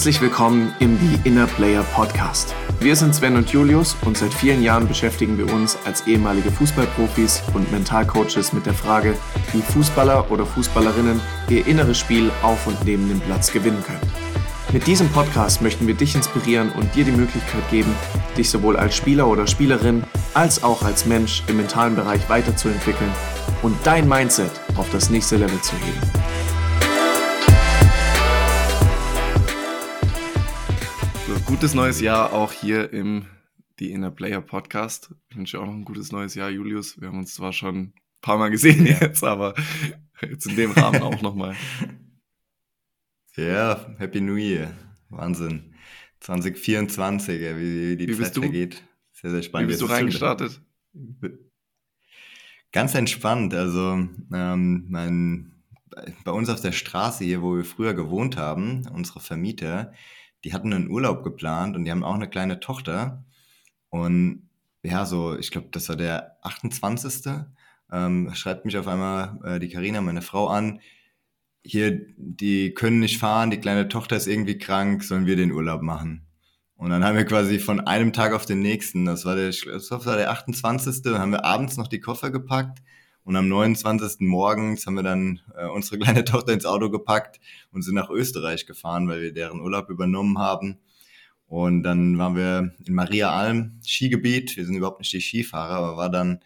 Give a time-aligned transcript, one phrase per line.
[0.00, 2.54] Herzlich willkommen im The Inner Player Podcast.
[2.80, 7.42] Wir sind Sven und Julius und seit vielen Jahren beschäftigen wir uns als ehemalige Fußballprofis
[7.52, 9.14] und Mentalcoaches mit der Frage,
[9.52, 11.20] wie Fußballer oder Fußballerinnen
[11.50, 14.29] ihr inneres Spiel auf und neben dem Platz gewinnen können.
[14.72, 17.92] Mit diesem Podcast möchten wir dich inspirieren und dir die Möglichkeit geben,
[18.36, 23.10] dich sowohl als Spieler oder Spielerin als auch als Mensch im mentalen Bereich weiterzuentwickeln
[23.62, 26.20] und dein Mindset auf das nächste Level zu heben.
[31.46, 33.26] gutes neues Jahr auch hier im
[33.80, 35.12] The Inner Player Podcast.
[35.30, 37.00] Ich wünsche auch noch ein gutes neues Jahr, Julius.
[37.00, 39.54] Wir haben uns zwar schon ein paar Mal gesehen jetzt, aber
[40.22, 41.56] jetzt in dem Rahmen auch nochmal.
[43.40, 44.70] Ja, Happy New Year.
[45.08, 45.72] Wahnsinn.
[46.20, 48.82] 2024, wie, wie die wie Zeit vergeht.
[49.12, 49.68] Sehr, sehr spannend.
[49.68, 50.60] Wie bist du reingestartet?
[52.72, 53.54] Ganz entspannt.
[53.54, 55.52] Also ähm, mein,
[56.22, 59.94] bei uns auf der Straße hier, wo wir früher gewohnt haben, unsere Vermieter,
[60.44, 63.24] die hatten einen Urlaub geplant und die haben auch eine kleine Tochter.
[63.88, 64.50] Und
[64.82, 67.32] ja, so, ich glaube, das war der 28.
[67.90, 70.80] Ähm, schreibt mich auf einmal äh, die Karina, meine Frau, an.
[71.62, 75.82] Hier, die können nicht fahren, die kleine Tochter ist irgendwie krank, sollen wir den Urlaub
[75.82, 76.26] machen?
[76.76, 79.90] Und dann haben wir quasi von einem Tag auf den nächsten, das war der, das
[79.90, 81.12] war der 28.
[81.12, 82.80] haben wir abends noch die Koffer gepackt
[83.24, 84.20] und am 29.
[84.20, 87.38] morgens haben wir dann äh, unsere kleine Tochter ins Auto gepackt
[87.70, 90.78] und sind nach Österreich gefahren, weil wir deren Urlaub übernommen haben.
[91.46, 94.56] Und dann waren wir in Maria Alm, Skigebiet.
[94.56, 96.40] Wir sind überhaupt nicht die Skifahrer, aber war dann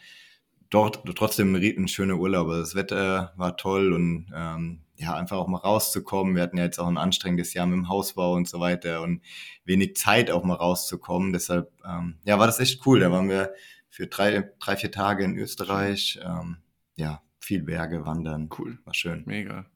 [0.70, 2.48] dort trotzdem ein, ein schöner Urlaub.
[2.48, 6.37] Also das Wetter war toll und ähm, ja, einfach auch mal rauszukommen.
[6.37, 9.23] Wir hatten ja jetzt auch ein anstrengendes Jahr mit dem Hausbau und so weiter und
[9.64, 11.33] wenig Zeit auch mal rauszukommen.
[11.33, 13.01] Deshalb, ähm, ja, war das echt cool.
[13.01, 13.53] Da waren wir
[13.89, 16.20] für drei, drei vier Tage in Österreich.
[16.25, 16.59] Ähm,
[16.97, 18.48] ja, viel Berge, Wandern.
[18.56, 18.78] Cool.
[18.84, 19.23] War schön.
[19.27, 19.67] Mega.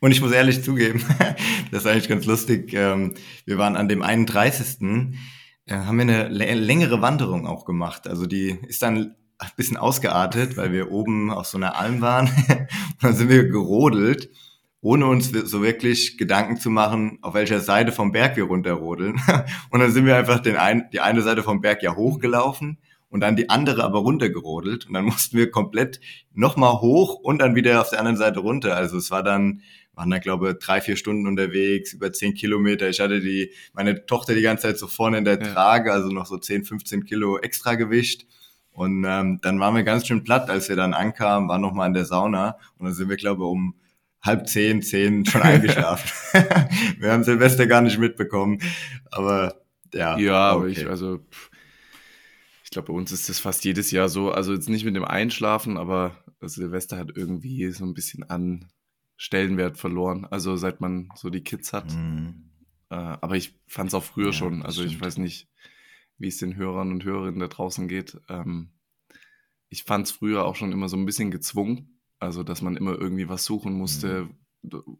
[0.00, 1.04] Und ich muss ehrlich zugeben,
[1.70, 2.72] das ist eigentlich ganz lustig.
[2.74, 3.14] Ähm,
[3.44, 4.82] wir waren an dem 31.
[5.66, 8.08] Äh, haben wir eine längere Wanderung auch gemacht.
[8.08, 12.26] Also die ist dann ein bisschen ausgeartet, weil wir oben auf so einer Alm waren.
[12.28, 12.68] Und
[13.02, 14.30] dann sind wir gerodelt,
[14.80, 19.20] ohne uns so wirklich Gedanken zu machen, auf welcher Seite vom Berg wir runterrodeln.
[19.70, 22.78] Und dann sind wir einfach den ein, die eine Seite vom Berg ja hochgelaufen
[23.10, 26.00] und dann die andere aber runtergerodelt und dann mussten wir komplett
[26.32, 28.76] nochmal hoch und dann wieder auf der anderen Seite runter.
[28.76, 29.62] Also es war dann,
[29.94, 32.88] waren dann glaube ich drei, vier Stunden unterwegs, über zehn Kilometer.
[32.88, 35.40] Ich hatte die, meine Tochter die ganze Zeit so vorne in der.
[35.40, 38.26] Trage, also noch so 10, 15 Kilo extra Gewicht.
[38.80, 41.92] Und ähm, dann waren wir ganz schön platt, als wir dann ankamen, waren nochmal in
[41.92, 43.74] der Sauna und dann sind wir, glaube ich, um
[44.22, 46.10] halb zehn, zehn schon eingeschlafen.
[46.98, 48.62] wir haben Silvester gar nicht mitbekommen,
[49.10, 49.60] aber
[49.92, 50.16] ja.
[50.16, 50.56] Ja, okay.
[50.56, 51.20] aber ich, also
[52.64, 54.32] ich glaube, bei uns ist das fast jedes Jahr so.
[54.32, 58.70] Also jetzt nicht mit dem Einschlafen, aber Silvester hat irgendwie so ein bisschen an
[59.18, 60.24] Stellenwert verloren.
[60.24, 61.92] Also seit man so die Kids hat.
[61.92, 62.48] Mhm.
[62.88, 64.62] Äh, aber ich fand es auch früher ja, schon.
[64.62, 65.50] Also ich weiß nicht,
[66.20, 68.20] wie es den Hörern und Hörerinnen da draußen geht.
[68.28, 68.70] Ähm,
[69.70, 72.00] ich fand es früher auch schon immer so ein bisschen gezwungen.
[72.18, 74.28] Also, dass man immer irgendwie was suchen musste,
[74.62, 74.98] mhm.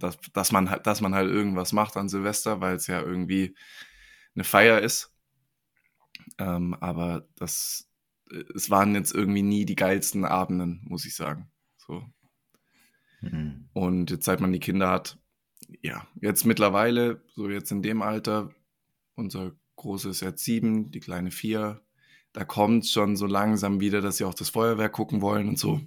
[0.00, 3.54] dass, dass, man, dass man halt irgendwas macht an Silvester, weil es ja irgendwie
[4.34, 5.14] eine Feier ist.
[6.38, 7.88] Ähm, aber das,
[8.54, 11.52] es waren jetzt irgendwie nie die geilsten Abenden, muss ich sagen.
[11.76, 12.02] So.
[13.20, 13.68] Mhm.
[13.72, 15.20] Und jetzt, seit man die Kinder hat,
[15.82, 18.52] ja, jetzt mittlerweile, so jetzt in dem Alter,
[19.14, 21.80] unser Große ist jetzt sieben, die kleine vier,
[22.32, 25.80] da kommt schon so langsam wieder, dass sie auch das Feuerwerk gucken wollen und so.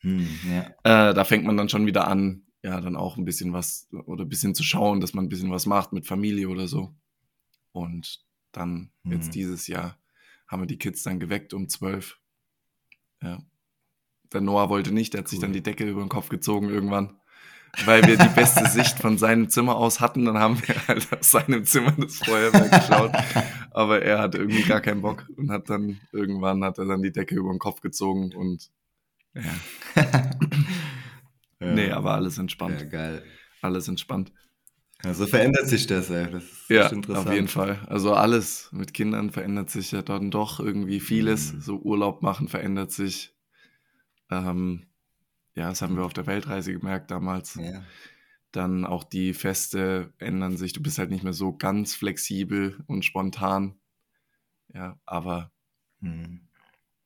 [0.00, 1.10] Hm, ja.
[1.10, 4.24] äh, da fängt man dann schon wieder an, ja, dann auch ein bisschen was oder
[4.24, 6.94] ein bisschen zu schauen, dass man ein bisschen was macht mit Familie oder so.
[7.72, 9.12] Und dann mhm.
[9.12, 9.98] jetzt dieses Jahr
[10.46, 12.20] haben wir die Kids dann geweckt um zwölf.
[13.22, 13.42] Ja.
[14.32, 15.30] Der Noah wollte nicht, der hat cool.
[15.30, 17.18] sich dann die Decke über den Kopf gezogen irgendwann,
[17.84, 20.24] weil wir die beste Sicht von seinem Zimmer aus hatten.
[20.24, 23.12] Dann haben wir halt aus seinem Zimmer das Feuerwerk geschaut.
[23.70, 27.12] Aber er hat irgendwie gar keinen Bock und hat dann irgendwann hat er dann die
[27.12, 28.70] Decke über den Kopf gezogen und
[29.34, 29.42] ja.
[29.94, 30.30] ja.
[31.60, 32.80] Nee, aber alles entspannt.
[32.80, 33.24] Ja, geil.
[33.62, 34.32] Alles entspannt.
[35.04, 36.30] Also verändert sich das, ey.
[36.30, 37.80] Das ist ja, auf jeden Fall.
[37.86, 41.52] Also alles mit Kindern verändert sich ja dann doch irgendwie vieles.
[41.52, 41.60] Mhm.
[41.60, 43.34] So Urlaub machen verändert sich.
[44.30, 44.87] Ähm,
[45.58, 47.56] ja, das haben wir auf der Weltreise gemerkt damals.
[47.56, 47.82] Ja.
[48.52, 50.72] Dann auch die Feste ändern sich.
[50.72, 53.74] Du bist halt nicht mehr so ganz flexibel und spontan.
[54.72, 55.50] Ja, aber
[55.98, 56.42] mhm.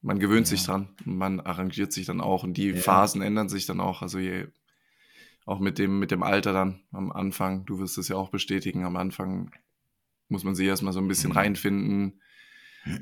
[0.03, 0.51] man gewöhnt ja.
[0.51, 0.95] sich dran.
[1.07, 2.77] Man arrangiert sich dann auch und die ja.
[2.77, 4.03] Phasen ändern sich dann auch.
[4.03, 4.49] Also je
[5.47, 8.85] auch mit dem, mit dem Alter dann am Anfang, du wirst es ja auch bestätigen,
[8.85, 9.51] am Anfang
[10.29, 11.39] muss man sich erstmal so ein bisschen mhm.
[11.39, 12.21] reinfinden.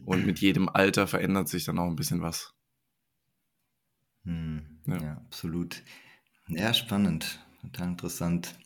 [0.05, 2.55] Und mit jedem Alter verändert sich dann auch ein bisschen was.
[4.23, 4.70] Mhm.
[4.91, 5.03] Ja.
[5.03, 5.83] ja, absolut.
[6.49, 7.39] Ja, spannend.
[7.61, 8.59] Total interessant.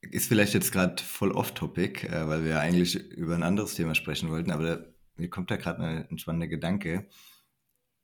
[0.00, 4.30] Ist vielleicht jetzt gerade voll off-topic, äh, weil wir eigentlich über ein anderes Thema sprechen
[4.30, 4.84] wollten, aber da,
[5.16, 7.08] mir kommt da gerade ein spannender Gedanke.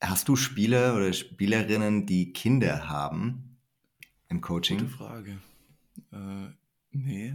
[0.00, 3.58] Hast du Spieler oder Spielerinnen, die Kinder haben
[4.28, 4.78] im Coaching?
[4.78, 5.38] Gute Frage.
[6.12, 6.52] Äh,
[6.92, 7.34] nee.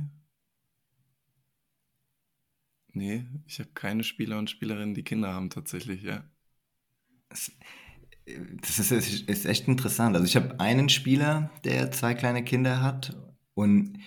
[2.94, 6.24] Nee, ich habe keine Spieler und Spielerinnen, die Kinder haben tatsächlich, ja.
[8.62, 10.16] Das, ist, ist, echt interessant.
[10.16, 13.18] Also ich habe einen Spieler, der zwei kleine Kinder hat
[13.54, 14.00] und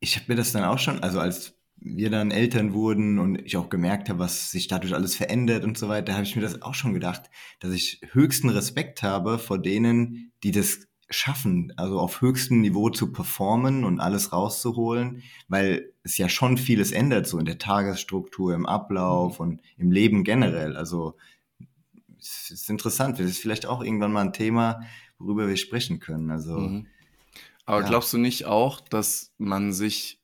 [0.00, 3.56] ich habe mir das dann auch schon, also als wir dann Eltern wurden und ich
[3.56, 6.62] auch gemerkt habe, was sich dadurch alles verändert und so weiter, habe ich mir das
[6.62, 7.30] auch schon gedacht,
[7.60, 13.12] dass ich höchsten Respekt habe vor denen, die das schaffen, also auf höchstem Niveau zu
[13.12, 18.66] performen und alles rauszuholen, weil es ja schon vieles ändert, so in der Tagesstruktur, im
[18.66, 19.46] Ablauf mhm.
[19.46, 20.76] und im Leben generell.
[20.76, 21.16] Also
[22.20, 24.82] es ist interessant, das ist vielleicht auch irgendwann mal ein Thema,
[25.18, 26.30] worüber wir sprechen können.
[26.30, 26.86] Also, mhm.
[27.66, 27.88] Aber ja.
[27.88, 30.20] glaubst du nicht auch, dass man sich,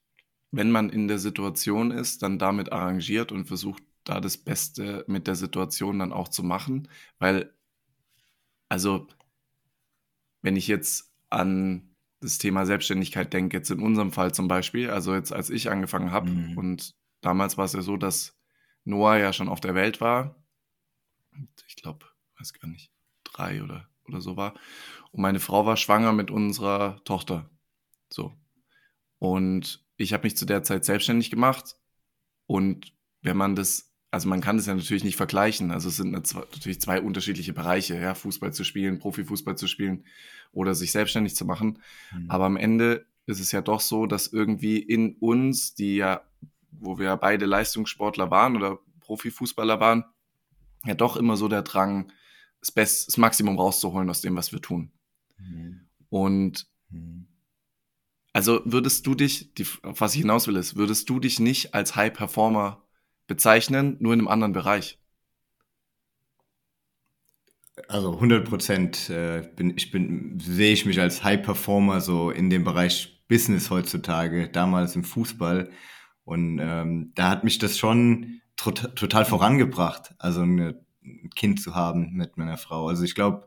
[0.50, 5.26] wenn man in der Situation ist, dann damit arrangiert und versucht, da das Beste mit
[5.26, 6.88] der Situation dann auch zu machen?
[7.18, 7.52] Weil,
[8.68, 9.06] also
[10.42, 15.14] wenn ich jetzt an das Thema Selbstständigkeit denke, jetzt in unserem Fall zum Beispiel, also
[15.14, 16.56] jetzt als ich angefangen habe mhm.
[16.56, 18.36] und damals war es ja so, dass
[18.84, 20.36] Noah ja schon auf der Welt war,
[21.66, 22.06] ich glaube,
[22.38, 22.90] weiß gar nicht,
[23.24, 24.54] drei oder, oder so war,
[25.12, 27.50] und meine Frau war schwanger mit unserer Tochter,
[28.10, 28.32] so.
[29.18, 31.76] Und ich habe mich zu der Zeit selbstständig gemacht
[32.46, 32.92] und
[33.22, 33.86] wenn man das
[34.16, 35.70] also man kann das ja natürlich nicht vergleichen.
[35.70, 40.04] Also es sind natürlich zwei unterschiedliche Bereiche, ja, Fußball zu spielen, Profifußball zu spielen
[40.52, 41.82] oder sich selbstständig zu machen.
[42.12, 42.30] Mhm.
[42.30, 46.22] Aber am Ende ist es ja doch so, dass irgendwie in uns, die ja,
[46.70, 50.04] wo wir beide Leistungssportler waren oder Profifußballer waren,
[50.86, 52.12] ja doch immer so der Drang,
[52.60, 54.92] das, Best, das Maximum rauszuholen aus dem, was wir tun.
[55.38, 55.88] Mhm.
[56.08, 57.26] Und mhm.
[58.32, 61.74] also würdest du dich, die, auf was ich hinaus will, ist, würdest du dich nicht
[61.74, 62.86] als High Performer
[63.26, 64.98] bezeichnen, nur in einem anderen Bereich.
[67.88, 72.48] Also 100 Prozent äh, bin, ich bin, sehe ich mich als High Performer so in
[72.48, 75.70] dem Bereich Business heutzutage, damals im Fußball.
[76.24, 82.12] Und ähm, da hat mich das schon total vorangebracht, also eine, ein Kind zu haben
[82.12, 82.88] mit meiner Frau.
[82.88, 83.46] Also ich glaube,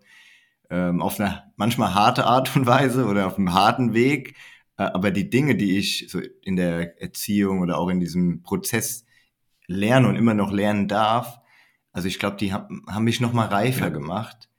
[0.70, 4.36] ähm, auf eine manchmal harte Art und Weise oder auf einem harten Weg,
[4.78, 9.06] äh, aber die Dinge, die ich so in der Erziehung oder auch in diesem Prozess
[9.68, 11.40] lerne und immer noch lernen darf.
[11.92, 13.90] Also ich glaube, die haben, haben mich noch mal reifer ja.
[13.90, 14.50] gemacht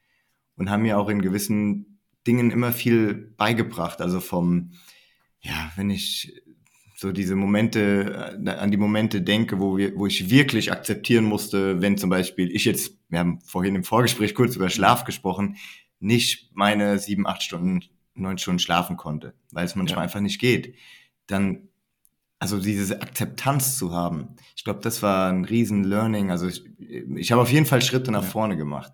[0.56, 4.00] und haben mir auch in gewissen Dingen immer viel beigebracht.
[4.00, 4.72] Also vom,
[5.40, 6.42] ja, wenn ich
[7.00, 11.80] so diese Momente, äh, an die Momente denke, wo, wir, wo ich wirklich akzeptieren musste,
[11.80, 15.56] wenn zum Beispiel ich jetzt, wir haben vorhin im Vorgespräch kurz über Schlaf gesprochen,
[15.98, 17.82] nicht meine sieben, acht Stunden,
[18.12, 20.02] neun Stunden schlafen konnte, weil es manchmal ja.
[20.02, 20.74] einfach nicht geht.
[21.26, 21.68] Dann
[22.38, 26.30] also diese Akzeptanz zu haben, ich glaube, das war ein riesen Learning.
[26.30, 28.28] Also ich, ich habe auf jeden Fall Schritte nach ja.
[28.28, 28.92] vorne gemacht.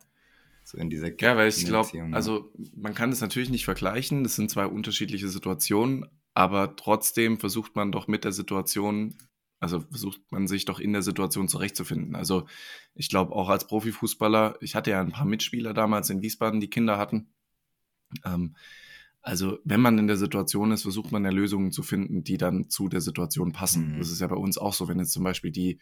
[0.63, 4.23] So in dieser Ja, weil ich glaube, also man kann das natürlich nicht vergleichen.
[4.23, 9.17] Das sind zwei unterschiedliche Situationen, aber trotzdem versucht man doch mit der Situation,
[9.59, 12.15] also versucht man sich doch in der Situation zurechtzufinden.
[12.15, 12.47] Also
[12.95, 16.69] ich glaube auch als Profifußballer, ich hatte ja ein paar Mitspieler damals in Wiesbaden, die
[16.69, 17.33] Kinder hatten.
[18.23, 18.55] Ähm,
[19.23, 22.69] also, wenn man in der Situation ist, versucht man ja Lösungen zu finden, die dann
[22.69, 23.95] zu der Situation passen.
[23.95, 23.99] Mhm.
[23.99, 25.81] Das ist ja bei uns auch so, wenn jetzt zum Beispiel die,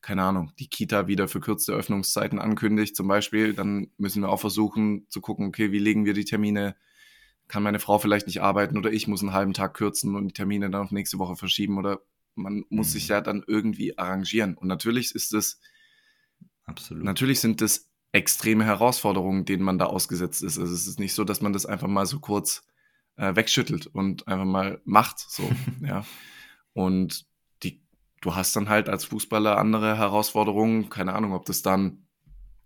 [0.00, 5.06] keine Ahnung, die Kita wieder verkürzte Öffnungszeiten ankündigt, zum Beispiel, dann müssen wir auch versuchen
[5.08, 6.76] zu gucken, okay, wie legen wir die Termine?
[7.52, 10.32] Kann meine Frau vielleicht nicht arbeiten oder ich muss einen halben Tag kürzen und die
[10.32, 12.00] Termine dann auf nächste Woche verschieben oder
[12.34, 12.92] man muss mhm.
[12.92, 14.54] sich ja dann irgendwie arrangieren.
[14.56, 15.60] Und natürlich ist es,
[16.64, 17.04] Absolut.
[17.04, 20.58] natürlich sind das extreme Herausforderungen, denen man da ausgesetzt ist.
[20.58, 22.64] Also es ist nicht so, dass man das einfach mal so kurz
[23.16, 25.42] äh, wegschüttelt und einfach mal macht, so,
[25.82, 26.06] ja.
[26.72, 27.26] Und
[27.62, 27.82] die,
[28.22, 32.06] du hast dann halt als Fußballer andere Herausforderungen, keine Ahnung, ob das dann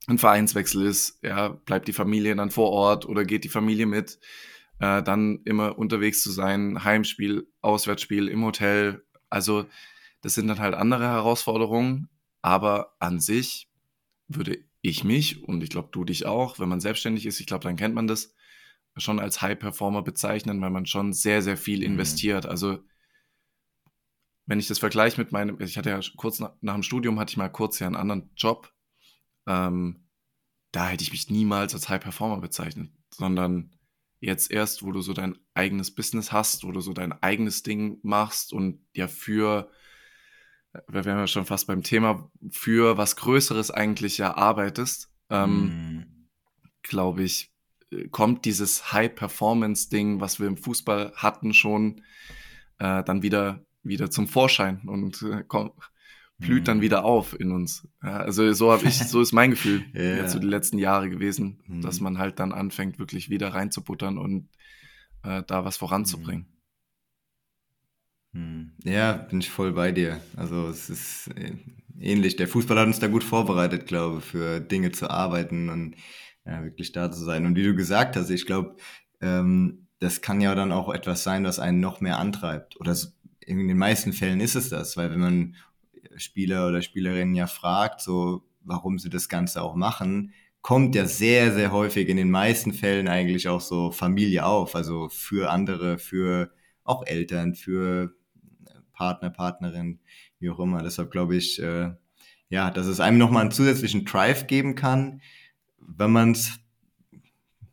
[0.06, 4.20] ein Vereinswechsel ist, ja, bleibt die Familie dann vor Ort oder geht die Familie mit,
[4.78, 9.66] äh, dann immer unterwegs zu sein, Heimspiel, Auswärtsspiel im Hotel, also
[10.20, 12.08] das sind dann halt andere Herausforderungen,
[12.42, 13.68] aber an sich
[14.28, 17.64] würde ich mich und ich glaube du dich auch, wenn man selbstständig ist, ich glaube,
[17.64, 18.34] dann kennt man das,
[18.96, 21.84] schon als High Performer bezeichnen, weil man schon sehr, sehr viel mhm.
[21.84, 22.44] investiert.
[22.44, 22.50] Mhm.
[22.50, 22.78] Also
[24.46, 27.30] wenn ich das vergleiche mit meinem, ich hatte ja kurz nach, nach, dem Studium hatte
[27.30, 28.72] ich mal kurz ja einen anderen Job,
[29.46, 30.06] ähm,
[30.72, 33.75] da hätte ich mich niemals als High Performer bezeichnet, sondern
[34.26, 37.98] jetzt erst, wo du so dein eigenes Business hast, wo du so dein eigenes Ding
[38.02, 39.70] machst und ja für
[40.88, 46.28] wir wären ja schon fast beim Thema, für was Größeres eigentlich ja arbeitest, ähm, mm.
[46.82, 47.52] glaube ich,
[48.10, 52.02] kommt dieses High-Performance-Ding, was wir im Fußball hatten, schon
[52.78, 55.72] äh, dann wieder, wieder zum Vorschein und äh, kommt,
[56.38, 57.88] blüht dann wieder auf in uns.
[58.02, 60.16] Ja, also so habe ich, so ist mein Gefühl yeah.
[60.22, 61.80] jetzt so die letzten Jahre gewesen, mm.
[61.80, 64.48] dass man halt dann anfängt, wirklich wieder reinzubuttern und
[65.22, 66.46] äh, da was voranzubringen.
[68.32, 68.72] Hm.
[68.84, 70.20] Ja, bin ich voll bei dir.
[70.36, 71.52] Also es ist äh,
[71.98, 72.36] ähnlich.
[72.36, 75.96] Der Fußball hat uns da gut vorbereitet, glaube ich, für Dinge zu arbeiten und
[76.44, 77.46] ja, wirklich da zu sein.
[77.46, 78.76] Und wie du gesagt hast, ich glaube,
[79.20, 82.78] ähm, das kann ja dann auch etwas sein, was einen noch mehr antreibt.
[82.78, 83.08] Oder so,
[83.40, 85.56] in den meisten Fällen ist es das, weil wenn man
[86.16, 90.32] Spieler oder Spielerinnen ja fragt, so warum sie das Ganze auch machen,
[90.62, 94.74] kommt ja sehr, sehr häufig in den meisten Fällen eigentlich auch so Familie auf.
[94.74, 96.50] Also für andere, für
[96.82, 98.16] auch Eltern, für
[98.92, 100.00] Partner, Partnerin,
[100.40, 100.82] wie auch immer.
[100.82, 101.90] Deshalb glaube ich, äh,
[102.48, 105.20] ja, dass es einem nochmal einen zusätzlichen Drive geben kann,
[105.78, 106.58] wenn man es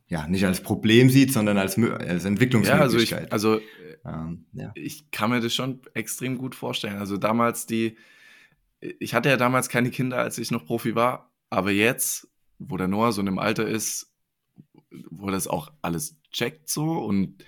[0.08, 3.28] ja nicht als Problem sieht, sondern als, als Entwicklungsmöglichkeit.
[3.28, 3.60] Ja, also ich, also
[4.06, 4.72] ähm, ja.
[4.76, 6.98] ich kann mir das schon extrem gut vorstellen.
[6.98, 7.98] Also damals die,
[9.00, 12.28] ich hatte ja damals keine Kinder, als ich noch Profi war, aber jetzt,
[12.60, 14.12] wo der Noah so in dem Alter ist,
[15.10, 17.44] wo das auch alles checkt so und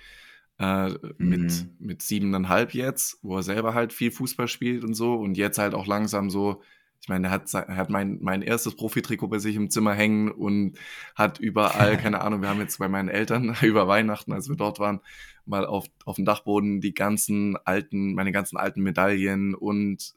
[0.58, 1.76] äh, mit, mhm.
[1.78, 5.74] mit siebeneinhalb jetzt, wo er selber halt viel Fußball spielt und so und jetzt halt
[5.74, 6.62] auch langsam so,
[7.00, 10.30] ich meine, er hat, er hat mein, mein erstes Profitrikot bei sich im Zimmer hängen
[10.30, 10.78] und
[11.14, 14.78] hat überall, keine Ahnung, wir haben jetzt bei meinen Eltern über Weihnachten, als wir dort
[14.78, 15.00] waren,
[15.44, 20.14] mal auf, auf dem Dachboden die ganzen alten, meine ganzen alten Medaillen und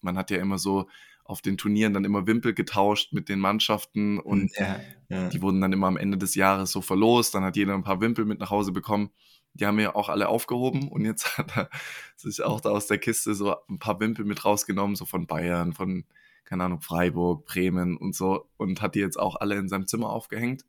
[0.00, 0.88] man hat ja immer so
[1.24, 5.28] auf den Turnieren dann immer Wimpel getauscht mit den Mannschaften und ja, ja.
[5.28, 8.00] die wurden dann immer am Ende des Jahres so verlost, dann hat jeder ein paar
[8.00, 9.10] Wimpel mit nach Hause bekommen
[9.58, 11.70] die haben wir auch alle aufgehoben und jetzt hat er
[12.16, 15.72] sich auch da aus der Kiste so ein paar Wimpel mit rausgenommen, so von Bayern,
[15.72, 16.04] von,
[16.44, 20.10] keine Ahnung, Freiburg, Bremen und so und hat die jetzt auch alle in seinem Zimmer
[20.10, 20.64] aufgehängt.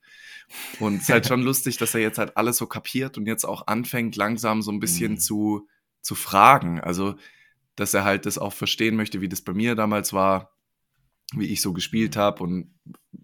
[0.79, 3.45] Und es ist halt schon lustig, dass er jetzt halt alles so kapiert und jetzt
[3.45, 5.19] auch anfängt, langsam so ein bisschen mhm.
[5.19, 5.67] zu,
[6.01, 6.79] zu fragen.
[6.79, 7.15] Also,
[7.79, 10.53] dass er halt das auch verstehen möchte, wie das bei mir damals war,
[11.33, 12.19] wie ich so gespielt mhm.
[12.19, 12.73] habe und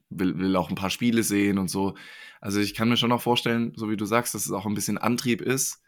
[0.09, 1.95] will, will auch ein paar Spiele sehen und so.
[2.39, 4.75] Also ich kann mir schon auch vorstellen, so wie du sagst, dass es auch ein
[4.75, 5.81] bisschen Antrieb ist,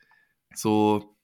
[0.54, 1.16] so,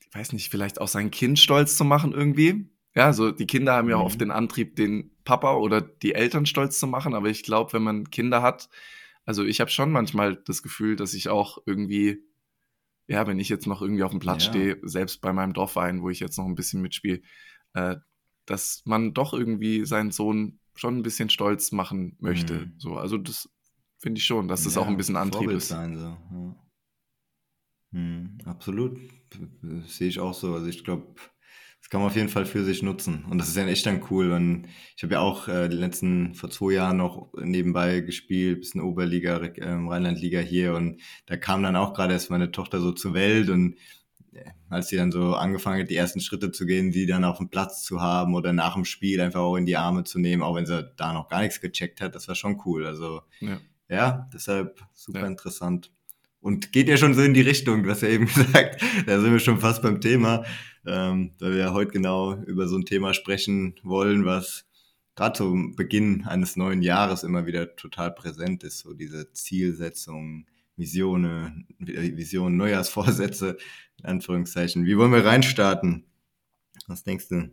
[0.00, 2.68] ich weiß nicht, vielleicht auch sein Kind stolz zu machen irgendwie.
[2.94, 4.24] Ja, so die Kinder haben ja auch oft mhm.
[4.24, 8.10] den Antrieb, den Papa oder die Eltern stolz zu machen, aber ich glaube, wenn man
[8.10, 8.68] Kinder hat,
[9.24, 12.22] also ich habe schon manchmal das Gefühl, dass ich auch irgendwie,
[13.06, 14.50] ja, wenn ich jetzt noch irgendwie auf dem Platz ja.
[14.50, 17.20] stehe, selbst bei meinem Dorfverein, wo ich jetzt noch ein bisschen mitspiele,
[17.74, 17.96] äh,
[18.46, 22.66] dass man doch irgendwie seinen Sohn schon ein bisschen stolz machen möchte.
[22.66, 22.74] Mhm.
[22.78, 23.48] So, also das
[24.04, 25.68] Finde ich schon, dass das ja, auch ein bisschen Antrieb Vorbild ist.
[25.68, 26.04] Sein, so.
[26.04, 26.56] Ja.
[27.92, 29.00] Hm, absolut.
[29.86, 30.52] Sehe ich auch so.
[30.52, 31.14] Also ich glaube,
[31.84, 33.26] das kann man auf jeden Fall für sich nutzen.
[33.28, 34.30] Und das ist ja echt dann cool.
[34.30, 38.80] wenn ich habe ja auch äh, die letzten, vor zwei Jahren noch nebenbei gespielt, bisschen
[38.80, 40.76] Oberliga, äh, Rheinlandliga hier.
[40.76, 43.74] Und da kam dann auch gerade erst meine Tochter so zur Welt und
[44.32, 47.36] äh, als sie dann so angefangen hat, die ersten Schritte zu gehen, die dann auf
[47.36, 50.42] dem Platz zu haben oder nach dem Spiel einfach auch in die Arme zu nehmen,
[50.42, 52.86] auch wenn sie da noch gar nichts gecheckt hat, das war schon cool.
[52.86, 53.60] Also ja.
[53.90, 55.26] Ja, deshalb super ja.
[55.26, 55.90] interessant.
[56.40, 59.32] Und geht ja schon so in die Richtung, du hast ja eben gesagt, da sind
[59.32, 60.44] wir schon fast beim Thema,
[60.86, 64.66] ähm, da wir ja heute genau über so ein Thema sprechen wollen, was
[65.16, 71.66] gerade zum Beginn eines neuen Jahres immer wieder total präsent ist, so diese Zielsetzung, Visionen,
[71.78, 73.56] Visionen, Neujahrsvorsätze,
[73.98, 74.86] in Anführungszeichen.
[74.86, 76.04] Wie wollen wir reinstarten?
[76.88, 77.50] Was denkst du?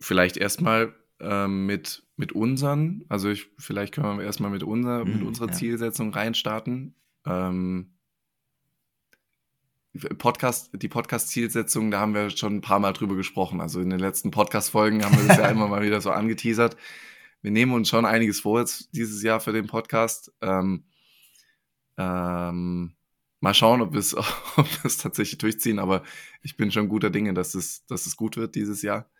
[0.00, 5.12] Vielleicht erstmal ähm, mit, mit unseren, also ich, vielleicht können wir erstmal mit, unser, mhm,
[5.12, 5.52] mit unserer ja.
[5.52, 6.94] Zielsetzung reinstarten.
[7.26, 7.94] Ähm,
[10.18, 13.60] Podcast, die Podcast-Zielsetzung, da haben wir schon ein paar Mal drüber gesprochen.
[13.60, 16.76] Also in den letzten Podcast-Folgen haben wir das ja immer mal wieder so angeteasert.
[17.42, 20.32] Wir nehmen uns schon einiges vor jetzt dieses Jahr für den Podcast.
[20.40, 20.84] Ähm,
[21.98, 22.94] ähm,
[23.40, 24.14] mal schauen, ob wir es
[24.56, 26.02] ob tatsächlich durchziehen, aber
[26.42, 29.10] ich bin schon guter Dinge, dass es, dass es gut wird dieses Jahr.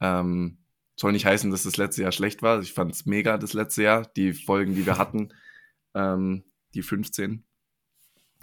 [0.00, 0.58] Ähm,
[0.96, 2.60] soll nicht heißen, dass das letzte Jahr schlecht war.
[2.60, 4.04] Ich fand es mega das letzte Jahr.
[4.16, 5.32] Die Folgen, die wir hatten,
[5.94, 7.44] ähm, die 15,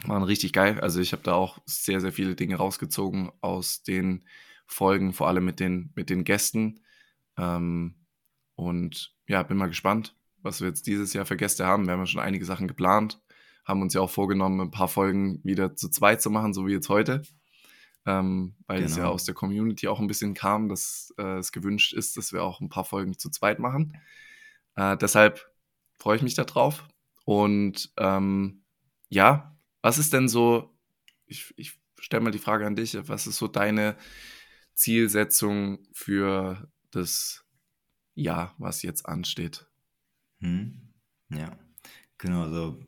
[0.06, 0.80] waren richtig geil.
[0.80, 4.26] Also ich habe da auch sehr, sehr viele Dinge rausgezogen aus den
[4.66, 6.82] Folgen, vor allem mit den, mit den Gästen.
[7.38, 7.96] Ähm,
[8.56, 11.86] und ja, bin mal gespannt, was wir jetzt dieses Jahr für Gäste haben.
[11.86, 13.22] Wir haben ja schon einige Sachen geplant,
[13.66, 16.74] haben uns ja auch vorgenommen, ein paar Folgen wieder zu zweit zu machen, so wie
[16.74, 17.24] jetzt heute
[18.08, 18.86] ähm, weil genau.
[18.90, 19.14] es ja genau.
[19.14, 22.62] aus der Community auch ein bisschen kam, dass äh, es gewünscht ist, dass wir auch
[22.62, 24.00] ein paar Folgen zu zweit machen.
[24.76, 25.46] Äh, deshalb
[26.00, 26.88] freue ich mich darauf.
[27.26, 28.64] Und ähm,
[29.10, 29.57] ja,
[29.88, 30.78] was ist denn so,
[31.28, 33.96] ich, ich stelle mal die Frage an dich, was ist so deine
[34.74, 37.46] Zielsetzung für das
[38.14, 39.66] Jahr, was jetzt ansteht.
[40.42, 40.92] Hm.
[41.30, 41.58] Ja,
[42.18, 42.44] genau.
[42.44, 42.84] Also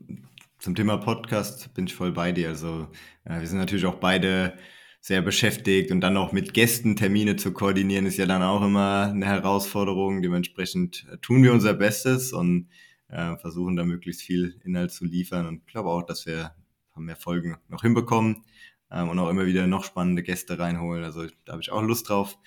[0.58, 2.50] zum Thema Podcast bin ich voll bei dir.
[2.50, 2.90] Also
[3.24, 4.58] äh, wir sind natürlich auch beide
[5.00, 9.06] sehr beschäftigt und dann noch mit Gästen Termine zu koordinieren, ist ja dann auch immer
[9.06, 10.20] eine Herausforderung.
[10.20, 12.68] Dementsprechend äh, tun wir unser Bestes und
[13.08, 16.54] äh, versuchen da möglichst viel Inhalt zu liefern und glaube auch, dass wir
[17.00, 18.44] mehr Folgen noch hinbekommen
[18.90, 21.04] ähm, und auch immer wieder noch spannende Gäste reinholen.
[21.04, 22.38] Also da habe ich auch Lust drauf.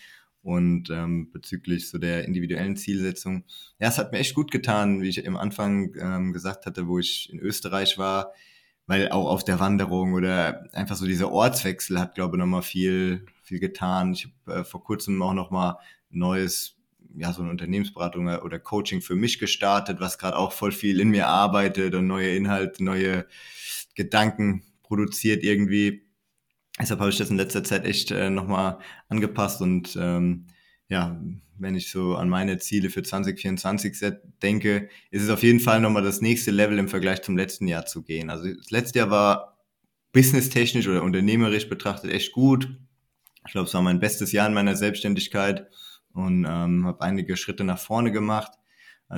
[0.41, 3.45] Und ähm, bezüglich so der individuellen Zielsetzung,
[3.79, 6.99] ja, es hat mir echt gut getan, wie ich im Anfang ähm, gesagt hatte, wo
[6.99, 8.33] ich in Österreich war,
[8.85, 13.25] weil auch auf der Wanderung oder einfach so dieser Ortswechsel hat, glaube ich, nochmal viel,
[13.41, 14.11] viel getan.
[14.11, 15.77] Ich habe äh, vor kurzem auch nochmal
[16.09, 16.75] neues,
[17.15, 21.07] ja, so eine Unternehmensberatung oder Coaching für mich gestartet, was gerade auch voll viel in
[21.09, 23.27] mir arbeitet und neue Inhalte, neue
[23.95, 26.03] Gedanken produziert irgendwie.
[26.79, 30.47] Deshalb habe ich das in letzter Zeit echt äh, nochmal angepasst und ähm,
[30.89, 31.19] ja,
[31.57, 33.95] wenn ich so an meine Ziele für 2024
[34.41, 37.85] denke, ist es auf jeden Fall nochmal das nächste Level im Vergleich zum letzten Jahr
[37.85, 38.29] zu gehen.
[38.29, 39.57] Also das letzte Jahr war
[40.11, 42.69] businesstechnisch oder unternehmerisch betrachtet echt gut.
[43.45, 45.67] Ich glaube, es war mein bestes Jahr in meiner Selbstständigkeit
[46.13, 48.51] und ähm, habe einige Schritte nach vorne gemacht.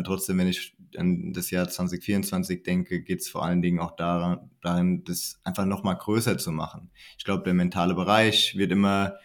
[0.03, 4.49] Trotzdem, wenn ich an das Jahr 2024 denke, geht es vor allen Dingen auch daran,
[4.61, 6.91] darin, das einfach nochmal größer zu machen.
[7.17, 9.15] Ich glaube, der mentale Bereich wird immer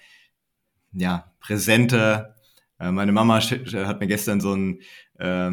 [0.92, 2.36] ja, präsenter.
[2.78, 4.80] Äh, meine Mama hat mir gestern so ein
[5.18, 5.50] äh,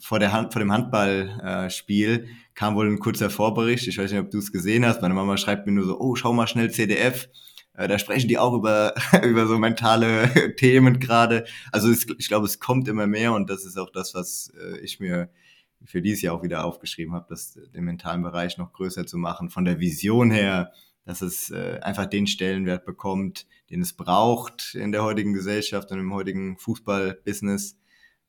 [0.00, 3.86] vor, der Hand, vor dem Handballspiel äh, kam wohl ein kurzer Vorbericht.
[3.86, 5.02] Ich weiß nicht, ob du es gesehen hast.
[5.02, 7.28] Meine Mama schreibt mir nur so, oh, schau mal schnell CDF.
[7.76, 11.44] Äh, da sprechen die auch über, über so mentale Themen gerade.
[11.72, 14.78] Also es, ich glaube, es kommt immer mehr und das ist auch das, was äh,
[14.80, 15.30] ich mir
[15.84, 19.50] für dieses Jahr auch wieder aufgeschrieben habe, das den mentalen Bereich noch größer zu machen.
[19.50, 20.72] Von der Vision her,
[21.04, 26.00] dass es äh, einfach den Stellenwert bekommt, den es braucht in der heutigen Gesellschaft und
[26.00, 27.78] im heutigen Fußballbusiness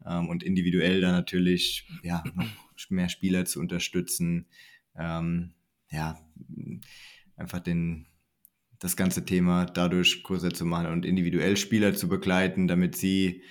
[0.06, 2.48] ähm, und individuell dann natürlich ja noch
[2.89, 4.46] mehr Spieler zu unterstützen,
[4.96, 5.53] ähm,
[5.90, 6.20] ja
[7.36, 8.06] einfach den
[8.79, 13.42] das ganze Thema dadurch größer zu machen und individuell Spieler zu begleiten, damit sie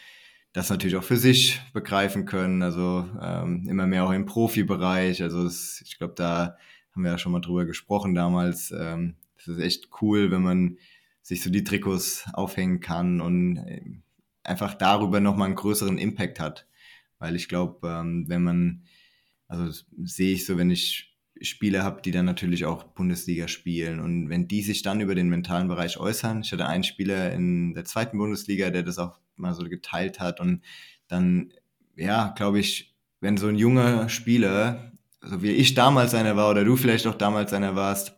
[0.53, 2.63] das natürlich auch für sich begreifen können.
[2.63, 5.23] Also ähm, immer mehr auch im Profibereich.
[5.23, 6.57] Also es, ich glaube, da
[6.93, 8.71] haben wir ja schon mal drüber gesprochen damals.
[8.71, 10.79] Ähm, das ist echt cool, wenn man
[11.21, 13.83] sich so die Trikots aufhängen kann und äh,
[14.45, 16.67] einfach darüber nochmal einen größeren Impact hat.
[17.19, 18.85] Weil ich glaube, ähm, wenn man,
[19.49, 19.71] also
[20.03, 24.01] sehe ich so, wenn ich Spieler habe, die dann natürlich auch Bundesliga spielen.
[24.01, 27.75] Und wenn die sich dann über den mentalen Bereich äußern, ich hatte einen Spieler in
[27.75, 30.41] der zweiten Bundesliga, der das auch mal so geteilt hat.
[30.41, 30.63] Und
[31.09, 31.53] dann,
[31.97, 36.65] ja, glaube ich, wenn so ein junger Spieler, so wie ich damals einer war oder
[36.65, 38.15] du vielleicht auch damals einer warst,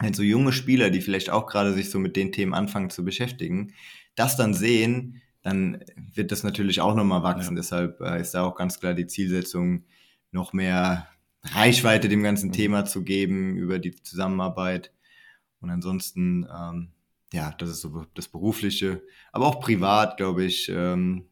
[0.00, 3.04] wenn so junge Spieler, die vielleicht auch gerade sich so mit den Themen anfangen zu
[3.04, 3.74] beschäftigen,
[4.14, 7.56] das dann sehen, dann wird das natürlich auch nochmal wachsen.
[7.56, 7.62] Ja.
[7.62, 9.84] Deshalb äh, ist da auch ganz klar die Zielsetzung,
[10.30, 11.08] noch mehr
[11.42, 12.52] Reichweite dem ganzen mhm.
[12.52, 14.92] Thema zu geben über die Zusammenarbeit.
[15.60, 16.92] Und ansonsten, ähm,
[17.32, 19.02] ja, das ist so das Berufliche.
[19.32, 21.26] Aber auch privat, glaube ich, ähm,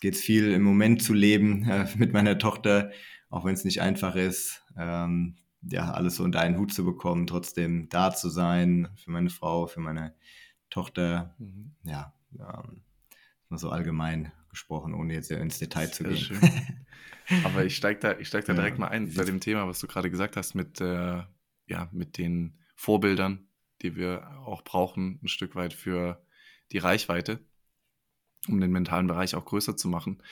[0.00, 2.90] geht es viel im Moment zu leben äh, mit meiner Tochter,
[3.30, 7.26] auch wenn es nicht einfach ist, ähm, ja, alles so unter einen Hut zu bekommen,
[7.26, 10.14] trotzdem da zu sein für meine Frau, für meine
[10.68, 11.34] Tochter.
[11.38, 11.72] Mhm.
[11.84, 12.82] Ja, ähm,
[13.56, 16.38] so allgemein gesprochen, ohne jetzt ins Detail zu gehen.
[17.44, 18.58] Aber ich steige da, ich steig da ja.
[18.58, 21.22] direkt mal ein bei dem Thema, was du gerade gesagt hast, mit, äh,
[21.66, 23.46] ja, mit den Vorbildern,
[23.82, 26.22] die wir auch brauchen, ein Stück weit für
[26.72, 27.40] die Reichweite,
[28.48, 30.22] um den mentalen Bereich auch größer zu machen.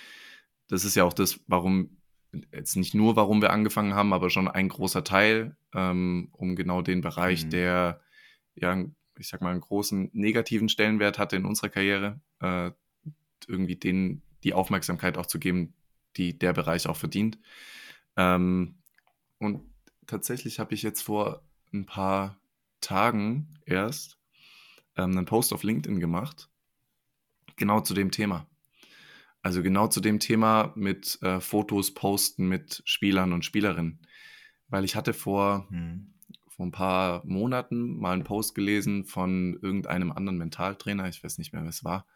[0.68, 1.96] Das ist ja auch das, warum,
[2.52, 6.82] jetzt nicht nur, warum wir angefangen haben, aber schon ein großer Teil, ähm, um genau
[6.82, 7.50] den Bereich, mhm.
[7.50, 8.00] der
[8.54, 8.84] ja,
[9.18, 12.70] ich sag mal, einen großen negativen Stellenwert hatte in unserer Karriere, äh,
[13.46, 15.74] irgendwie den die Aufmerksamkeit auch zu geben,
[16.16, 17.38] die der Bereich auch verdient.
[18.16, 18.76] Ähm,
[19.38, 19.62] und
[20.06, 22.38] tatsächlich habe ich jetzt vor ein paar
[22.80, 24.18] Tagen erst
[24.96, 26.50] ähm, einen Post auf LinkedIn gemacht,
[27.56, 28.46] genau zu dem Thema.
[29.42, 34.00] Also genau zu dem Thema mit äh, Fotos posten mit Spielern und Spielerinnen.
[34.68, 36.14] Weil ich hatte vor, hm.
[36.48, 41.52] vor ein paar Monaten mal einen Post gelesen von irgendeinem anderen Mentaltrainer, ich weiß nicht
[41.52, 42.06] mehr, wer es war,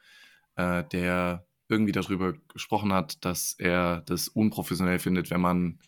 [0.55, 5.79] äh, der irgendwie darüber gesprochen hat, dass er das unprofessionell findet, wenn man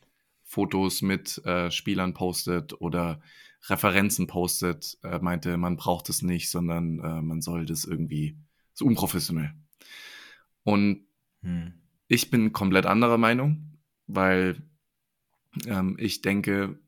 [0.42, 3.20] Fotos mit äh, Spielern postet oder
[3.66, 4.98] Referenzen postet.
[5.02, 8.36] Er meinte, man braucht es nicht, sondern äh, man soll das irgendwie
[8.72, 9.52] so unprofessionell.
[10.62, 11.06] Und
[11.42, 11.74] hm.
[12.06, 14.62] ich bin komplett anderer Meinung, weil
[15.66, 16.78] ähm, ich denke,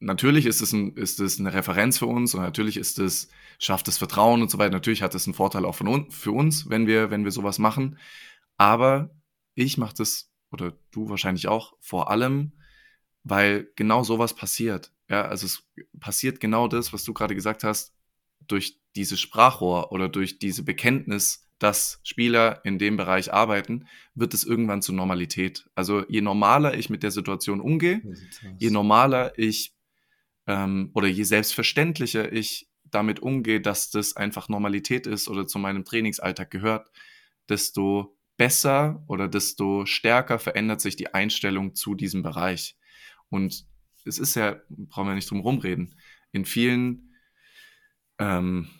[0.00, 3.88] natürlich ist es, ein, ist es eine Referenz für uns und natürlich ist es, schafft
[3.88, 4.72] es Vertrauen und so weiter.
[4.72, 7.98] Natürlich hat es einen Vorteil auch von für uns, wenn wir, wenn wir sowas machen.
[8.58, 9.10] Aber
[9.54, 12.52] ich mache das, oder du wahrscheinlich auch, vor allem,
[13.22, 14.92] weil genau sowas passiert.
[15.08, 15.66] Ja, also es
[15.98, 17.94] passiert genau das, was du gerade gesagt hast,
[18.46, 24.44] durch dieses Sprachrohr oder durch diese Bekenntnis, dass Spieler in dem Bereich arbeiten, wird es
[24.44, 25.68] irgendwann zur Normalität.
[25.74, 28.02] Also je normaler ich mit der Situation umgehe,
[28.58, 29.74] je normaler ich
[30.46, 35.84] ähm, oder je selbstverständlicher ich damit umgehe, dass das einfach Normalität ist oder zu meinem
[35.84, 36.90] Trainingsalltag gehört,
[37.48, 42.78] desto besser oder desto stärker verändert sich die Einstellung zu diesem Bereich.
[43.28, 43.66] Und
[44.06, 45.94] es ist ja, brauchen wir nicht drum rumreden,
[46.32, 47.14] in vielen
[48.18, 48.70] ähm,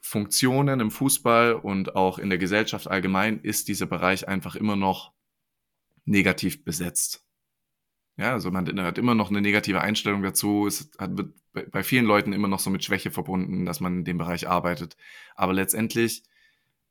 [0.00, 5.12] Funktionen im Fußball und auch in der Gesellschaft allgemein ist dieser Bereich einfach immer noch
[6.04, 7.26] negativ besetzt.
[8.16, 10.66] Ja, also man hat immer noch eine negative Einstellung dazu.
[10.66, 11.34] Es hat, wird
[11.72, 14.96] bei vielen Leuten immer noch so mit Schwäche verbunden, dass man in dem Bereich arbeitet.
[15.34, 16.22] Aber letztendlich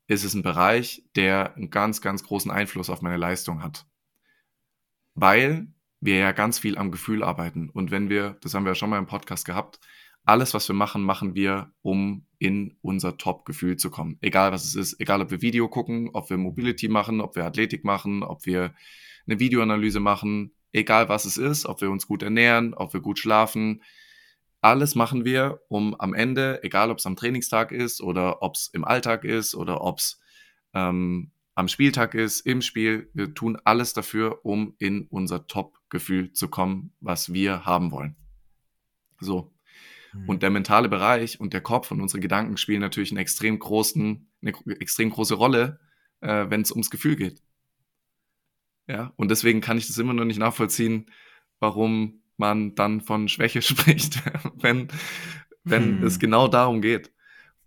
[0.08, 3.86] ist es ein Bereich, der einen ganz, ganz großen Einfluss auf meine Leistung hat.
[5.15, 5.68] Weil
[6.00, 7.70] wir ja ganz viel am Gefühl arbeiten.
[7.70, 9.80] Und wenn wir, das haben wir ja schon mal im Podcast gehabt,
[10.24, 14.18] alles, was wir machen, machen wir, um in unser Top-Gefühl zu kommen.
[14.22, 17.46] Egal was es ist, egal ob wir Video gucken, ob wir Mobility machen, ob wir
[17.46, 18.74] Athletik machen, ob wir
[19.28, 23.20] eine Videoanalyse machen, egal was es ist, ob wir uns gut ernähren, ob wir gut
[23.20, 23.82] schlafen.
[24.65, 28.67] Alles machen wir, um am Ende, egal ob es am Trainingstag ist oder ob es
[28.73, 30.19] im Alltag ist oder ob es
[30.73, 36.47] ähm, am Spieltag ist, im Spiel, wir tun alles dafür, um in unser Top-Gefühl zu
[36.47, 38.15] kommen, was wir haben wollen.
[39.19, 39.54] So.
[40.13, 40.30] Mhm.
[40.30, 44.28] Und der mentale Bereich und der Kopf und unsere Gedanken spielen natürlich einen extrem großen,
[44.41, 45.80] eine extrem große Rolle,
[46.21, 47.39] äh, wenn es ums Gefühl geht.
[48.88, 51.12] Ja, und deswegen kann ich das immer noch nicht nachvollziehen,
[51.60, 54.21] warum man dann von Schwäche spricht,
[54.56, 54.88] wenn,
[55.63, 56.04] wenn hm.
[56.04, 57.12] es genau darum geht.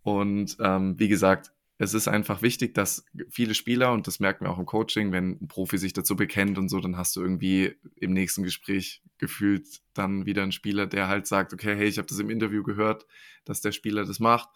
[0.02, 4.50] Und ähm, wie gesagt, es ist einfach wichtig, dass viele Spieler, und das merken wir
[4.50, 7.76] auch im Coaching, wenn ein Profi sich dazu bekennt und so, dann hast du irgendwie
[7.94, 12.08] im nächsten Gespräch gefühlt dann wieder einen Spieler, der halt sagt, okay, hey, ich habe
[12.08, 13.06] das im Interview gehört,
[13.44, 14.48] dass der Spieler das macht,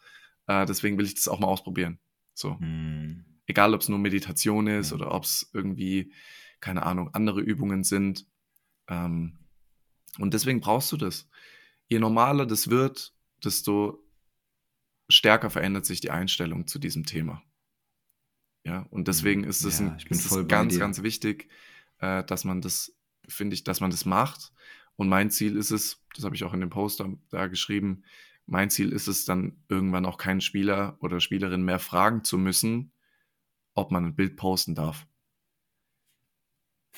[0.48, 2.00] äh, deswegen will ich das auch mal ausprobieren.
[2.34, 2.58] So.
[2.58, 3.24] Hm.
[3.46, 4.96] Egal, ob es nur Meditation ist ja.
[4.96, 6.12] oder ob es irgendwie
[6.62, 8.26] keine Ahnung, andere Übungen sind.
[8.88, 9.36] Ähm,
[10.18, 11.28] und deswegen brauchst du das.
[11.88, 14.02] Je normaler das wird, desto
[15.08, 17.42] stärker verändert sich die Einstellung zu diesem Thema.
[18.64, 19.96] Ja, und deswegen ist es, ja,
[20.44, 21.48] ganz, ganz wichtig,
[21.98, 22.96] äh, dass man das,
[23.28, 24.52] finde ich, dass man das macht.
[24.96, 28.04] Und mein Ziel ist es, das habe ich auch in dem Poster da geschrieben,
[28.46, 32.92] mein Ziel ist es dann irgendwann auch keinen Spieler oder Spielerin mehr fragen zu müssen,
[33.74, 35.06] ob man ein Bild posten darf.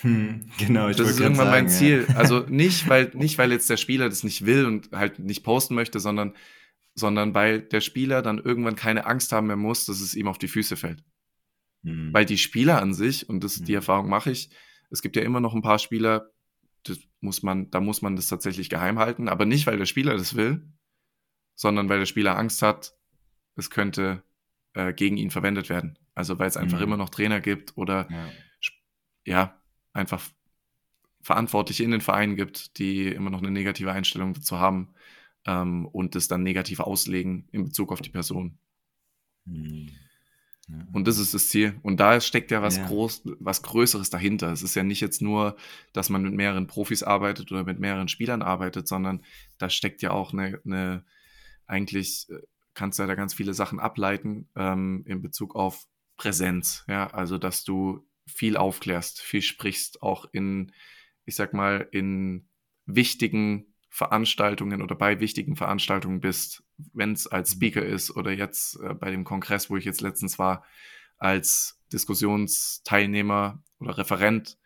[0.01, 2.07] Hm, genau, ich Das ist irgendwann sagen, mein Ziel.
[2.09, 2.17] Ja.
[2.17, 5.75] Also nicht, weil, nicht, weil jetzt der Spieler das nicht will und halt nicht posten
[5.75, 6.35] möchte, sondern,
[6.95, 10.39] sondern weil der Spieler dann irgendwann keine Angst haben mehr muss, dass es ihm auf
[10.39, 11.05] die Füße fällt.
[11.85, 12.13] Hm.
[12.13, 13.67] Weil die Spieler an sich, und das, hm.
[13.67, 14.51] die Erfahrung mache ich,
[14.91, 16.31] es gibt ja immer noch ein paar Spieler,
[16.83, 20.17] das muss man, da muss man das tatsächlich geheim halten, aber nicht, weil der Spieler
[20.17, 20.69] das will,
[21.55, 22.95] sondern weil der Spieler Angst hat,
[23.57, 24.25] es könnte
[24.75, 25.99] äh, gegen ihn verwendet werden.
[26.15, 26.85] Also weil es einfach hm.
[26.85, 28.31] immer noch Trainer gibt oder ja,
[29.25, 29.64] ja
[29.95, 30.23] einfach
[31.23, 34.95] Verantwortliche in den Vereinen gibt, die immer noch eine negative Einstellung dazu haben
[35.47, 38.59] ähm, und es dann negativ auslegen in Bezug auf die Person.
[39.47, 39.91] Mhm.
[40.69, 40.87] Ja.
[40.93, 41.79] Und das ist das Ziel.
[41.83, 42.87] Und da steckt ja was ja.
[42.87, 44.51] groß, was Größeres dahinter.
[44.53, 45.57] Es ist ja nicht jetzt nur,
[45.93, 49.23] dass man mit mehreren Profis arbeitet oder mit mehreren Spielern arbeitet, sondern
[49.59, 51.05] da steckt ja auch eine, eine
[51.67, 52.39] eigentlich äh,
[52.75, 56.85] kannst du ja da ganz viele Sachen ableiten ähm, in Bezug auf Präsenz.
[56.89, 60.73] Ja, also dass du viel aufklärst, viel sprichst, auch in,
[61.25, 62.49] ich sag mal, in
[62.87, 67.59] wichtigen Veranstaltungen oder bei wichtigen Veranstaltungen bist, wenn es als mhm.
[67.59, 70.65] Speaker ist oder jetzt äh, bei dem Kongress, wo ich jetzt letztens war,
[71.17, 74.59] als Diskussionsteilnehmer oder Referent,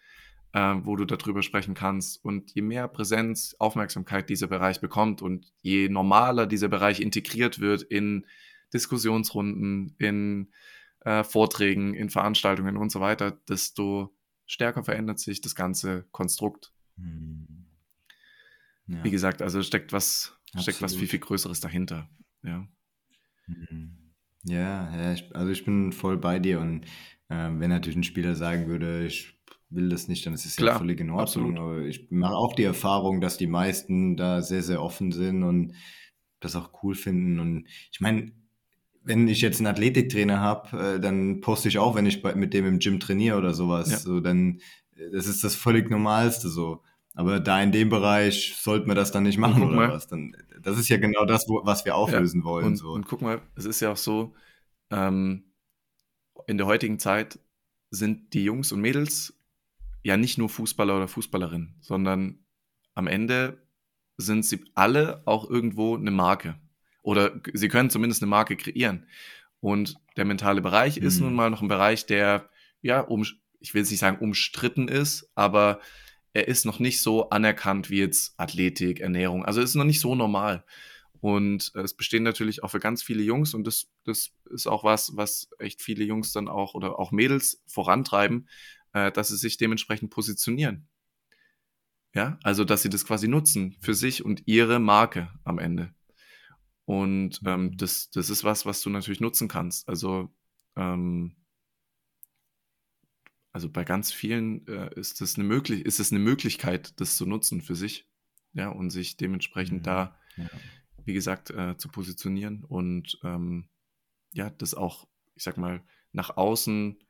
[0.55, 2.25] äh, wo du darüber sprechen kannst.
[2.25, 7.83] Und je mehr Präsenz, Aufmerksamkeit dieser Bereich bekommt und je normaler dieser Bereich integriert wird
[7.83, 8.25] in
[8.73, 10.53] Diskussionsrunden, in
[11.01, 14.15] äh, Vorträgen, in Veranstaltungen und so weiter, desto
[14.47, 16.73] stärker verändert sich das ganze Konstrukt.
[16.97, 17.67] Hm.
[18.87, 19.05] Ja.
[19.05, 22.09] Wie gesagt, also steckt was, steckt was viel, viel Größeres dahinter.
[22.43, 22.67] Ja.
[23.45, 24.15] Hm.
[24.45, 26.85] Ja, ja ich, also ich bin voll bei dir und
[27.29, 29.39] äh, wenn natürlich ein Spieler sagen würde, ich
[29.71, 31.21] will das nicht, dann ist es Klar, ja völlig in Ordnung.
[31.21, 31.59] Absolut.
[31.59, 35.75] Aber ich mache auch die Erfahrung, dass die meisten da sehr, sehr offen sind und
[36.41, 37.39] das auch cool finden.
[37.39, 38.33] Und ich meine,
[39.09, 42.53] wenn ich jetzt einen Athletiktrainer habe, äh, dann poste ich auch, wenn ich bei, mit
[42.53, 43.91] dem im Gym trainiere oder sowas.
[43.91, 43.99] Ja.
[43.99, 44.61] So, dann,
[44.97, 46.83] äh, das ist das völlig Normalste so.
[47.15, 50.07] aber da in dem Bereich sollte man das dann nicht machen oder mal, was?
[50.07, 52.67] Dann, das ist ja genau das, wo, was wir auflösen ja, wollen.
[52.67, 52.91] Und, so.
[52.91, 54.35] und guck mal, es ist ja auch so,
[54.91, 55.45] ähm,
[56.47, 57.39] in der heutigen Zeit
[57.91, 59.35] sind die Jungs und Mädels
[60.03, 62.45] ja nicht nur Fußballer oder Fußballerin, sondern
[62.95, 63.67] am Ende
[64.19, 66.57] sind sie alle auch irgendwo eine Marke.
[67.03, 69.07] Oder sie können zumindest eine Marke kreieren.
[69.61, 71.07] Und der mentale Bereich mhm.
[71.07, 72.49] ist nun mal noch ein Bereich, der,
[72.81, 73.27] ja, um,
[73.61, 75.81] ich will jetzt nicht sagen umstritten ist, aber
[76.33, 79.45] er ist noch nicht so anerkannt wie jetzt Athletik, Ernährung.
[79.45, 80.65] Also es ist noch nicht so normal.
[81.21, 85.17] Und es bestehen natürlich auch für ganz viele Jungs und das, das ist auch was,
[85.17, 88.49] was echt viele Jungs dann auch oder auch Mädels vorantreiben,
[88.93, 90.87] äh, dass sie sich dementsprechend positionieren.
[92.15, 95.93] Ja, also dass sie das quasi nutzen für sich und ihre Marke am Ende.
[96.89, 97.77] Und ähm, mhm.
[97.77, 99.89] das, das ist was, was du natürlich nutzen kannst.
[99.89, 100.31] Also,
[100.77, 101.37] ähm,
[103.53, 107.27] also bei ganz vielen äh, ist es eine möglich ist es eine Möglichkeit, das zu
[107.27, 108.09] nutzen für sich,
[108.53, 109.85] ja, und sich dementsprechend mhm.
[109.85, 110.49] da ja
[111.09, 113.71] wie gesagt, äh, zu positionieren und ähm,
[114.35, 117.03] ja, das auch, ich sag mal, nach außen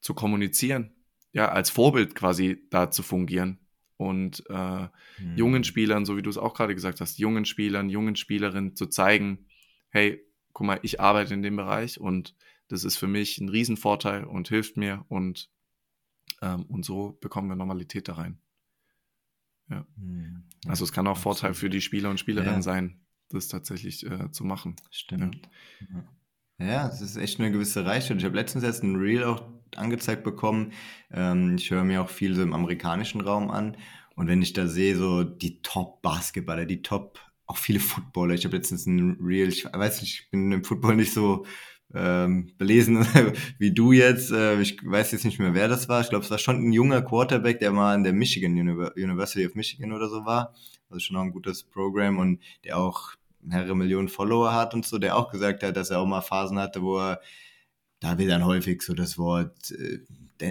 [0.00, 0.96] zu kommunizieren,
[1.30, 3.58] ja, als Vorbild quasi da zu fungieren
[4.00, 5.36] und äh, mhm.
[5.36, 8.86] jungen Spielern, so wie du es auch gerade gesagt hast, jungen Spielern, jungen Spielerinnen zu
[8.86, 9.46] zeigen,
[9.90, 12.34] hey, guck mal, ich arbeite in dem Bereich und
[12.68, 15.50] das ist für mich ein Riesenvorteil und hilft mir und,
[16.40, 18.38] ähm, und so bekommen wir Normalität da rein.
[19.68, 19.86] Ja.
[19.96, 20.44] Mhm.
[20.66, 21.38] Also es kann auch Absolut.
[21.38, 22.62] Vorteil für die Spieler und Spielerinnen ja.
[22.62, 24.76] sein, das tatsächlich äh, zu machen.
[24.90, 25.42] Stimmt.
[26.58, 26.66] Ja.
[26.66, 28.18] ja, es ist echt eine gewisse Reichweite.
[28.18, 30.72] Ich habe letztens erst ein Reel auch angezeigt bekommen.
[31.12, 33.76] Ähm, ich höre mir auch viel so im amerikanischen Raum an.
[34.14, 38.34] Und wenn ich da sehe, so die Top-Basketballer, die Top, auch viele Footballer.
[38.34, 41.44] Ich habe letztens ein Reel, ich weiß nicht, ich bin im Football nicht so
[41.94, 43.06] ähm, belesen
[43.58, 44.30] wie du jetzt.
[44.30, 46.00] Äh, ich weiß jetzt nicht mehr, wer das war.
[46.00, 49.54] Ich glaube, es war schon ein junger Quarterback, der mal an der Michigan University of
[49.54, 50.54] Michigan oder so war.
[50.88, 54.98] Also schon auch ein gutes Programm und der auch mehrere Millionen Follower hat und so,
[54.98, 57.20] der auch gesagt hat, dass er auch mal Phasen hatte, wo er,
[58.00, 59.98] da wird dann häufig so das Wort äh,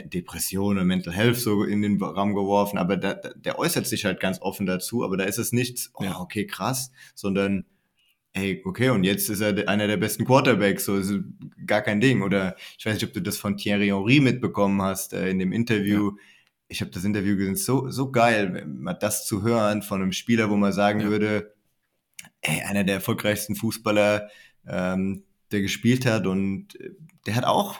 [0.07, 4.19] Depression und Mental Health so in den Raum geworfen, aber da, der äußert sich halt
[4.19, 7.65] ganz offen dazu, aber da ist es nichts, oh, okay, krass, sondern
[8.33, 11.13] ey, okay, und jetzt ist er einer der besten Quarterbacks, so ist
[11.65, 12.21] gar kein Ding.
[12.21, 15.51] Oder ich weiß nicht, ob du das von Thierry Henry mitbekommen hast äh, in dem
[15.51, 16.11] Interview.
[16.11, 16.23] Ja.
[16.67, 20.49] Ich habe das Interview gesehen, so, so geil, mal das zu hören von einem Spieler,
[20.49, 21.07] wo man sagen ja.
[21.07, 21.55] würde,
[22.41, 24.29] ey, einer der erfolgreichsten Fußballer,
[24.67, 26.91] ähm, der gespielt hat und äh,
[27.25, 27.79] der hat auch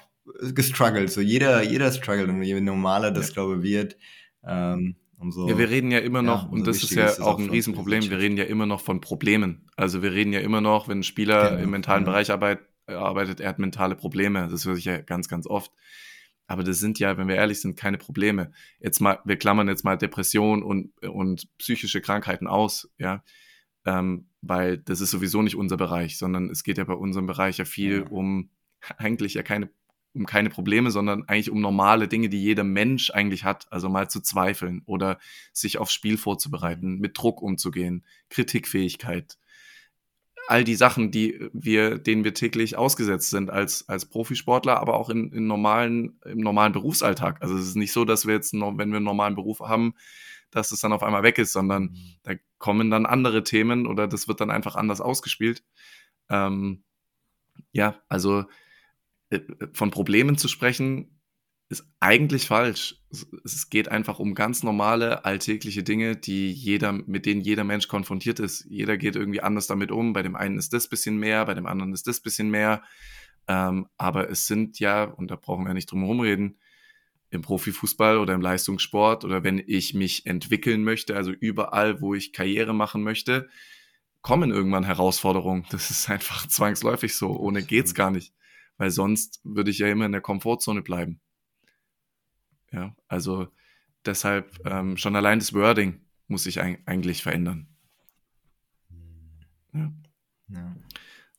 [0.54, 1.12] gestruggelt.
[1.12, 3.34] So jeder, jeder struggelt und je normaler das, ja.
[3.34, 3.98] glaube ich, wird,
[4.44, 5.48] ähm, umso.
[5.48, 8.10] Ja, wir reden ja immer noch, ja, und das ist ja ist auch ein Riesenproblem,
[8.10, 9.68] wir reden ja immer noch von Problemen.
[9.76, 12.14] Also wir reden ja immer noch, wenn ein Spieler genau, im mentalen genau.
[12.14, 14.48] Bereich arbeit, arbeitet, er hat mentale Probleme.
[14.50, 15.72] Das höre ich ja ganz, ganz oft.
[16.48, 18.52] Aber das sind ja, wenn wir ehrlich sind, keine Probleme.
[18.80, 23.24] Jetzt mal, wir klammern jetzt mal Depression und, und psychische Krankheiten aus, ja
[23.86, 27.58] ähm, weil das ist sowieso nicht unser Bereich, sondern es geht ja bei unserem Bereich
[27.58, 28.50] ja viel um
[28.98, 29.70] eigentlich ja keine
[30.14, 33.72] um keine Probleme, sondern eigentlich um normale Dinge, die jeder Mensch eigentlich hat.
[33.72, 35.20] Also mal zu zweifeln oder
[35.54, 39.38] sich aufs Spiel vorzubereiten, mit Druck umzugehen, Kritikfähigkeit.
[40.48, 45.12] All die Sachen, die wir, denen wir täglich ausgesetzt sind als, als Profisportler, aber auch
[45.12, 47.42] in, in normalen, im normalen Berufsalltag.
[47.42, 49.94] Also es ist nicht so, dass wir jetzt, wenn wir einen normalen Beruf haben,
[50.50, 52.16] dass es dann auf einmal weg ist, sondern mhm.
[52.24, 55.64] da kommen dann andere Themen oder das wird dann einfach anders ausgespielt.
[56.30, 56.84] Ähm,
[57.72, 58.46] ja, also
[59.30, 59.40] äh,
[59.74, 61.20] von Problemen zu sprechen,
[61.70, 62.96] ist eigentlich falsch.
[63.44, 68.40] Es geht einfach um ganz normale alltägliche Dinge, die jeder, mit denen jeder Mensch konfrontiert
[68.40, 68.66] ist.
[68.70, 70.14] Jeder geht irgendwie anders damit um.
[70.14, 72.82] Bei dem einen ist das bisschen mehr, bei dem anderen ist das bisschen mehr.
[73.48, 76.58] Ähm, aber es sind ja, und da brauchen wir nicht drum herum reden,
[77.32, 82.34] im Profifußball oder im Leistungssport oder wenn ich mich entwickeln möchte, also überall, wo ich
[82.34, 83.50] Karriere machen möchte,
[84.22, 85.66] kommen irgendwann Herausforderungen.
[85.70, 87.38] Das ist einfach zwangsläufig so.
[87.38, 88.34] Ohne geht's gar nicht.
[88.78, 91.20] Weil sonst würde ich ja immer in der Komfortzone bleiben.
[92.72, 93.48] Ja, also
[94.06, 97.68] deshalb ähm, schon allein das Wording muss sich eigentlich verändern.
[99.74, 99.92] Ja.
[100.48, 100.76] ja.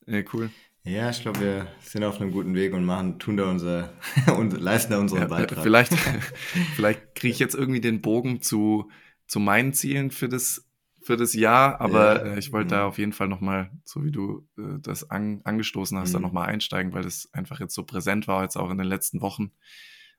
[0.07, 0.51] ja cool.
[0.83, 3.93] Ja, ich glaube, wir sind auf einem guten Weg und machen, tun da unser
[4.37, 5.61] und leisten da unseren ja, Beitrag.
[5.61, 5.93] Vielleicht,
[6.75, 8.89] vielleicht kriege ich jetzt irgendwie den Bogen zu,
[9.27, 10.67] zu meinen Zielen für das,
[11.03, 14.11] für das Jahr, aber ja, äh, ich wollte da auf jeden Fall nochmal, so wie
[14.11, 16.13] du äh, das an, angestoßen hast, mhm.
[16.13, 19.21] da nochmal einsteigen, weil das einfach jetzt so präsent war, jetzt auch in den letzten
[19.21, 19.51] Wochen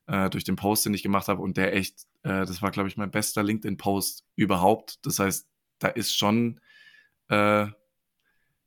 [0.07, 2.89] äh, durch den Post, den ich gemacht habe und der echt, äh, das war, glaube
[2.89, 5.05] ich, mein bester LinkedIn-Post überhaupt.
[5.05, 5.49] Das heißt,
[5.81, 6.61] da ist schon,
[7.29, 7.67] äh,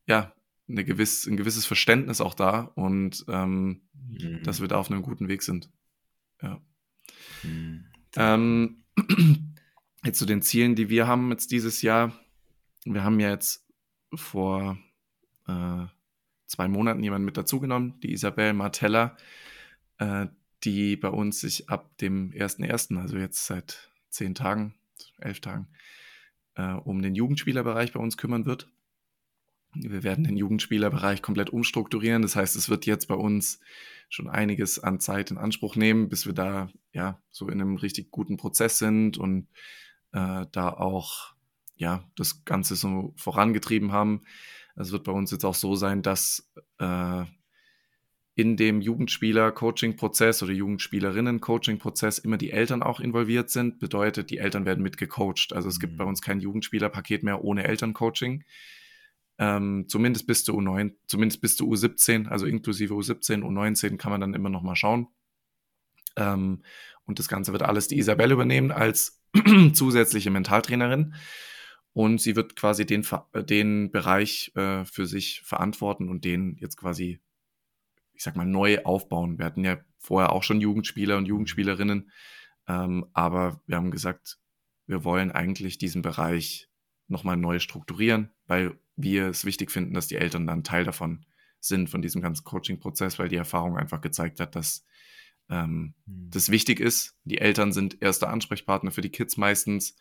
[0.08, 0.35] ja,
[0.68, 4.44] eine gewiss, ein gewisses Verständnis auch da und ähm, mhm.
[4.44, 5.70] dass wir da auf einem guten Weg sind.
[6.42, 6.62] Ja.
[7.44, 7.86] Mhm.
[8.16, 8.84] Ähm,
[10.04, 12.14] jetzt zu den Zielen, die wir haben jetzt dieses Jahr.
[12.86, 13.66] Wir haben ja jetzt
[14.14, 14.78] vor
[15.48, 15.86] äh,
[16.48, 19.18] zwei Monaten jemanden mit dazugenommen, die Isabel Martella,
[19.98, 20.28] äh,
[20.64, 24.74] die bei uns sich ab dem 1.1., also jetzt seit zehn Tagen,
[25.20, 25.68] elf Tagen,
[26.56, 28.72] äh, um den Jugendspielerbereich bei uns kümmern wird.
[29.76, 32.22] Wir werden den Jugendspielerbereich komplett umstrukturieren.
[32.22, 33.60] Das heißt, es wird jetzt bei uns
[34.10, 38.12] schon einiges an Zeit in Anspruch nehmen, bis wir da ja so in einem richtig
[38.12, 39.48] guten Prozess sind und
[40.14, 41.34] äh, da auch
[41.76, 44.24] ja das Ganze so vorangetrieben haben.
[44.76, 47.26] Es wird bei uns jetzt auch so sein, dass äh,
[48.36, 53.80] in dem Jugendspieler-Coaching-Prozess oder Jugendspielerinnen-Coaching-Prozess immer die Eltern auch involviert sind.
[53.80, 55.54] Bedeutet, die Eltern werden mitgecoacht.
[55.54, 55.82] Also es mhm.
[55.82, 58.44] gibt bei uns kein Jugendspielerpaket mehr ohne Elterncoaching.
[59.38, 64.22] Ähm, zumindest bis zur U9, zumindest bis zur U17, also inklusive U17, U19 kann man
[64.22, 65.08] dann immer noch mal schauen.
[66.16, 66.64] Ähm,
[67.04, 69.22] und das Ganze wird alles die Isabelle übernehmen als
[69.74, 71.16] zusätzliche Mentaltrainerin.
[71.92, 73.06] Und sie wird quasi den,
[73.50, 77.22] den Bereich äh, für sich verantworten und den jetzt quasi
[78.16, 79.38] ich sag mal, neu aufbauen.
[79.38, 82.12] Wir hatten ja vorher auch schon Jugendspieler und Jugendspielerinnen,
[82.68, 84.40] ähm, aber wir haben gesagt,
[84.88, 86.70] wir wollen eigentlich diesen Bereich
[87.08, 91.26] nochmal neu strukturieren, weil wir es wichtig finden, dass die Eltern dann Teil davon
[91.60, 94.86] sind, von diesem ganzen Coaching-Prozess, weil die Erfahrung einfach gezeigt hat, dass
[95.50, 96.30] ähm, mhm.
[96.30, 97.16] das wichtig ist.
[97.24, 99.96] Die Eltern sind erster Ansprechpartner für die Kids meistens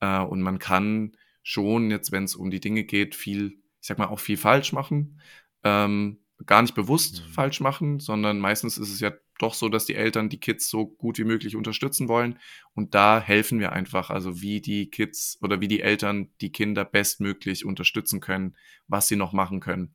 [0.00, 3.98] äh, und man kann schon jetzt, wenn es um die Dinge geht, viel, ich sag
[3.98, 5.20] mal, auch viel falsch machen.
[5.64, 7.32] Ähm, gar nicht bewusst mhm.
[7.32, 10.86] falsch machen, sondern meistens ist es ja doch so, dass die Eltern die Kids so
[10.86, 12.38] gut wie möglich unterstützen wollen.
[12.74, 16.84] Und da helfen wir einfach, also wie die Kids oder wie die Eltern die Kinder
[16.84, 19.94] bestmöglich unterstützen können, was sie noch machen können.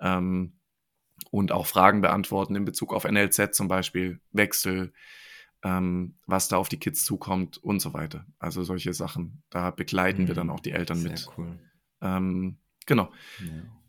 [0.00, 0.54] Ähm,
[1.30, 4.92] und auch Fragen beantworten in Bezug auf NLZ zum Beispiel, Wechsel,
[5.62, 8.26] ähm, was da auf die Kids zukommt und so weiter.
[8.38, 9.42] Also solche Sachen.
[9.50, 10.28] Da begleiten mhm.
[10.28, 11.28] wir dann auch die Eltern Sehr mit.
[11.36, 11.58] Cool.
[12.00, 13.12] Ähm, genau.
[13.40, 13.79] Ja.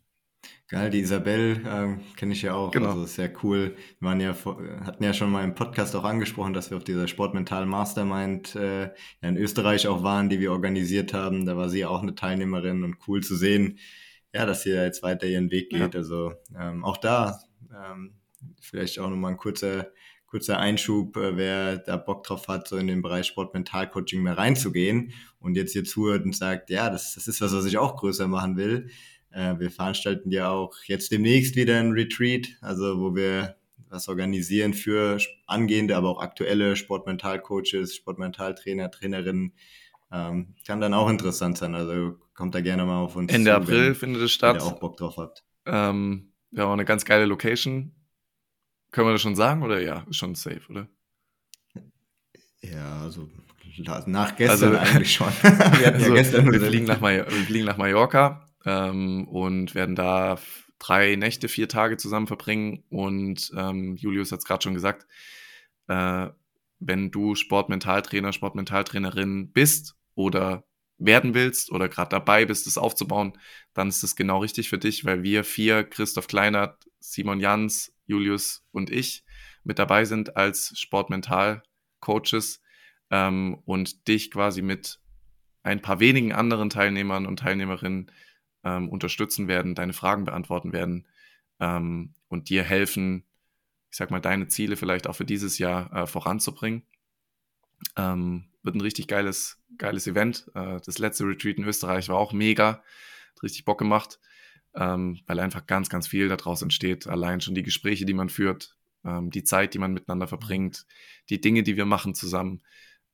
[0.72, 2.70] Geil, die Isabel ähm, kenne ich ja auch.
[2.70, 2.92] Genau.
[2.92, 3.76] Also sehr cool.
[4.00, 4.34] Wir waren ja,
[4.86, 8.88] hatten ja schon mal im Podcast auch angesprochen, dass wir auf dieser Sportmental Mastermind äh,
[9.20, 11.44] in Österreich auch waren, die wir organisiert haben.
[11.44, 13.80] Da war sie auch eine Teilnehmerin und cool zu sehen,
[14.32, 15.92] ja, dass sie da jetzt weiter ihren Weg geht.
[15.92, 16.00] Ja.
[16.00, 17.38] Also ähm, auch da
[17.70, 18.14] ähm,
[18.58, 19.88] vielleicht auch nochmal ein kurzer,
[20.24, 25.12] kurzer Einschub, äh, wer da Bock drauf hat, so in den Bereich Sportmental-Coaching mehr reinzugehen
[25.38, 28.26] und jetzt hier zuhört und sagt, ja, das, das ist was, was ich auch größer
[28.26, 28.88] machen will
[29.32, 33.56] äh, wir veranstalten ja auch jetzt demnächst wieder ein Retreat, also wo wir
[33.92, 39.54] was organisieren für angehende, aber auch aktuelle Sportmentalcoaches, Sportmentaltrainer, Trainerinnen.
[40.10, 41.74] Ähm, kann dann auch interessant sein.
[41.74, 44.56] Also kommt da gerne mal auf uns Ende zu, April findet es statt.
[44.56, 45.44] Wenn ihr auch Bock drauf habt.
[45.66, 47.94] Ähm, ja, auch eine ganz geile Location.
[48.90, 50.88] Können wir das schon sagen oder ja, ist schon safe, oder?
[52.62, 53.28] Ja, also
[54.06, 55.28] nach gestern also, eigentlich schon.
[55.42, 60.38] wir, also, ja gestern wir, fliegen nach wir fliegen nach Mallorca ähm, und werden da
[60.78, 62.84] drei Nächte, vier Tage zusammen verbringen.
[62.90, 65.06] Und ähm, Julius hat es gerade schon gesagt,
[65.88, 66.28] äh,
[66.80, 70.64] wenn du Sportmentaltrainer, Sportmentaltrainerin bist oder
[70.98, 73.38] werden willst oder gerade dabei bist, es aufzubauen,
[73.74, 78.64] dann ist das genau richtig für dich, weil wir vier, Christoph Kleinert, Simon Jans, Julius
[78.72, 79.24] und ich,
[79.64, 82.60] mit dabei sind als Sportmental-Coaches
[83.10, 85.00] ähm, und dich quasi mit
[85.62, 88.10] ein paar wenigen anderen Teilnehmern und Teilnehmerinnen
[88.64, 91.06] ähm, unterstützen werden, deine Fragen beantworten werden
[91.60, 93.24] ähm, und dir helfen,
[93.90, 96.82] ich sag mal, deine Ziele vielleicht auch für dieses Jahr äh, voranzubringen.
[97.96, 100.50] Ähm, wird ein richtig geiles, geiles Event.
[100.54, 102.82] Äh, das letzte Retreat in Österreich war auch mega,
[103.34, 104.20] hat richtig Bock gemacht,
[104.74, 107.06] ähm, weil einfach ganz, ganz viel daraus entsteht.
[107.06, 110.86] Allein schon die Gespräche, die man führt, ähm, die Zeit, die man miteinander verbringt,
[111.28, 112.62] die Dinge, die wir machen zusammen.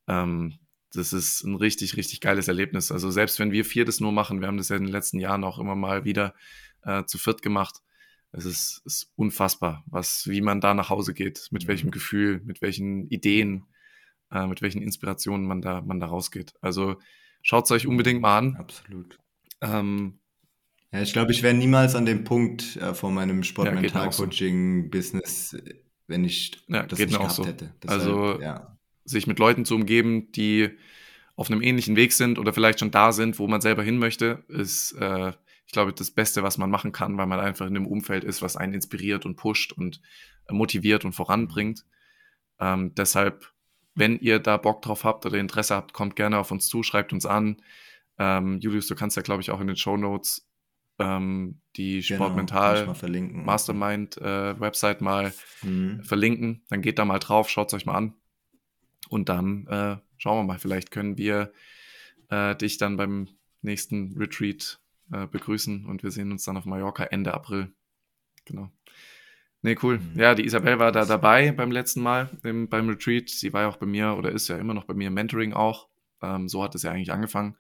[0.07, 0.59] Ähm,
[0.93, 2.91] das ist ein richtig, richtig geiles Erlebnis.
[2.91, 5.19] Also selbst wenn wir vier das nur machen, wir haben das ja in den letzten
[5.19, 6.35] Jahren auch immer mal wieder
[6.83, 7.83] äh, zu viert gemacht.
[8.33, 11.69] Es ist, ist unfassbar, was, wie man da nach Hause geht, mit mhm.
[11.69, 13.65] welchem Gefühl, mit welchen Ideen,
[14.31, 16.55] äh, mit welchen Inspirationen man da, man da rausgeht.
[16.61, 16.97] Also
[17.43, 18.57] schaut es euch unbedingt mal an.
[18.57, 19.19] Absolut.
[19.61, 20.19] Ähm,
[20.93, 25.59] ja, ich glaube, ich wäre niemals an dem Punkt äh, von meinem Sport-Mental-Coaching-Business,
[26.07, 27.45] wenn ich ja, das nicht gehabt so.
[27.45, 27.75] hätte.
[27.83, 28.78] Deshalb, also ja
[29.09, 30.71] sich mit Leuten zu umgeben, die
[31.37, 34.45] auf einem ähnlichen Weg sind oder vielleicht schon da sind, wo man selber hin möchte,
[34.49, 35.33] ist, äh,
[35.67, 38.43] ich glaube, das Beste, was man machen kann, weil man einfach in einem Umfeld ist,
[38.43, 40.01] was einen inspiriert und pusht und
[40.51, 41.85] motiviert und voranbringt.
[42.59, 43.53] Ähm, deshalb,
[43.95, 47.13] wenn ihr da Bock drauf habt oder Interesse habt, kommt gerne auf uns zu, schreibt
[47.13, 47.63] uns an.
[48.19, 50.49] Ähm, Julius, du kannst ja, glaube ich, auch in den Show Notes
[50.99, 52.95] ähm, die genau, Sportmental
[53.33, 55.33] Mastermind äh, Website mal
[55.63, 56.03] mhm.
[56.03, 56.63] verlinken.
[56.69, 58.15] Dann geht da mal drauf, schaut es euch mal an.
[59.09, 61.53] Und dann äh, schauen wir mal, vielleicht können wir
[62.31, 63.29] äh, dich dann beim
[63.63, 64.81] nächsten Retreat
[65.13, 67.73] äh, begrüßen und wir sehen uns dann auf Mallorca Ende April.
[68.45, 68.71] Genau.
[69.63, 69.99] Nee, cool.
[69.99, 70.21] Mhm.
[70.21, 73.29] Ja, die Isabel war da dabei beim letzten Mal im, beim Retreat.
[73.29, 75.53] Sie war ja auch bei mir oder ist ja immer noch bei mir im Mentoring
[75.53, 75.89] auch.
[76.23, 77.57] Ähm, so hat es ja eigentlich angefangen,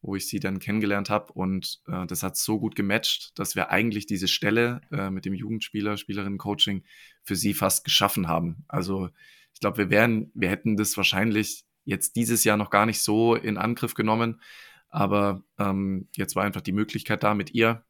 [0.00, 1.32] wo ich sie dann kennengelernt habe.
[1.34, 5.34] Und äh, das hat so gut gematcht, dass wir eigentlich diese Stelle äh, mit dem
[5.34, 6.84] Jugendspieler, Spielerinnen-Coaching
[7.22, 8.64] für sie fast geschaffen haben.
[8.66, 9.10] Also
[9.56, 13.34] ich glaube, wir wären, wir hätten das wahrscheinlich jetzt dieses Jahr noch gar nicht so
[13.34, 14.42] in Angriff genommen.
[14.90, 17.82] Aber ähm, jetzt war einfach die Möglichkeit da mit ihr,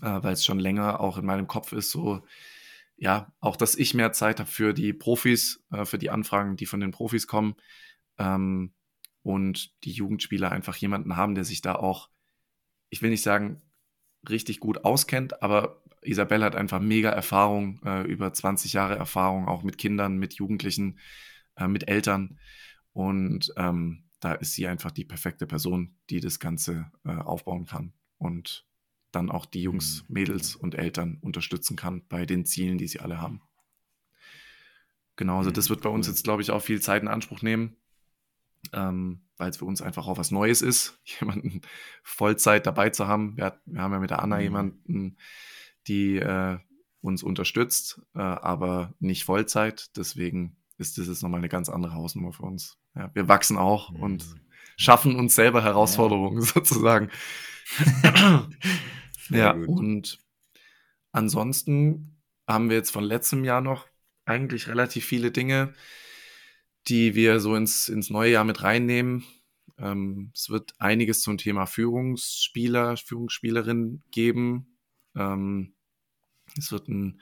[0.00, 2.24] äh, weil es schon länger auch in meinem Kopf ist, so
[2.96, 6.64] ja, auch, dass ich mehr Zeit habe für die Profis, äh, für die Anfragen, die
[6.64, 7.54] von den Profis kommen.
[8.16, 8.72] Ähm,
[9.22, 12.08] und die Jugendspieler einfach jemanden haben, der sich da auch,
[12.88, 13.60] ich will nicht sagen,
[14.28, 19.62] richtig gut auskennt, aber Isabelle hat einfach mega Erfahrung, äh, über 20 Jahre Erfahrung, auch
[19.62, 20.98] mit Kindern, mit Jugendlichen,
[21.56, 22.38] äh, mit Eltern.
[22.92, 27.92] Und ähm, da ist sie einfach die perfekte Person, die das Ganze äh, aufbauen kann.
[28.16, 28.66] Und
[29.12, 30.14] dann auch die Jungs, mhm.
[30.14, 33.42] Mädels und Eltern unterstützen kann bei den Zielen, die sie alle haben.
[35.16, 37.76] Genau, also das wird bei uns jetzt, glaube ich, auch viel Zeit in Anspruch nehmen,
[38.72, 41.62] ähm, weil es für uns einfach auch was Neues ist, jemanden
[42.02, 43.36] Vollzeit dabei zu haben.
[43.36, 44.42] Wir, wir haben ja mit der Anna mhm.
[44.42, 45.16] jemanden,
[45.86, 46.58] die äh,
[47.00, 49.96] uns unterstützt, äh, aber nicht Vollzeit.
[49.96, 52.78] Deswegen ist das jetzt nochmal eine ganz andere Hausnummer für uns.
[52.94, 54.02] Ja, wir wachsen auch mhm.
[54.02, 54.26] und
[54.76, 56.46] schaffen uns selber Herausforderungen ja.
[56.54, 57.10] sozusagen.
[59.30, 59.68] ja, gut.
[59.68, 60.18] und
[61.12, 63.86] ansonsten haben wir jetzt von letztem Jahr noch
[64.24, 65.74] eigentlich relativ viele Dinge,
[66.88, 69.24] die wir so ins, ins neue Jahr mit reinnehmen.
[69.78, 74.78] Ähm, es wird einiges zum Thema Führungsspieler, Führungsspielerin geben.
[75.14, 75.74] Ähm,
[76.56, 77.20] es wird ein,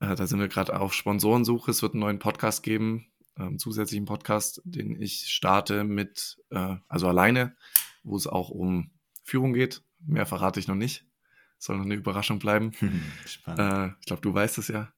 [0.00, 4.06] äh, da sind wir gerade auf Sponsorensuche, es wird einen neuen Podcast geben, ähm, zusätzlichen
[4.06, 7.56] Podcast, den ich starte mit, äh, also alleine,
[8.04, 8.92] wo es auch um
[9.24, 9.82] Führung geht.
[10.06, 11.06] Mehr verrate ich noch nicht.
[11.58, 12.72] Soll noch eine Überraschung bleiben.
[13.26, 13.94] Spannend.
[13.94, 14.92] Äh, ich glaube, du weißt es ja.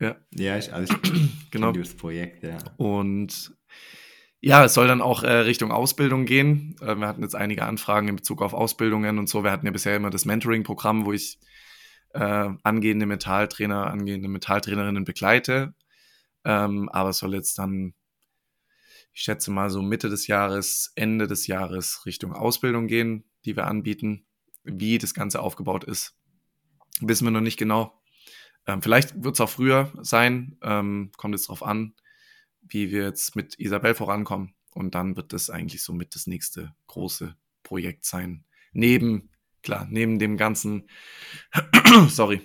[0.00, 0.16] Ja.
[0.32, 1.72] Ja, ich, also ich genau.
[1.72, 2.58] das Projekt, ja.
[2.76, 3.54] Und
[4.40, 6.76] ja, es soll dann auch äh, Richtung Ausbildung gehen.
[6.80, 9.44] Äh, wir hatten jetzt einige Anfragen in Bezug auf Ausbildungen und so.
[9.44, 11.38] Wir hatten ja bisher immer das Mentoring-Programm, wo ich
[12.12, 15.74] äh, angehende Metalltrainer, angehende Metalltrainerinnen begleite.
[16.44, 17.94] Ähm, aber es soll jetzt dann
[19.14, 23.66] ich schätze mal so Mitte des Jahres, Ende des Jahres Richtung Ausbildung gehen, die wir
[23.68, 24.26] anbieten.
[24.64, 26.16] Wie das Ganze aufgebaut ist,
[27.00, 28.02] wissen wir noch nicht genau.
[28.66, 31.94] Ähm, vielleicht wird es auch früher sein, ähm, kommt jetzt darauf an,
[32.62, 34.54] wie wir jetzt mit Isabel vorankommen.
[34.72, 38.44] Und dann wird das eigentlich so mit das nächste große Projekt sein.
[38.72, 39.30] Neben,
[39.62, 40.88] klar, neben dem ganzen,
[42.08, 42.40] sorry,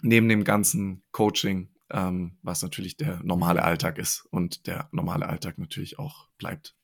[0.00, 5.58] neben dem ganzen Coaching ähm, was natürlich der normale Alltag ist und der normale Alltag
[5.58, 6.74] natürlich auch bleibt.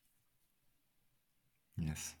[1.75, 2.15] Yes.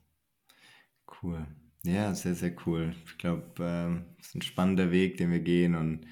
[1.21, 1.45] Cool.
[1.83, 2.95] Ja, sehr, sehr cool.
[3.05, 6.05] Ich glaube, es ist ein spannender Weg, den wir gehen und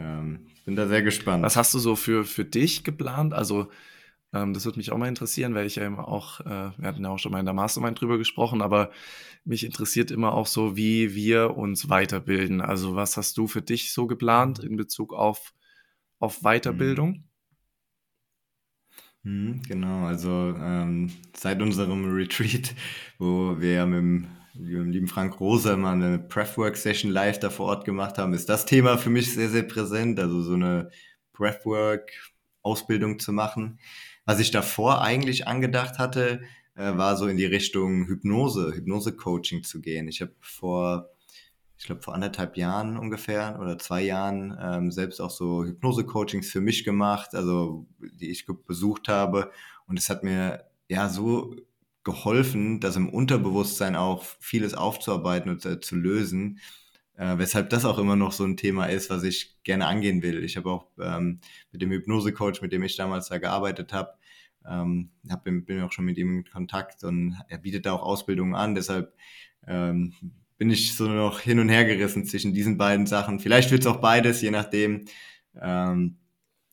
[0.00, 1.44] ähm, bin da sehr gespannt.
[1.44, 3.34] Was hast du so für, für dich geplant?
[3.34, 3.70] Also,
[4.32, 7.04] ähm, das würde mich auch mal interessieren, weil ich ja immer auch, äh, wir hatten
[7.04, 8.90] ja auch schon mal in der Mastermind drüber gesprochen, aber
[9.44, 12.60] mich interessiert immer auch so, wie wir uns weiterbilden.
[12.60, 15.52] Also, was hast du für dich so geplant in Bezug auf
[16.20, 17.24] auf Weiterbildung?
[19.22, 22.74] Mhm, genau, also ähm, seit unserem Retreat,
[23.18, 24.28] wo wir ja mit dem,
[24.66, 28.66] dem lieben Frank Rosa mal eine Breathwork-Session live da vor Ort gemacht haben, ist das
[28.66, 30.18] Thema für mich sehr, sehr präsent.
[30.20, 30.90] Also so eine
[31.32, 33.78] Breathwork-Ausbildung zu machen.
[34.24, 36.42] Was ich davor eigentlich angedacht hatte,
[36.74, 40.08] äh, war so in die Richtung Hypnose, Hypnose-Coaching zu gehen.
[40.08, 41.10] Ich habe vor
[41.80, 46.60] ich glaube, vor anderthalb Jahren ungefähr oder zwei Jahren ähm, selbst auch so Hypnose-Coachings für
[46.60, 49.50] mich gemacht, also die ich besucht habe.
[49.86, 51.56] Und es hat mir ja so
[52.10, 56.58] geholfen, das im Unterbewusstsein auch vieles aufzuarbeiten und äh, zu lösen,
[57.16, 60.42] äh, weshalb das auch immer noch so ein Thema ist, was ich gerne angehen will.
[60.44, 61.40] Ich habe auch ähm,
[61.72, 64.14] mit dem Hypnose-Coach, mit dem ich damals da gearbeitet habe,
[64.68, 68.54] ähm, hab, bin auch schon mit ihm in Kontakt und er bietet da auch Ausbildungen
[68.54, 68.74] an.
[68.74, 69.14] Deshalb
[69.66, 70.12] ähm,
[70.58, 73.40] bin ich so noch hin und her gerissen zwischen diesen beiden Sachen.
[73.40, 75.06] Vielleicht wird es auch beides, je nachdem.
[75.60, 76.18] Ähm,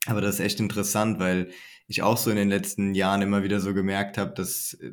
[0.05, 1.51] aber das ist echt interessant, weil
[1.87, 4.91] ich auch so in den letzten Jahren immer wieder so gemerkt habe, dass, äh,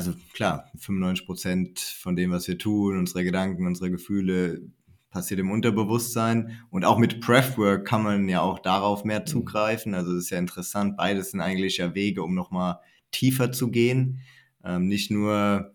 [0.00, 4.62] also klar, 95 Prozent von dem, was wir tun, unsere Gedanken, unsere Gefühle,
[5.10, 6.58] passiert im Unterbewusstsein.
[6.70, 9.26] Und auch mit Breathwork kann man ja auch darauf mehr mhm.
[9.26, 9.94] zugreifen.
[9.94, 10.96] Also das ist ja interessant.
[10.96, 12.78] Beides sind eigentlich ja Wege, um nochmal
[13.10, 14.20] tiefer zu gehen.
[14.64, 15.74] Ähm, nicht nur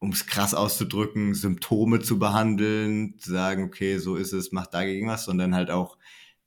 [0.00, 5.08] um es krass auszudrücken, Symptome zu behandeln, zu sagen, okay, so ist es, mach dagegen
[5.08, 5.96] was, sondern halt auch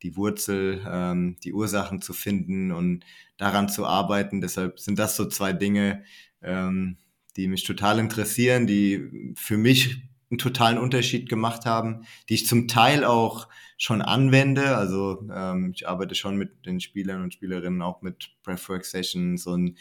[0.03, 3.03] die Wurzel, ähm, die Ursachen zu finden und
[3.37, 4.41] daran zu arbeiten.
[4.41, 6.03] Deshalb sind das so zwei Dinge,
[6.41, 6.97] ähm,
[7.35, 12.67] die mich total interessieren, die für mich einen totalen Unterschied gemacht haben, die ich zum
[12.67, 14.75] Teil auch schon anwende.
[14.75, 19.77] Also ähm, ich arbeite schon mit den Spielern und Spielerinnen auch mit Breathwork Sessions und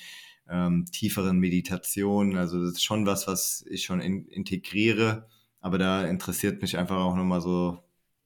[0.48, 2.36] ähm, tieferen Meditationen.
[2.36, 5.26] Also das ist schon was, was ich schon in, integriere.
[5.61, 7.82] Aber da interessiert mich einfach auch nochmal so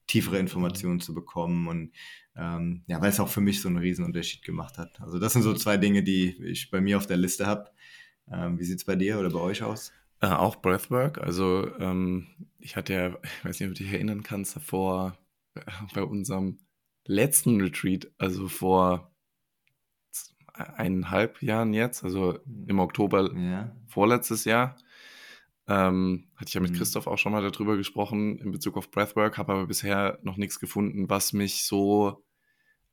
[0.06, 1.92] tiefere Informationen zu bekommen und
[2.36, 5.00] ähm, ja, weil es auch für mich so einen Riesenunterschied gemacht hat.
[5.00, 7.70] Also das sind so zwei Dinge, die ich bei mir auf der Liste habe.
[8.30, 9.92] Ähm, wie sieht es bei dir oder bei euch aus?
[10.20, 11.18] Äh, auch Breathwork.
[11.18, 12.26] Also ähm,
[12.58, 15.16] ich hatte ja, ich weiß nicht, ob du dich erinnern kannst, davor
[15.54, 15.62] äh,
[15.94, 16.58] bei unserem
[17.04, 19.10] letzten Retreat, also vor
[20.52, 23.74] eineinhalb Jahren jetzt, also im Oktober ja.
[23.86, 24.76] vorletztes Jahr,
[25.68, 26.76] ähm, hatte ich ja mit mhm.
[26.76, 30.60] Christoph auch schon mal darüber gesprochen in Bezug auf Breathwork, habe aber bisher noch nichts
[30.60, 32.24] gefunden, was mich so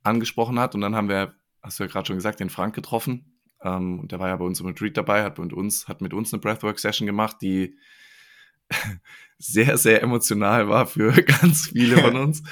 [0.02, 0.74] angesprochen hat.
[0.74, 3.37] Und dann haben wir, hast du ja gerade schon gesagt, den Frank getroffen.
[3.62, 6.14] Ähm, und der war ja bei uns im Retreat dabei, hat mit uns, hat mit
[6.14, 7.76] uns eine Breathwork-Session gemacht, die
[9.38, 12.42] sehr, sehr emotional war für ganz viele von uns.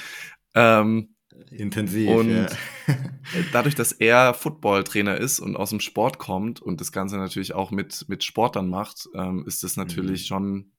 [0.55, 1.11] ähm,
[1.51, 2.09] Intensiv.
[2.11, 2.49] Und ja.
[3.53, 7.71] dadurch, dass er Football-Trainer ist und aus dem Sport kommt und das Ganze natürlich auch
[7.71, 10.27] mit, mit Sportlern macht, ähm, ist das natürlich mhm.
[10.27, 10.73] schon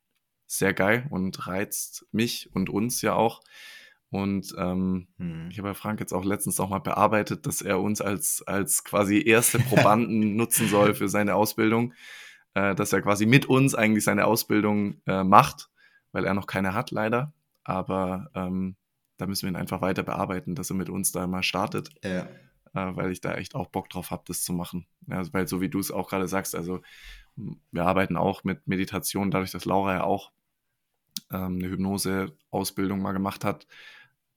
[0.48, 3.42] sehr geil und reizt mich und uns ja auch.
[4.10, 5.50] Und ähm, mhm.
[5.52, 8.84] ich habe ja Frank jetzt auch letztens auch mal bearbeitet, dass er uns als, als
[8.84, 11.94] quasi erste Probanden nutzen soll für seine Ausbildung,
[12.54, 15.70] äh, dass er quasi mit uns eigentlich seine Ausbildung äh, macht,
[16.14, 17.34] weil er noch keine hat leider.
[17.66, 18.78] Aber ähm,
[19.18, 21.90] da müssen wir ihn einfach weiter bearbeiten, dass er mit uns da mal startet.
[22.04, 22.28] Ja.
[22.74, 24.86] Äh, weil ich da echt auch Bock drauf habe, das zu machen.
[25.08, 26.82] Ja, weil so wie du es auch gerade sagst, also
[27.72, 30.32] wir arbeiten auch mit Meditation, dadurch, dass Laura ja auch
[31.32, 33.68] ähm, eine Hypnose-Ausbildung mal gemacht hat,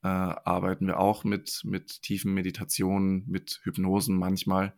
[0.02, 4.74] äh, arbeiten wir auch mit, mit tiefen Meditationen, mit Hypnosen manchmal,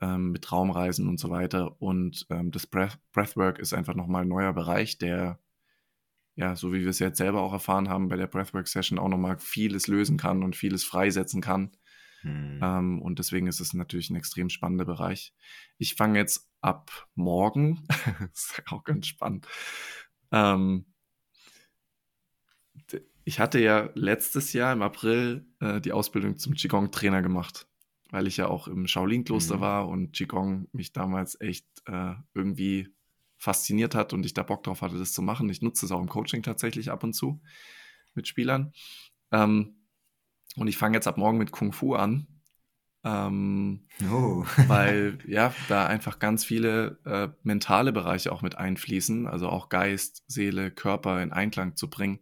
[0.00, 1.80] ähm, mit Traumreisen und so weiter.
[1.80, 5.38] Und ähm, das Breath Breathwork ist einfach nochmal ein neuer Bereich, der
[6.36, 9.38] ja, so wie wir es jetzt selber auch erfahren haben, bei der Breathwork-Session auch nochmal
[9.38, 11.72] vieles lösen kann und vieles freisetzen kann.
[12.20, 12.60] Hm.
[12.62, 15.34] Ähm, und deswegen ist es natürlich ein extrem spannender Bereich.
[15.78, 17.86] Ich fange jetzt ab morgen,
[18.20, 19.46] das ist auch ganz spannend.
[20.30, 20.86] Ähm,
[23.26, 27.66] ich hatte ja letztes Jahr im April äh, die Ausbildung zum Qigong-Trainer gemacht,
[28.10, 29.60] weil ich ja auch im Shaolin-Kloster mhm.
[29.60, 32.88] war und Qigong mich damals echt äh, irgendwie
[33.36, 35.50] fasziniert hat und ich da Bock drauf hatte, das zu machen.
[35.50, 37.42] Ich nutze es auch im Coaching tatsächlich ab und zu
[38.14, 38.72] mit Spielern.
[39.32, 39.74] Ähm,
[40.54, 42.28] und ich fange jetzt ab morgen mit Kung Fu an.
[43.02, 44.44] Ähm, oh.
[44.68, 50.22] weil ja, da einfach ganz viele äh, mentale Bereiche auch mit einfließen, also auch Geist,
[50.28, 52.20] Seele, Körper in Einklang zu bringen.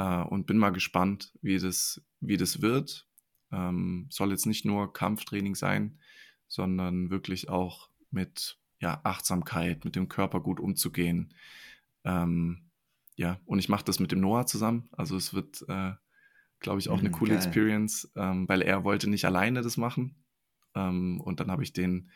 [0.00, 3.06] Äh, und bin mal gespannt, wie das, wie das wird.
[3.52, 5.98] Ähm, soll jetzt nicht nur Kampftraining sein,
[6.48, 11.34] sondern wirklich auch mit ja, Achtsamkeit, mit dem Körper gut umzugehen.
[12.04, 12.70] Ähm,
[13.16, 14.88] ja, und ich mache das mit dem Noah zusammen.
[14.92, 15.92] Also es wird, äh,
[16.60, 17.38] glaube ich, auch eine mhm, coole geil.
[17.38, 20.24] Experience, ähm, weil er wollte nicht alleine das machen.
[20.74, 22.10] Ähm, und dann habe ich den,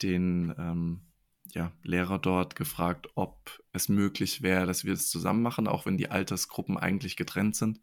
[0.00, 1.11] den ähm,
[1.54, 5.98] ja, Lehrer dort gefragt, ob es möglich wäre, dass wir das zusammen machen, auch wenn
[5.98, 7.80] die Altersgruppen eigentlich getrennt sind.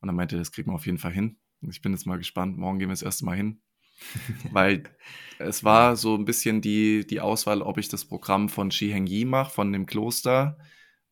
[0.00, 1.38] Und dann meinte er, das kriegen wir auf jeden Fall hin.
[1.62, 2.56] Ich bin jetzt mal gespannt.
[2.56, 3.60] Morgen gehen wir das erste Mal hin.
[4.52, 4.84] Weil
[5.38, 9.06] es war so ein bisschen die, die Auswahl, ob ich das Programm von Shi Heng
[9.06, 10.56] Yi mache, von dem Kloster,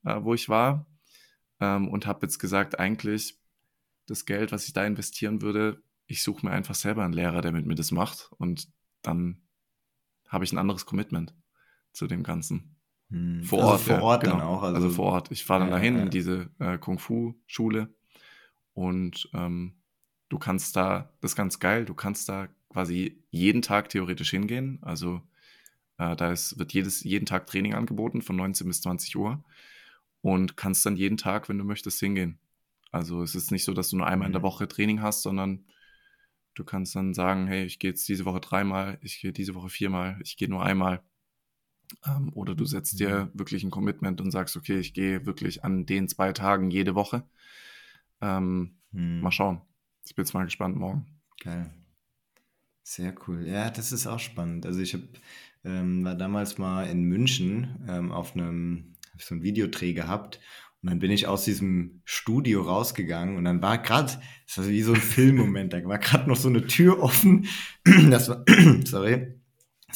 [0.05, 0.87] äh, wo ich war.
[1.59, 3.41] Ähm, und habe jetzt gesagt, eigentlich
[4.07, 7.51] das Geld, was ich da investieren würde, ich suche mir einfach selber einen Lehrer, der
[7.51, 8.31] mit mir das macht.
[8.39, 8.69] Und
[9.03, 9.43] dann
[10.29, 11.35] habe ich ein anderes Commitment
[11.97, 12.77] zu dem Ganzen.
[13.11, 13.43] Hm.
[13.43, 13.81] Vor also Ort.
[13.81, 14.41] Vor Ort ja, genau.
[14.41, 14.63] dann auch.
[14.63, 15.31] Also, also, vor Ort.
[15.31, 16.03] Ich fahre dann ja, dahin ja.
[16.03, 17.95] in diese äh, Kung-Fu-Schule
[18.75, 19.75] und ähm,
[20.29, 24.79] du kannst da, das ist ganz geil, du kannst da quasi jeden Tag theoretisch hingehen.
[24.83, 25.23] Also
[25.99, 29.43] äh, da ist, wird jedes, jeden Tag Training angeboten von 19 bis 20 Uhr
[30.21, 32.39] und kannst dann jeden Tag, wenn du möchtest, hingehen.
[32.93, 34.47] Also es ist nicht so, dass du nur einmal in der mhm.
[34.47, 35.65] Woche Training hast, sondern
[36.55, 39.69] du kannst dann sagen, hey, ich gehe jetzt diese Woche dreimal, ich gehe diese Woche
[39.69, 41.03] viermal, ich gehe nur einmal.
[42.07, 43.39] Ähm, oder du setzt dir mhm.
[43.39, 47.25] wirklich ein Commitment und sagst, okay, ich gehe wirklich an den zwei Tagen jede Woche.
[48.21, 49.21] Ähm, hm.
[49.21, 49.61] Mal schauen.
[50.05, 51.07] Ich bin jetzt mal gespannt morgen.
[51.43, 51.71] Geil.
[52.83, 53.47] Sehr cool.
[53.47, 54.65] Ja, das ist auch spannend.
[54.65, 55.01] Also ich hab,
[55.65, 60.41] ähm, war damals mal in München ähm, auf einem, so einen Videodreh gehabt
[60.83, 64.13] und dann bin ich aus diesem Studio rausgegangen und dann war gerade,
[64.47, 67.49] das war wie so ein Filmmoment, da war gerade noch so eine Tür offen.
[68.11, 68.45] Das war,
[68.85, 69.35] sorry,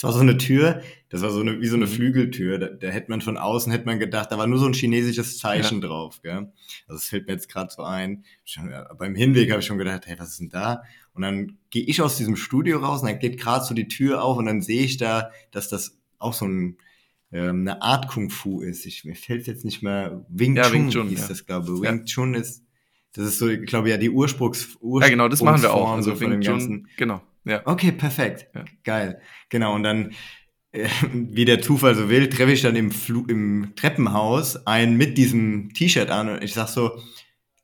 [0.00, 0.80] Es war so eine Tür,
[1.10, 1.90] das war so eine, wie so eine Mhm.
[1.90, 2.56] Flügeltür.
[2.58, 5.36] Da, da hätte man von außen, hätte man gedacht, da war nur so ein chinesisches
[5.36, 6.22] Zeichen drauf.
[6.22, 6.50] Gell?
[6.88, 8.24] Also es fällt mir jetzt gerade so ein.
[8.46, 10.84] Schon, ja, beim Hinweg habe ich schon gedacht, hey, was ist denn da?
[11.12, 14.24] Und dann gehe ich aus diesem Studio raus und dann geht gerade so die Tür
[14.24, 16.78] auf und dann sehe ich da, dass das auch so ein,
[17.30, 18.86] ähm, eine Art Kung Fu ist.
[18.86, 21.28] Ich, mir fällt jetzt nicht mehr, Wing Ja, Chun, Wing Chun, hieß ja.
[21.28, 21.82] das, glaube ich.
[21.84, 21.92] Ja.
[21.92, 22.64] Wing Chun ist,
[23.12, 25.94] das ist so, ich glaube ja, die Ursprungs, Ja, genau, das machen wir auch.
[25.94, 27.20] Ursprungsform Also so von Wing dem Chun, ganzen genau.
[27.44, 27.62] Ja.
[27.64, 28.46] Okay, perfekt.
[28.54, 28.64] Ja.
[28.84, 29.20] Geil.
[29.48, 30.12] Genau, und dann,
[30.72, 35.16] äh, wie der Zufall so will, treffe ich dann im, Flu im Treppenhaus einen mit
[35.18, 37.00] diesem T-Shirt an und ich sag so,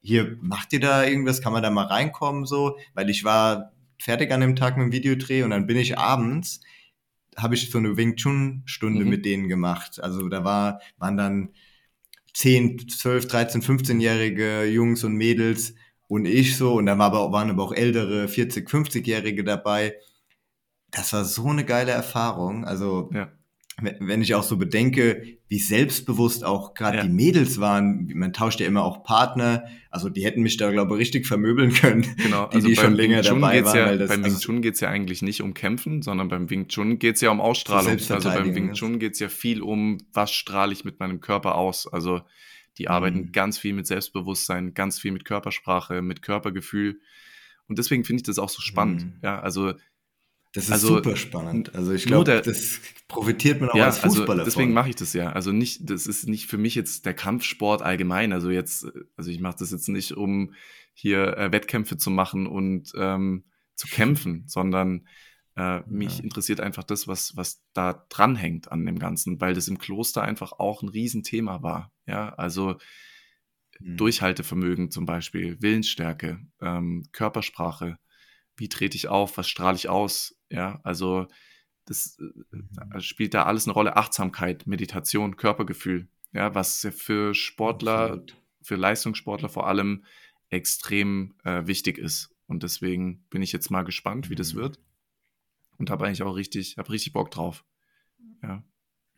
[0.01, 1.43] hier, macht ihr da irgendwas?
[1.43, 2.79] Kann man da mal reinkommen so?
[2.95, 6.61] Weil ich war fertig an dem Tag mit dem Videodreh und dann bin ich abends,
[7.37, 9.11] habe ich so eine Wing Chun Stunde Mhm.
[9.11, 10.01] mit denen gemacht.
[10.03, 11.49] Also da war, waren dann
[12.35, 15.75] 10, 12, 13, 15-jährige Jungs und Mädels
[16.09, 19.95] und ich so und da war aber, waren aber auch ältere 40, 50-jährige dabei.
[20.91, 22.65] Das war so eine geile Erfahrung.
[22.65, 23.29] Also Ja.
[23.81, 27.03] wenn ich auch so bedenke, wie selbstbewusst auch gerade Ja.
[27.05, 30.95] die Mädels waren, man tauscht ja immer auch Partner, also die hätten mich da glaube
[30.95, 32.03] ich richtig vermöbeln können.
[32.17, 34.39] Genau, Die, die schon beim länger Wing Chun dabei geht's waren, ja, beim Wing also-
[34.41, 37.31] Chun geht es ja eigentlich nicht um Kämpfen, sondern beim Wing Chun geht es ja
[37.31, 37.93] um Ausstrahlung.
[37.93, 41.57] Also beim Wing Chun geht es ja viel um, was strahle ich mit meinem Körper
[41.57, 41.87] aus.
[41.87, 42.23] Also
[42.79, 43.33] die arbeiten Mhm.
[43.33, 47.01] ganz viel mit Selbstbewusstsein, ganz viel mit Körpersprache, mit Körpergefühl.
[47.69, 49.05] Und deswegen finde ich das auch so spannend.
[49.05, 49.13] Mhm.
[49.23, 49.75] Ja, also
[50.53, 51.75] Das ist Also, super spannend.
[51.75, 55.13] Also ich glaube, das profitiert man auch ja, als Fußballer also deswegen mache ich das
[55.13, 55.31] ja.
[55.33, 58.33] Also nicht, das ist nicht für mich jetzt der Kampfsport allgemein.
[58.33, 60.55] Also jetzt, also ich mache das jetzt nicht, um
[60.95, 65.07] hier äh, Wettkämpfe zu machen und ähm, zu kämpfen, sondern
[65.57, 66.25] äh, mich Ja.
[66.25, 70.53] interessiert einfach das, was, was da dranhängt an dem Ganzen, weil das im Kloster einfach
[70.53, 71.93] auch ein Riesenthema war.
[72.07, 72.77] Ja, also
[73.79, 73.97] Mhm.
[73.97, 77.99] Durchhaltevermögen zum Beispiel, Willensstärke, ähm, Körpersprache,
[78.57, 81.27] wie trete ich auf, was strahle ich aus, ja, also
[81.85, 82.59] das äh,
[82.91, 88.37] da spielt da alles eine Rolle, Achtsamkeit, Meditation, Körpergefühl, ja, was für Sportler, Absolut.
[88.63, 90.05] für Leistungssportler vor allem
[90.49, 94.59] extrem äh, wichtig ist und deswegen bin ich jetzt mal gespannt, wie das Mhm.
[94.59, 94.81] wird
[95.79, 97.65] und habe eigentlich auch richtig, habe richtig Bock drauf,
[98.43, 98.63] ja.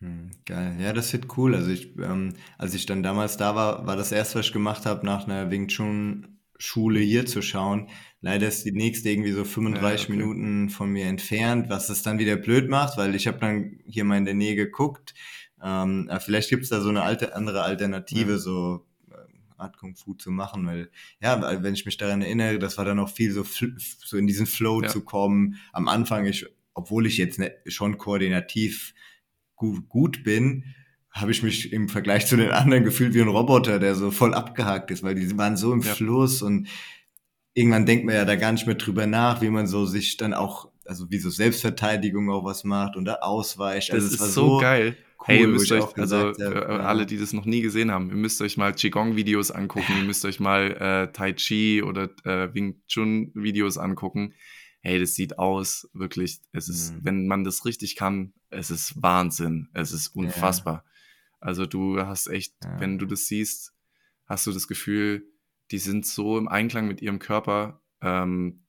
[0.00, 1.54] Hm, Geil, ja, das wird cool.
[1.56, 4.86] Also ich, ähm, als ich dann damals da war, war das erste, was ich gemacht
[4.86, 7.88] habe, nach einer Wing Chun Schule hier zu schauen.
[8.20, 10.16] Leider ist die nächste irgendwie so 35 okay.
[10.16, 14.04] Minuten von mir entfernt, was es dann wieder blöd macht, weil ich habe dann hier
[14.04, 15.14] mal in der Nähe geguckt.
[15.62, 18.38] Ähm, aber vielleicht gibt's da so eine alte, andere Alternative, Ja.
[18.38, 18.87] so äh,
[19.58, 20.90] Art Kung Fu zu machen, weil
[21.20, 24.46] ja, wenn ich mich daran erinnere, das war dann auch viel so, so in diesen
[24.46, 24.88] Flow Ja.
[24.88, 25.56] zu kommen.
[25.72, 28.94] Am Anfang, ich, obwohl ich jetzt ne, schon koordinativ
[29.56, 30.64] gut, gut bin,
[31.10, 34.34] habe ich mich im Vergleich zu den anderen gefühlt wie ein Roboter, der so voll
[34.34, 35.94] abgehakt ist, weil die waren so im Ja.
[35.94, 36.68] Fluss und
[37.54, 40.32] irgendwann denkt man ja da gar nicht mehr drüber nach, wie man so sich dann
[40.34, 43.88] auch, also wie so Selbstverteidigung auch was macht und da ausweicht.
[43.88, 44.96] Das Also es ist war so, geil.
[45.20, 46.78] Cool, hey, ihr müsst euch, also gesagt habe, ja.
[46.80, 50.24] alle, die das noch nie gesehen haben, ihr müsst euch mal Qigong-Videos angucken, ihr müsst
[50.24, 54.34] euch mal äh, Tai Chi oder äh, Wing Chun-Videos angucken.
[54.80, 57.00] Hey, das sieht aus, wirklich, es ist, Mhm.
[57.04, 60.84] wenn man das richtig kann, es ist Wahnsinn, es ist unfassbar.
[61.40, 62.80] Also du hast echt, Ja.
[62.80, 63.74] wenn du das siehst,
[64.26, 65.26] hast du das Gefühl,
[65.70, 67.82] die sind so im Einklang mit ihrem Körper.
[68.00, 68.62] Ähm,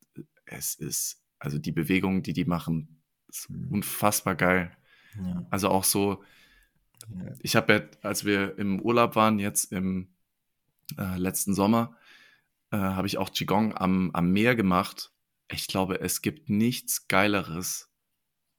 [0.45, 3.67] es ist, also die Bewegung, die die machen, ist Mhm.
[3.71, 4.75] unfassbar geil.
[5.23, 5.45] Ja.
[5.51, 6.19] Also auch so, Ja.
[7.41, 10.09] Ich habe ja, als wir im Urlaub waren, jetzt im
[10.97, 11.95] äh, letzten Sommer,
[12.71, 15.11] äh, habe ich auch Qigong am, am Meer gemacht.
[15.51, 17.91] Ich glaube, es gibt nichts Geileres,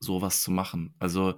[0.00, 0.94] sowas zu machen.
[0.98, 1.36] Also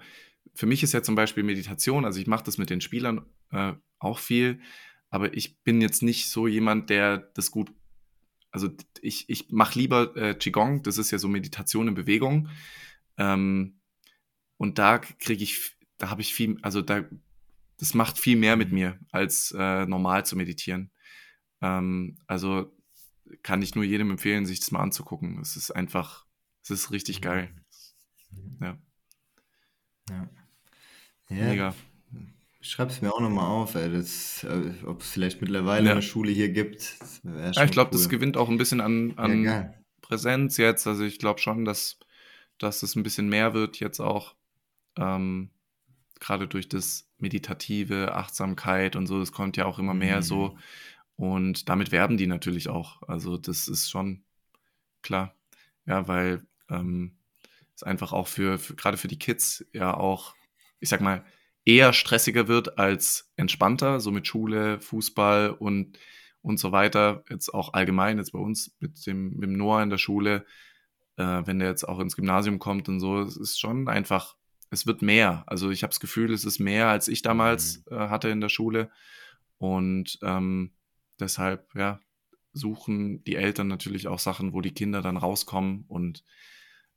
[0.55, 3.75] für mich ist ja zum Beispiel Meditation, also ich mache das mit den Spielern äh,
[3.99, 4.61] auch viel,
[5.11, 7.73] aber ich bin jetzt nicht so jemand, der das gut,
[8.51, 8.69] also
[9.01, 12.49] ich, ich mache lieber äh, Qigong, das ist ja so Meditation in Bewegung.
[13.19, 13.81] Ähm,
[14.57, 17.05] und da kriege ich, da habe ich viel, also da,
[17.79, 20.91] das macht viel mehr mit mir, als äh, normal zu meditieren.
[21.61, 22.77] Ähm, also
[23.45, 25.39] kann ich nur jedem empfehlen, sich das mal anzugucken.
[25.41, 26.27] Es ist einfach,
[26.65, 27.55] es ist richtig geil.
[28.61, 28.77] Ja,
[30.11, 30.29] Ja.
[31.29, 31.75] mega.
[32.59, 35.93] Ich schreib's mir auch nochmal auf, ey, das, äh, ob es vielleicht mittlerweile Ja.
[35.93, 37.01] eine Schule hier gibt.
[37.01, 37.21] Das
[37.57, 38.09] Ja, ich glaube, das cool.
[38.11, 39.85] gewinnt auch ein bisschen an, Ja, an geil.
[40.01, 40.89] Präsenz jetzt.
[40.89, 42.01] Also ich glaube schon, dass,
[42.59, 44.35] dass es ein bisschen mehr wird jetzt auch.
[44.97, 45.51] Ähm,
[46.23, 50.23] Gerade durch das Meditative, Achtsamkeit und so, das kommt ja auch immer mehr Mhm.
[50.23, 50.59] so.
[51.17, 53.03] Und damit werben die natürlich auch.
[53.09, 54.25] Also das ist schon
[55.03, 55.37] klar.
[55.87, 57.19] Ja, weil ähm,
[57.75, 60.35] es einfach auch für, für gerade für die Kids ja auch,
[60.81, 61.25] ich sag mal,
[61.65, 65.99] eher stressiger wird als entspannter, so mit Schule, Fußball und,
[66.43, 67.25] und so weiter.
[67.31, 70.47] Jetzt auch allgemein, jetzt bei uns mit dem, mit dem Noah in der Schule,
[71.17, 74.37] äh, wenn der jetzt auch ins Gymnasium kommt und so, es ist schon einfach
[74.73, 75.45] es wird mehr.
[75.47, 77.97] Also ich habe das Gefühl, es ist mehr, als ich damals mhm.
[77.97, 78.91] äh, hatte in der Schule.
[79.59, 80.73] Und ähm,
[81.21, 82.01] deshalb, ja,
[82.55, 86.25] suchen die Eltern natürlich auch Sachen, wo die Kinder dann rauskommen und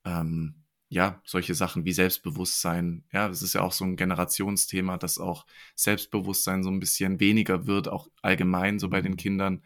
[0.05, 3.03] ähm, ja, solche Sachen wie Selbstbewusstsein.
[3.11, 5.45] Ja, das ist ja auch so ein Generationsthema, dass auch
[5.75, 9.17] Selbstbewusstsein so ein bisschen weniger wird, auch allgemein so bei den mhm.
[9.17, 9.63] Kindern.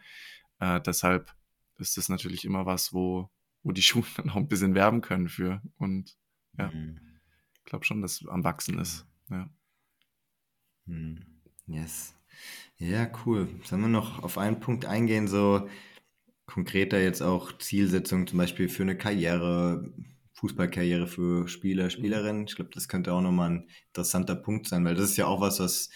[0.58, 1.32] Äh, deshalb
[1.78, 3.30] ist das natürlich immer was, wo,
[3.62, 5.62] wo die Schulen dann auch ein bisschen werben können für.
[5.76, 6.16] Und
[6.58, 7.09] ja, mhm.
[7.64, 9.06] Ich glaube schon, dass es am Wachsen ist.
[9.30, 9.48] Ja.
[10.86, 11.24] Mhm.
[11.66, 12.14] Yes.
[12.78, 13.48] Ja, cool.
[13.64, 15.68] Sollen wir noch auf einen Punkt eingehen, so
[16.46, 19.92] konkreter jetzt auch Zielsetzungen zum Beispiel für eine Karriere,
[20.32, 21.90] Fußballkarriere für Spieler, mhm.
[21.90, 22.44] Spielerinnen?
[22.46, 25.40] Ich glaube, das könnte auch nochmal ein interessanter Punkt sein, weil das ist ja auch
[25.40, 25.90] was, was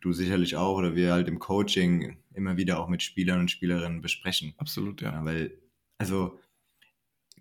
[0.00, 4.00] du sicherlich auch oder wir halt im Coaching immer wieder auch mit Spielern und Spielerinnen
[4.00, 4.54] besprechen.
[4.56, 5.12] Absolut, ja.
[5.12, 5.58] ja weil,
[5.98, 6.38] also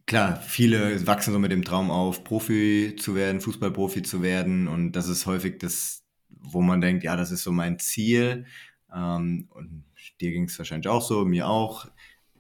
[0.08, 4.94] klar, viele wachsen so mit dem Traum auf, Profi zu werden, Fußballprofi zu werden und
[4.94, 8.46] das ist häufig das, wo man denkt, ja, das ist so mein Ziel.
[8.94, 9.84] Ähm, und
[10.22, 11.88] dir ging es wahrscheinlich auch so, mir auch.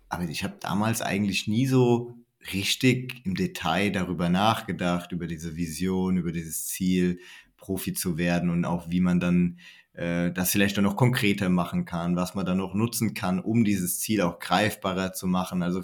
[0.09, 2.15] Aber ich habe damals eigentlich nie so
[2.53, 7.19] richtig im Detail darüber nachgedacht, über diese Vision, über dieses Ziel,
[7.57, 9.59] Profi zu werden und auch wie man dann
[9.93, 13.65] äh, das vielleicht auch noch konkreter machen kann, was man dann noch nutzen kann, um
[13.65, 15.63] dieses Ziel auch greifbarer zu machen.
[15.63, 15.81] Also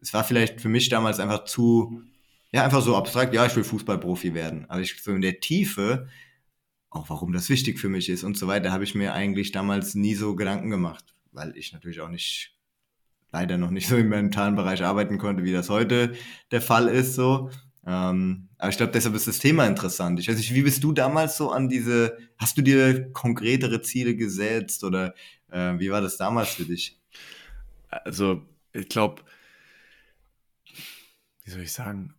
[0.00, 2.02] es war vielleicht für mich damals einfach zu,
[2.52, 4.66] ja, einfach so abstrakt, ja, ich will Fußballprofi werden.
[4.68, 6.08] Aber ich so in der Tiefe,
[6.90, 9.94] auch warum das wichtig für mich ist und so weiter, habe ich mir eigentlich damals
[9.94, 12.56] nie so Gedanken gemacht, weil ich natürlich auch nicht
[13.32, 16.14] leider noch nicht so im mentalen Bereich arbeiten konnte, wie das heute
[16.50, 17.14] der Fall ist.
[17.14, 17.50] So.
[17.86, 20.18] Ähm, aber ich glaube, deshalb ist das Thema interessant.
[20.18, 24.16] Ich weiß nicht, wie bist du damals so an diese, hast du dir konkretere Ziele
[24.16, 25.14] gesetzt oder
[25.50, 26.98] äh, wie war das damals für dich?
[27.88, 28.42] Also,
[28.72, 29.22] ich glaube,
[31.50, 32.14] wie soll ich sagen?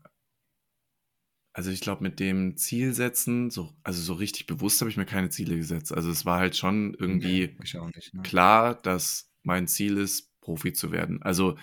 [1.53, 5.29] Also ich glaube, mit dem Zielsetzen, so, also so richtig bewusst habe ich mir keine
[5.29, 5.93] Ziele gesetzt.
[5.93, 8.21] Also es war halt schon irgendwie nee, nicht, ne?
[8.23, 11.21] klar, dass mein Ziel ist, Profi zu werden.
[11.21, 11.57] Also,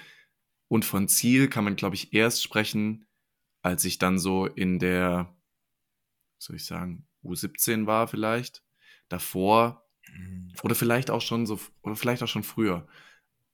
[0.68, 3.06] und von Ziel kann man, glaube ich, erst sprechen,
[3.62, 5.36] als ich dann so in der,
[6.38, 8.64] soll ich sagen, U17 war vielleicht.
[9.10, 10.52] Davor, mhm.
[10.62, 12.86] oder vielleicht auch schon so, oder vielleicht auch schon früher.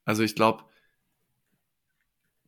[0.04, 0.64] Also ich glaube,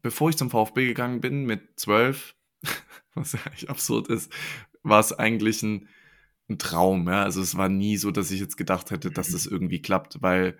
[0.07, 2.37] bevor ich zum VfB gegangen bin mit zwölf,
[3.17, 4.33] was ja eigentlich absurd ist,
[4.85, 5.89] war es eigentlich ein,
[6.49, 7.09] ein Traum.
[7.09, 7.25] Ja?
[7.25, 10.57] Also es war nie so, dass ich jetzt gedacht hätte, dass das irgendwie klappt, weil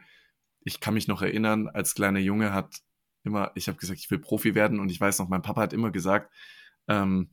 [0.63, 2.83] ich kann mich noch erinnern, als kleiner Junge hat
[3.23, 5.73] immer, ich habe gesagt, ich will Profi werden und ich weiß noch, mein Papa hat
[5.73, 6.35] immer gesagt,
[6.89, 7.31] ähm,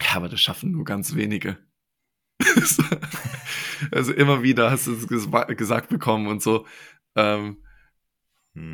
[0.00, 1.56] ja, aber das schaffen nur ganz wenige.
[3.92, 5.06] also immer wieder hast du es
[5.56, 6.66] gesagt bekommen und so.
[7.14, 7.64] Ähm, hm.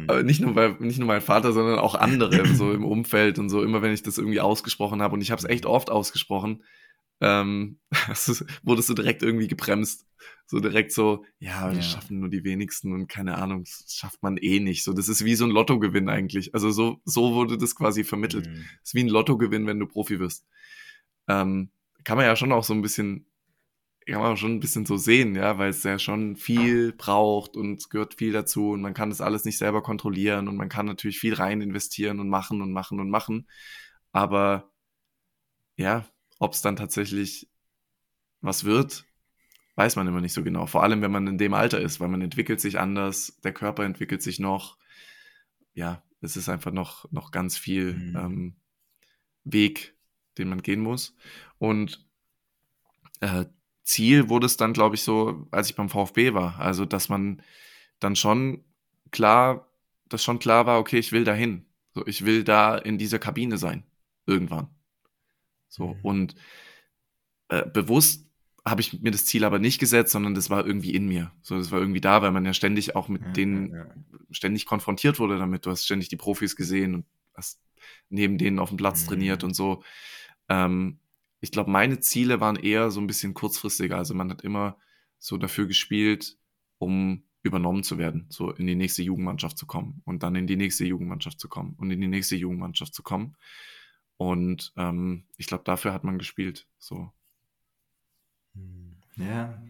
[0.09, 3.49] Aber nicht nur, weil, nicht nur mein Vater, sondern auch andere so im Umfeld und
[3.49, 5.15] so, immer wenn ich das irgendwie ausgesprochen habe.
[5.15, 6.65] Und ich habe es echt oft ausgesprochen,
[7.21, 7.79] ähm,
[8.63, 10.07] wurdest du direkt irgendwie gebremst.
[10.47, 11.83] So direkt so, ja, das ja.
[11.83, 14.83] schaffen nur die wenigsten und keine Ahnung, das schafft man eh nicht.
[14.83, 16.55] So, das ist wie so ein Lottogewinn eigentlich.
[16.55, 18.47] Also so, so wurde das quasi vermittelt.
[18.47, 18.65] Mhm.
[18.81, 20.47] Das ist wie ein Lottogewinn, wenn du Profi wirst.
[21.29, 21.71] Ähm,
[22.03, 23.27] kann man ja schon auch so ein bisschen,
[24.13, 27.57] kann man auch schon ein bisschen so sehen, ja, weil es ja schon viel braucht
[27.57, 30.69] und es gehört viel dazu und man kann das alles nicht selber kontrollieren und man
[30.69, 33.47] kann natürlich viel rein investieren und machen und machen und machen.
[34.13, 34.71] Aber
[35.77, 36.07] ja,
[36.39, 37.51] ob es dann tatsächlich
[38.41, 39.05] was wird,
[39.75, 40.67] weiß man immer nicht so genau.
[40.67, 43.85] Vor allem, wenn man in dem Alter ist, weil man entwickelt sich anders, der Körper
[43.85, 44.79] entwickelt sich noch.
[45.75, 48.17] Ja, es ist einfach noch, noch ganz viel mhm.
[48.17, 48.57] ähm,
[49.45, 49.97] Weg,
[50.39, 51.15] den man gehen muss.
[51.59, 52.07] Und
[53.21, 53.45] äh,
[53.89, 56.59] Ziel wurde es dann, glaube ich, so, als ich beim VfB war.
[56.61, 57.43] Also, dass man
[58.01, 58.63] dann schon
[59.11, 59.67] klar,
[60.09, 61.65] dass schon klar war, okay, ich will dahin.
[61.95, 63.85] So, ich will da in dieser Kabine sein.
[64.27, 64.69] Irgendwann.
[65.69, 66.01] So, mhm.
[66.03, 66.35] und
[67.49, 68.27] äh, bewusst
[68.63, 71.33] habe ich mir das Ziel aber nicht gesetzt, sondern das war irgendwie in mir.
[71.41, 73.95] So, das war irgendwie da, weil man ja ständig auch mit ja, denen ja, ja.
[74.31, 75.65] ständig konfrontiert wurde damit.
[75.65, 77.59] Du hast ständig die Profis gesehen und hast
[78.11, 79.09] neben denen auf dem Platz mhm.
[79.09, 79.83] trainiert und so.
[80.51, 80.99] Ähm,
[81.41, 83.97] ich glaube, meine Ziele waren eher so ein bisschen kurzfristiger.
[83.97, 84.77] Also man hat immer
[85.19, 86.37] so dafür gespielt,
[86.79, 90.57] um übernommen zu werden, so in die nächste Jugendmannschaft zu kommen und dann in die
[90.57, 93.37] nächste Jugendmannschaft zu kommen und in die nächste Jugendmannschaft zu kommen.
[94.17, 96.67] Und ähm, ich glaube, dafür hat man gespielt.
[96.79, 97.13] So.
[98.55, 98.97] Hm.
[99.17, 99.61] Ja,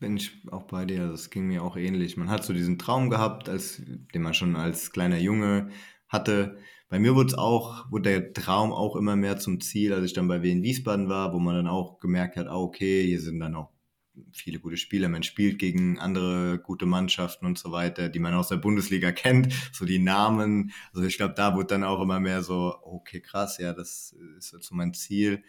[0.00, 1.08] bin ich auch bei dir.
[1.08, 2.16] Das ging mir auch ähnlich.
[2.16, 5.70] Man hat so diesen Traum gehabt, als, den man schon als kleiner Junge
[6.08, 6.58] hatte.
[6.88, 10.12] Bei mir wurde es auch, wurde der Traum auch immer mehr zum Ziel, als ich
[10.12, 13.40] dann bei Wien Wiesbaden war, wo man dann auch gemerkt hat, ah, okay, hier sind
[13.40, 13.70] dann auch
[14.32, 18.48] viele gute Spieler, man spielt gegen andere gute Mannschaften und so weiter, die man aus
[18.48, 20.72] der Bundesliga kennt, so die Namen.
[20.92, 24.56] Also ich glaube, da wurde dann auch immer mehr so, okay, krass, ja, das ist
[24.60, 25.42] so mein Ziel.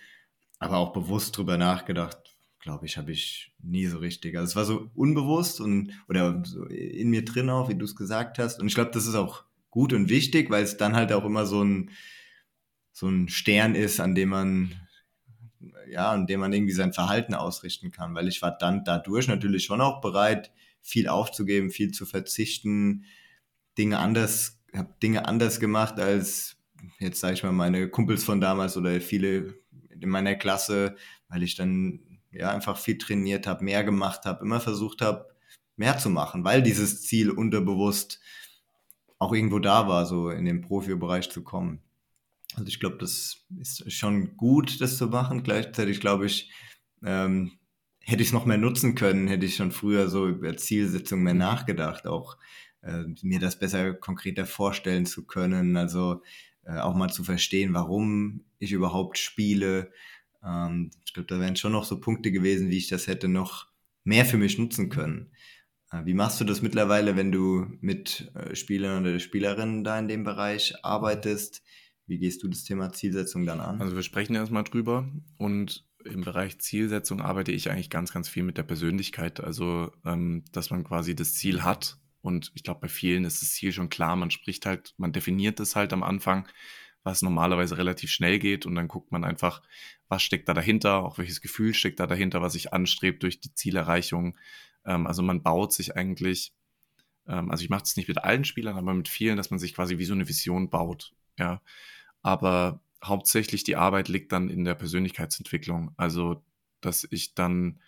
[0.59, 4.35] aber auch bewusst drüber nachgedacht, glaube ich, habe ich nie so richtig.
[4.35, 7.95] Also es war so unbewusst und oder so in mir drin auch, wie du es
[7.95, 8.59] gesagt hast.
[8.59, 9.43] Und ich glaube, das ist auch
[9.75, 11.91] gut und wichtig, weil es dann halt auch immer so ein
[12.93, 14.73] so ein Stern ist, an dem man
[15.89, 19.65] ja, an dem man irgendwie sein Verhalten ausrichten kann, weil ich war dann dadurch natürlich
[19.65, 23.03] schon auch bereit, viel aufzugeben, viel zu verzichten,
[23.77, 26.55] Dinge anders, habe Dinge anders gemacht als
[26.99, 29.55] jetzt sage ich mal meine Kumpels von damals oder viele
[29.89, 30.95] in meiner Klasse,
[31.27, 31.99] weil ich dann
[32.31, 35.35] ja einfach viel trainiert habe, mehr gemacht habe, immer versucht habe,
[35.75, 38.21] mehr zu machen, weil dieses Ziel unterbewusst
[39.19, 41.81] auch irgendwo da war, so in den Profibereich zu kommen.
[42.55, 45.43] Also ich glaube, das ist schon gut, das zu machen.
[45.43, 46.51] Gleichzeitig glaube ich,
[47.03, 47.51] ähm,
[47.99, 51.33] hätte ich es noch mehr nutzen können, hätte ich schon früher so über Zielsetzungen mehr
[51.33, 52.37] nachgedacht, auch
[52.81, 56.21] äh, mir das besser konkreter vorstellen zu können, also
[56.65, 59.91] äh, auch mal zu verstehen, warum ich überhaupt spiele.
[60.43, 63.67] Ähm, ich glaube, da wären schon noch so Punkte gewesen, wie ich das hätte noch
[64.03, 65.31] mehr für mich nutzen können.
[65.95, 70.07] Äh, wie machst du das mittlerweile, wenn du mit äh, Spielern oder Spielerinnen da in
[70.07, 71.63] dem Bereich arbeitest?
[72.07, 73.81] Wie gehst du das Thema Zielsetzung dann an?
[73.81, 78.43] Also wir sprechen erstmal drüber und im Bereich Zielsetzung arbeite ich eigentlich ganz, ganz viel
[78.43, 79.39] mit der Persönlichkeit.
[79.39, 81.97] Also, ähm, dass man quasi das Ziel hat.
[82.21, 84.15] Und ich glaube, bei vielen ist das Ziel schon klar.
[84.15, 86.47] Man spricht halt, man definiert es halt am Anfang,
[87.03, 88.67] was normalerweise relativ schnell geht.
[88.67, 89.63] Und dann guckt man einfach,
[90.07, 93.53] was steckt da dahinter, auch welches Gefühl steckt da dahinter, was sich anstrebt durch die
[93.55, 94.37] Zielerreichung.
[94.85, 96.53] Ähm, also man baut sich eigentlich,
[97.27, 99.73] ähm, also ich mache es nicht mit allen Spielern, aber mit vielen, dass man sich
[99.73, 101.13] quasi wie so eine Vision baut.
[101.37, 101.61] Ja.
[102.21, 105.93] Aber hauptsächlich die Arbeit liegt dann in der Persönlichkeitsentwicklung.
[105.97, 106.43] Also,
[106.81, 107.79] dass ich dann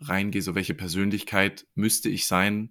[0.00, 2.70] reingehe, so welche Persönlichkeit müsste ich sein,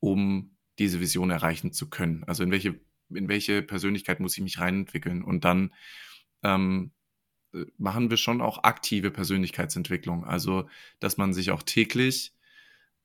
[0.00, 2.24] um diese Vision erreichen zu können.
[2.24, 2.80] Also in welche,
[3.10, 5.22] in welche Persönlichkeit muss ich mich reinentwickeln?
[5.22, 5.74] Und dann
[6.42, 6.92] ähm,
[7.52, 10.24] äh, machen wir schon auch aktive Persönlichkeitsentwicklung.
[10.24, 10.68] Also,
[11.00, 12.32] dass man sich auch täglich,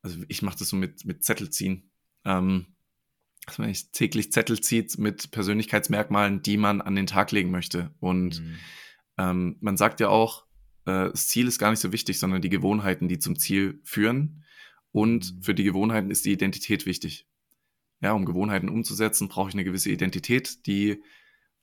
[0.04, 1.90] also ich mache das so mit, mit Zettel ziehen.
[2.26, 2.68] Ähm,
[3.46, 7.94] dass man nicht täglich Zettel zieht mit Persönlichkeitsmerkmalen, die man an den Tag legen möchte.
[8.00, 8.56] Und mhm.
[9.18, 10.46] ähm, man sagt ja auch,
[10.86, 14.44] äh, das Ziel ist gar nicht so wichtig, sondern die Gewohnheiten, die zum Ziel führen.
[14.92, 15.44] Und mhm.
[15.44, 17.28] für die Gewohnheiten ist die Identität wichtig.
[18.02, 21.02] Ja, um Gewohnheiten umzusetzen, brauche ich eine gewisse Identität, die,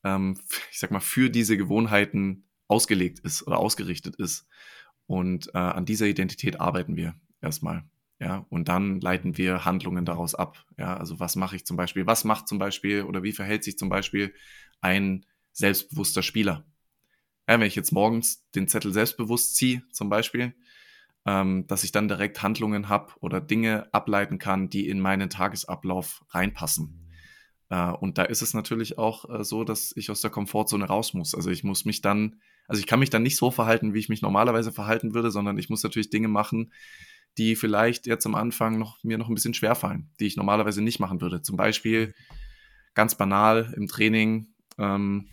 [0.05, 0.39] ähm,
[0.71, 4.47] ich sag mal, für diese Gewohnheiten ausgelegt ist oder ausgerichtet ist.
[5.07, 7.85] Und äh, an dieser Identität arbeiten wir erstmal.
[8.21, 10.67] Ja, und dann leiten wir Handlungen daraus ab.
[10.77, 12.07] Ja, also was mache ich zum Beispiel?
[12.07, 14.35] Was macht zum Beispiel oder wie verhält sich zum Beispiel
[14.83, 16.65] ein selbstbewusster Spieler?
[17.49, 20.55] Ja, wenn ich jetzt morgens den Zettel selbstbewusst ziehe, zum Beispiel,
[21.25, 26.23] ähm, dass ich dann direkt Handlungen habe oder Dinge ableiten kann, die in meinen Tagesablauf
[26.29, 27.09] reinpassen.
[27.71, 31.15] Äh, und da ist es natürlich auch äh, so, dass ich aus der Komfortzone raus
[31.15, 31.35] muss.
[31.35, 34.11] Also ich muss mich dann, also ich kann mich dann nicht so verhalten, wie ich
[34.11, 36.73] mich normalerweise verhalten würde, sondern ich muss natürlich Dinge machen,
[37.39, 41.01] die vielleicht jetzt am Anfang noch, mir noch ein bisschen schwerfallen, die ich normalerweise nicht
[41.01, 41.43] machen würde.
[41.43, 42.15] Zum Beispiel
[42.95, 45.29] ganz banal im Training, ähm,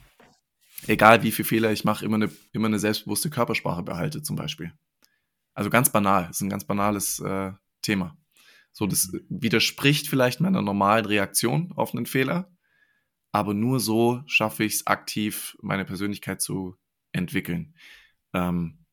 [0.85, 4.71] egal wie viele Fehler ich mache, immer eine, immer eine selbstbewusste Körpersprache behalte, zum Beispiel.
[5.53, 8.15] Also ganz banal, ist ein ganz banales äh, Thema.
[8.71, 12.55] So, das widerspricht vielleicht meiner normalen Reaktion auf einen Fehler,
[13.31, 16.75] aber nur so schaffe ich es aktiv, meine Persönlichkeit zu
[17.11, 17.73] entwickeln.
[18.33, 18.85] Ähm,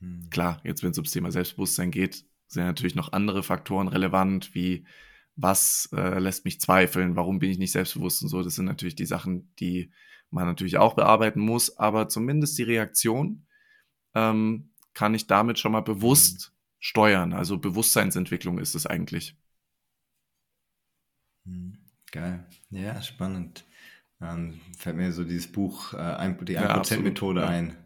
[0.00, 0.30] hm.
[0.30, 4.86] Klar, jetzt wenn es ums Thema Selbstbewusstsein geht, sind natürlich noch andere Faktoren relevant, wie
[5.36, 8.42] was äh, lässt mich zweifeln, warum bin ich nicht selbstbewusst und so.
[8.42, 9.92] Das sind natürlich die Sachen, die
[10.30, 13.46] man natürlich auch bearbeiten muss, aber zumindest die Reaktion
[14.14, 16.56] ähm, kann ich damit schon mal bewusst mhm.
[16.78, 17.32] steuern.
[17.34, 19.36] Also Bewusstseinsentwicklung ist es eigentlich.
[21.44, 21.78] Mhm.
[22.10, 22.46] Geil.
[22.70, 23.66] Ja, spannend.
[24.20, 27.76] Ähm, fällt mir so dieses Buch, äh, die 1%-Methode ja, ein.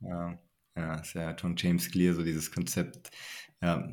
[0.00, 0.38] Ja,
[0.80, 3.10] ja, ist ja von James Clear, so dieses Konzept
[3.62, 3.88] ja,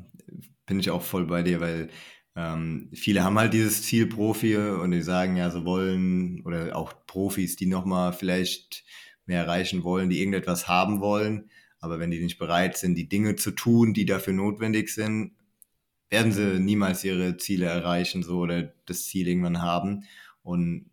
[0.66, 1.90] bin ich auch voll bei dir, weil
[2.36, 6.94] ähm, viele haben halt dieses Ziel Profi und die sagen ja, sie wollen, oder auch
[7.08, 8.84] Profis, die nochmal vielleicht
[9.26, 13.36] mehr erreichen wollen, die irgendetwas haben wollen, aber wenn die nicht bereit sind, die Dinge
[13.36, 15.34] zu tun, die dafür notwendig sind,
[16.10, 20.06] werden sie niemals ihre Ziele erreichen, so oder das Ziel irgendwann haben.
[20.42, 20.90] Und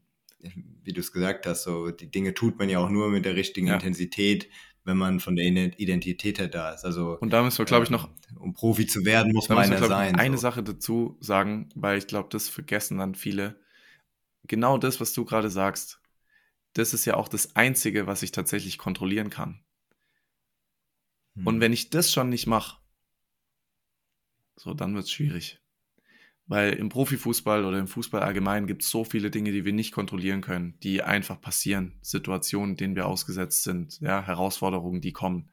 [0.83, 3.37] wie du es gesagt hast, so die Dinge tut man ja auch nur mit der
[3.37, 3.75] richtigen ja.
[3.75, 4.49] Intensität,
[4.85, 6.85] wenn man von der Identität her da ist.
[6.85, 8.05] Also, und da müssen wir, glaube ich, noch.
[8.05, 10.17] Ähm, um Profi zu werden, muss man einer sein.
[10.17, 10.43] Eine so.
[10.43, 13.61] Sache dazu sagen, weil ich glaube, das vergessen dann viele.
[14.45, 16.01] Genau das, was du gerade sagst,
[16.75, 19.65] das ist ja auch das Einzige, was ich tatsächlich kontrollieren kann.
[21.37, 21.47] Hm.
[21.47, 22.79] Und wenn ich das schon nicht mache,
[24.57, 25.61] so, dann wird es schwierig.
[26.47, 29.93] Weil im Profifußball oder im Fußball allgemein gibt es so viele Dinge, die wir nicht
[29.93, 35.51] kontrollieren können, die einfach passieren, Situationen, denen wir ausgesetzt sind, ja, Herausforderungen, die kommen.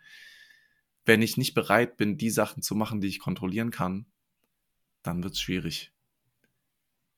[1.05, 4.05] wenn ich nicht bereit bin, die Sachen zu machen, die ich kontrollieren kann,
[5.03, 5.91] dann wird es schwierig.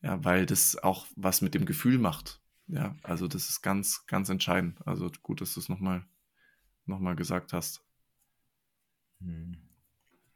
[0.01, 2.41] Ja, weil das auch was mit dem Gefühl macht.
[2.67, 4.85] Ja, also das ist ganz, ganz entscheidend.
[4.85, 6.05] Also gut, dass du es nochmal
[6.85, 7.83] noch mal gesagt hast.
[9.21, 9.57] Hm.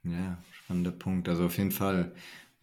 [0.04, 1.28] Ja, spannender Punkt.
[1.30, 2.14] Also auf jeden Fall.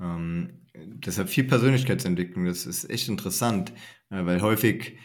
[0.01, 3.72] Ähm, deshalb viel Persönlichkeitsentwicklung, das ist echt interessant,
[4.11, 4.99] äh, weil häufig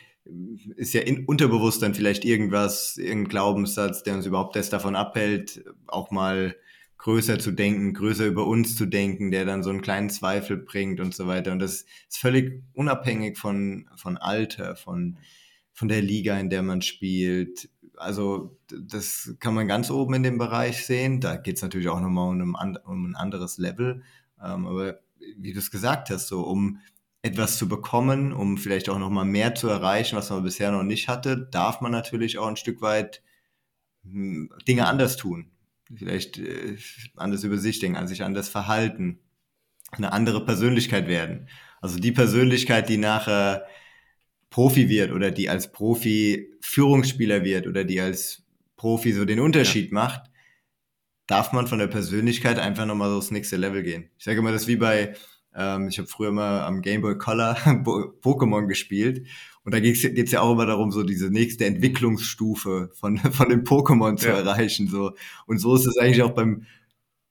[0.76, 5.64] ist ja in, unterbewusst dann vielleicht irgendwas, irgendein Glaubenssatz, der uns überhaupt erst davon abhält,
[5.88, 6.56] auch mal
[7.00, 11.00] größer zu denken, größer über uns zu denken, der dann so einen kleinen Zweifel bringt
[11.00, 11.52] und so weiter.
[11.52, 15.18] Und das ist völlig unabhängig von, von Alter, von,
[15.72, 17.70] von der Liga, in der man spielt.
[17.96, 21.22] Also das kann man ganz oben in dem Bereich sehen.
[21.22, 24.04] Da geht es natürlich auch nochmal um, um ein anderes Level.
[24.44, 25.00] Ähm, aber
[25.38, 26.80] wie du es gesagt hast, so um
[27.22, 31.08] etwas zu bekommen, um vielleicht auch nochmal mehr zu erreichen, was man bisher noch nicht
[31.08, 33.22] hatte, darf man natürlich auch ein Stück weit
[34.04, 35.52] hm, Dinge anders tun.
[35.94, 36.78] Vielleicht äh,
[37.16, 39.20] anders über sich denken, an sich anders verhalten,
[39.92, 41.50] eine andere Persönlichkeit werden.
[41.82, 43.66] Also die Persönlichkeit, die nachher
[44.50, 48.44] Profi wird oder die als Profi Führungsspieler wird oder die als
[48.78, 49.94] Profi so den Unterschied ja.
[49.94, 50.30] macht,
[51.30, 54.10] darf man von der Persönlichkeit einfach nochmal so das nächste Level gehen.
[54.18, 55.16] Ich sage immer, das ist wie bei
[55.56, 57.56] ähm, ich habe früher mal am Game Boy Color
[58.22, 59.28] Pokémon gespielt.
[59.64, 63.64] Und da geht es ja auch immer darum, so diese nächste Entwicklungsstufe von, von dem
[63.64, 64.38] Pokémon zu ja.
[64.38, 64.88] erreichen.
[64.88, 65.14] So.
[65.46, 66.66] Und so ist es eigentlich auch beim,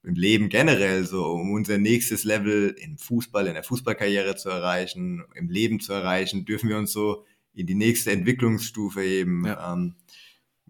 [0.04, 5.24] im Leben generell so, um unser nächstes Level im Fußball, in der Fußballkarriere zu erreichen,
[5.34, 7.24] im Leben zu erreichen, dürfen wir uns so
[7.54, 9.44] in die nächste Entwicklungsstufe heben.
[9.44, 9.72] Ja.
[9.72, 9.94] Ähm,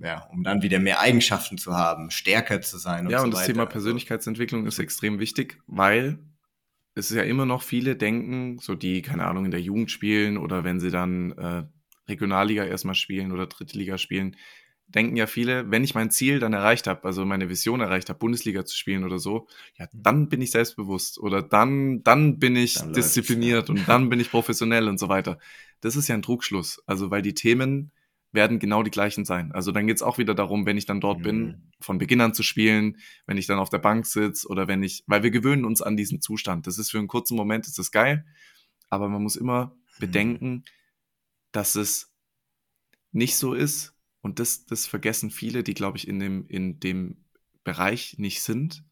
[0.00, 3.06] ja, um dann wieder mehr Eigenschaften zu haben, stärker zu sein.
[3.06, 3.52] Und ja, so und das weiter.
[3.52, 6.18] Thema Persönlichkeitsentwicklung ist extrem wichtig, weil
[6.94, 10.36] es ist ja immer noch viele denken, so die, keine Ahnung, in der Jugend spielen
[10.36, 11.64] oder wenn sie dann äh,
[12.08, 14.36] Regionalliga erstmal spielen oder Drittliga spielen,
[14.88, 18.18] denken ja viele, wenn ich mein Ziel dann erreicht habe, also meine Vision erreicht habe,
[18.18, 19.46] Bundesliga zu spielen oder so,
[19.78, 20.02] ja, mhm.
[20.02, 24.30] dann bin ich selbstbewusst oder dann, dann bin ich dann diszipliniert und dann bin ich
[24.30, 25.38] professionell und so weiter.
[25.80, 26.82] Das ist ja ein Trugschluss.
[26.86, 27.92] Also, weil die Themen
[28.32, 29.52] werden genau die gleichen sein.
[29.52, 31.22] Also dann geht es auch wieder darum, wenn ich dann dort mhm.
[31.22, 34.82] bin, von Beginn an zu spielen, wenn ich dann auf der Bank sitze oder wenn
[34.82, 36.66] ich, weil wir gewöhnen uns an diesen Zustand.
[36.66, 38.26] Das ist für einen kurzen Moment, ist das geil,
[38.90, 40.00] aber man muss immer mhm.
[40.00, 40.64] bedenken,
[41.52, 42.12] dass es
[43.12, 47.24] nicht so ist und das, das vergessen viele, die glaube ich in dem, in dem
[47.64, 48.84] Bereich nicht sind,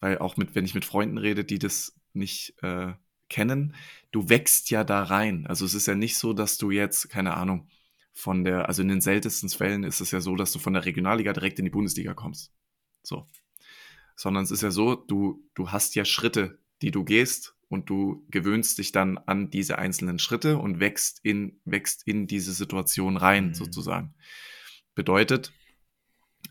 [0.00, 2.94] weil auch mit, wenn ich mit Freunden rede, die das nicht äh,
[3.28, 3.74] kennen,
[4.10, 5.46] du wächst ja da rein.
[5.46, 7.68] Also es ist ja nicht so, dass du jetzt, keine Ahnung,
[8.16, 10.86] von der, also in den seltensten Fällen ist es ja so, dass du von der
[10.86, 12.50] Regionalliga direkt in die Bundesliga kommst.
[13.02, 13.28] So.
[14.16, 18.24] Sondern es ist ja so, du, du hast ja Schritte, die du gehst und du
[18.30, 23.48] gewöhnst dich dann an diese einzelnen Schritte und wächst in, wächst in diese Situation rein,
[23.48, 23.54] mhm.
[23.54, 24.14] sozusagen.
[24.94, 25.52] Bedeutet,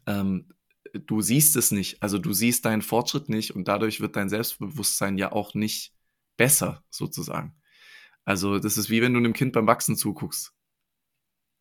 [0.06, 0.54] ähm,
[0.94, 5.18] du siehst es nicht, also du siehst deinen Fortschritt nicht und dadurch wird dein Selbstbewusstsein
[5.18, 5.96] ja auch nicht
[6.38, 7.56] besser, sozusagen.
[8.24, 10.56] Also das ist wie wenn du einem Kind beim Wachsen zuguckst.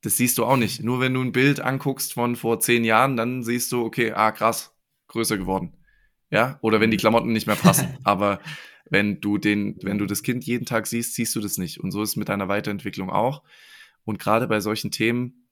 [0.05, 0.83] Das siehst du auch nicht.
[0.83, 4.33] Nur wenn du ein Bild anguckst von vor zehn Jahren, dann siehst du, okay, ah,
[4.33, 4.77] krass,
[5.09, 5.73] größer geworden.
[6.31, 7.97] Ja, oder wenn die Klamotten nicht mehr passen.
[8.05, 8.41] Aber
[8.91, 11.81] wenn du den, wenn du das Kind jeden Tag siehst, siehst du das nicht.
[11.81, 13.43] Und so ist es mit deiner Weiterentwicklung auch.
[14.05, 15.49] Und gerade bei solchen Themen,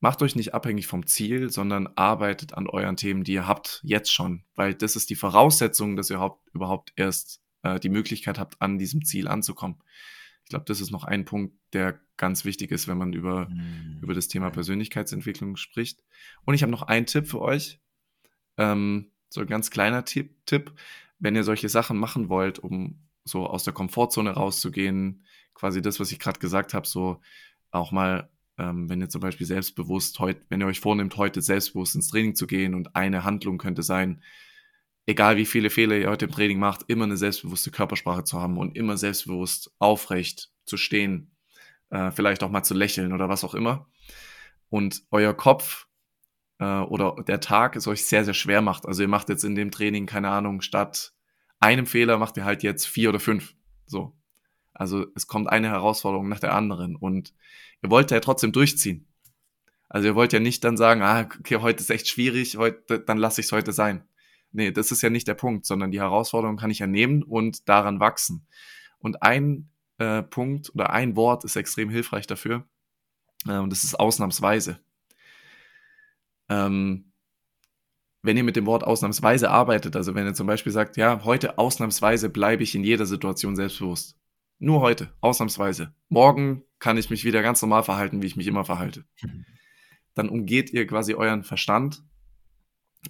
[0.00, 4.12] macht euch nicht abhängig vom Ziel, sondern arbeitet an euren Themen, die ihr habt, jetzt
[4.12, 4.44] schon.
[4.56, 9.04] Weil das ist die Voraussetzung, dass ihr überhaupt erst äh, die Möglichkeit habt, an diesem
[9.04, 9.82] Ziel anzukommen.
[10.50, 14.00] Ich glaube, das ist noch ein Punkt, der ganz wichtig ist, wenn man über, mhm.
[14.02, 16.02] über das Thema Persönlichkeitsentwicklung spricht.
[16.44, 17.78] Und ich habe noch einen Tipp für euch.
[18.56, 20.72] Ähm, so ein ganz kleiner Tipp, Tipp,
[21.20, 25.24] wenn ihr solche Sachen machen wollt, um so aus der Komfortzone rauszugehen,
[25.54, 27.20] quasi das, was ich gerade gesagt habe, so
[27.70, 28.28] auch mal,
[28.58, 32.34] ähm, wenn ihr zum Beispiel selbstbewusst heute, wenn ihr euch vornimmt, heute selbstbewusst ins Training
[32.34, 34.20] zu gehen und eine Handlung könnte sein,
[35.10, 38.56] egal wie viele Fehler ihr heute im Training macht, immer eine selbstbewusste Körpersprache zu haben
[38.58, 41.36] und immer selbstbewusst aufrecht zu stehen,
[41.90, 43.88] äh, vielleicht auch mal zu lächeln oder was auch immer.
[44.68, 45.88] Und euer Kopf
[46.58, 48.86] äh, oder der Tag es euch sehr, sehr schwer macht.
[48.86, 51.12] Also ihr macht jetzt in dem Training, keine Ahnung, statt
[51.58, 53.54] einem Fehler macht ihr halt jetzt vier oder fünf.
[53.86, 54.16] So.
[54.72, 57.34] Also es kommt eine Herausforderung nach der anderen und
[57.82, 59.08] ihr wollt ja trotzdem durchziehen.
[59.88, 63.18] Also ihr wollt ja nicht dann sagen, ah, okay, heute ist echt schwierig, heute, dann
[63.18, 64.04] lasse ich es heute sein.
[64.52, 67.68] Nee, das ist ja nicht der Punkt, sondern die Herausforderung kann ich ja nehmen und
[67.68, 68.46] daran wachsen.
[68.98, 72.66] Und ein äh, Punkt oder ein Wort ist extrem hilfreich dafür.
[73.46, 74.80] Äh, und das ist ausnahmsweise.
[76.48, 77.12] Ähm,
[78.22, 81.58] wenn ihr mit dem Wort ausnahmsweise arbeitet, also wenn ihr zum Beispiel sagt, ja, heute
[81.58, 84.18] ausnahmsweise bleibe ich in jeder Situation selbstbewusst.
[84.58, 85.94] Nur heute, ausnahmsweise.
[86.10, 89.04] Morgen kann ich mich wieder ganz normal verhalten, wie ich mich immer verhalte.
[89.22, 89.46] Mhm.
[90.14, 92.02] Dann umgeht ihr quasi euren Verstand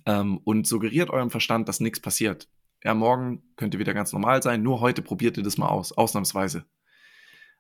[0.06, 2.48] ähm, und suggeriert eurem Verstand, dass nichts passiert.
[2.82, 5.92] Ja, morgen könnt ihr wieder ganz normal sein, nur heute probiert ihr das mal aus,
[5.92, 6.64] ausnahmsweise.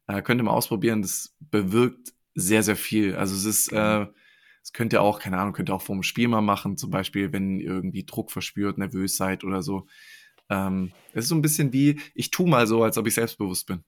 [0.06, 3.14] Äh, könnt ihr mal ausprobieren, das bewirkt sehr, sehr viel.
[3.16, 4.06] Also es ist, äh,
[4.62, 6.90] es könnt ihr auch, keine Ahnung, könnt ihr auch vor dem Spiel mal machen, zum
[6.90, 9.86] Beispiel, wenn ihr irgendwie Druck verspürt, nervös seid oder so.
[10.48, 13.66] Ähm, es ist so ein bisschen wie, ich tu mal so, als ob ich selbstbewusst
[13.66, 13.84] bin.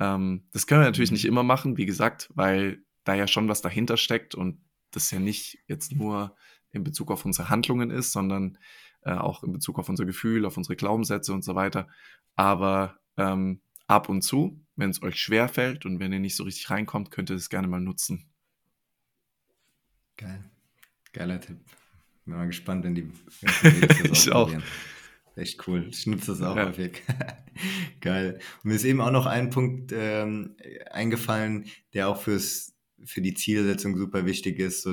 [0.00, 1.30] Ähm, das können wir natürlich nicht mhm.
[1.30, 4.60] immer machen, wie gesagt, weil da ja schon was dahinter steckt und
[4.90, 6.34] das ja nicht jetzt nur
[6.72, 8.58] in Bezug auf unsere Handlungen ist, sondern
[9.02, 11.88] äh, auch in Bezug auf unser Gefühl, auf unsere Glaubenssätze und so weiter.
[12.36, 16.44] Aber ähm, ab und zu, wenn es euch schwer fällt und wenn ihr nicht so
[16.44, 18.26] richtig reinkommt, könnt ihr das gerne mal nutzen.
[20.16, 20.44] Geil.
[21.12, 21.58] Geiler Tipp.
[22.24, 23.10] Bin mal gespannt, wenn die.
[24.12, 24.52] ich auch.
[25.36, 25.88] Echt cool.
[25.90, 26.66] Ich nutze das auch ja.
[26.66, 27.02] häufig.
[28.00, 28.40] Geil.
[28.62, 30.56] Und mir ist eben auch noch ein Punkt ähm,
[30.90, 34.92] eingefallen, der auch fürs, für die Zielsetzung super wichtig ist, so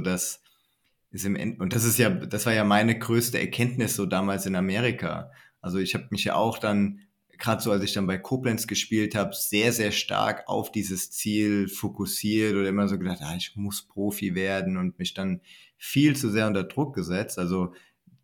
[1.12, 4.46] es im End und das ist ja, das war ja meine größte Erkenntnis so damals
[4.46, 5.32] in Amerika.
[5.62, 7.00] Also ich habe mich ja auch dann
[7.38, 11.68] gerade so als ich dann bei Koblenz gespielt habe, sehr, sehr stark auf dieses Ziel
[11.68, 15.42] fokussiert oder immer so gedacht, ah, ich muss Profi werden und mich dann
[15.78, 17.38] viel zu sehr unter Druck gesetzt.
[17.38, 17.74] Also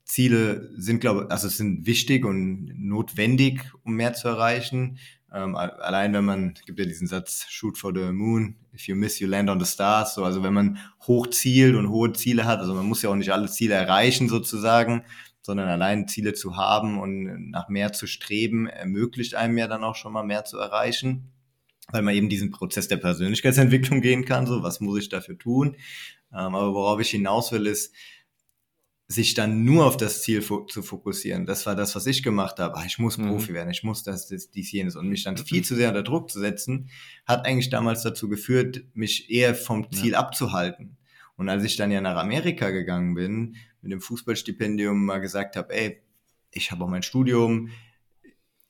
[0.03, 4.97] Ziele sind, glaube also sind wichtig und notwendig, um mehr zu erreichen.
[5.33, 9.19] Ähm, allein wenn man, gibt ja diesen Satz, shoot for the moon, if you miss,
[9.19, 10.13] you land on the stars.
[10.13, 10.77] So, also wenn man
[11.07, 14.27] hoch zielt und hohe Ziele hat, also man muss ja auch nicht alle Ziele erreichen
[14.27, 15.03] sozusagen,
[15.41, 19.95] sondern allein Ziele zu haben und nach mehr zu streben, ermöglicht einem ja dann auch
[19.95, 21.31] schon mal mehr zu erreichen,
[21.91, 25.77] weil man eben diesen Prozess der Persönlichkeitsentwicklung gehen kann, so was muss ich dafür tun.
[26.33, 27.93] Ähm, aber worauf ich hinaus will, ist,
[29.11, 31.45] sich dann nur auf das Ziel fo zu fokussieren.
[31.45, 32.77] Das war das, was ich gemacht habe.
[32.77, 33.27] Ah, ich muss mhm.
[33.27, 34.95] Profi werden, ich muss das, das, dies, jenes.
[34.95, 35.63] Und mich dann viel mhm.
[35.63, 36.89] zu sehr unter Druck zu setzen,
[37.25, 40.19] hat eigentlich damals dazu geführt, mich eher vom Ziel ja.
[40.19, 40.97] abzuhalten.
[41.35, 45.73] Und als ich dann ja nach Amerika gegangen bin, mit dem Fußballstipendium mal gesagt habe,
[45.73, 46.01] ey,
[46.51, 47.69] ich habe auch mein Studium,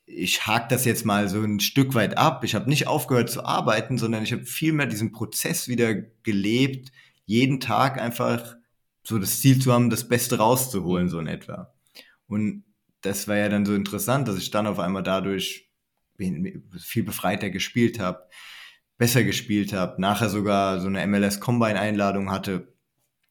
[0.05, 2.43] ich hake das jetzt mal so ein Stück weit ab.
[2.43, 6.91] Ich habe nicht aufgehört zu arbeiten, sondern ich habe vielmehr diesen Prozess wieder gelebt,
[7.25, 8.55] jeden Tag einfach
[9.03, 11.73] so das Ziel zu haben, das Beste rauszuholen, so in etwa.
[12.27, 12.63] Und
[13.01, 15.69] das war ja dann so interessant, dass ich dann auf einmal dadurch
[16.17, 18.23] viel befreiter gespielt habe,
[18.97, 22.73] besser gespielt habe, nachher sogar so eine MLS Combine Einladung hatte.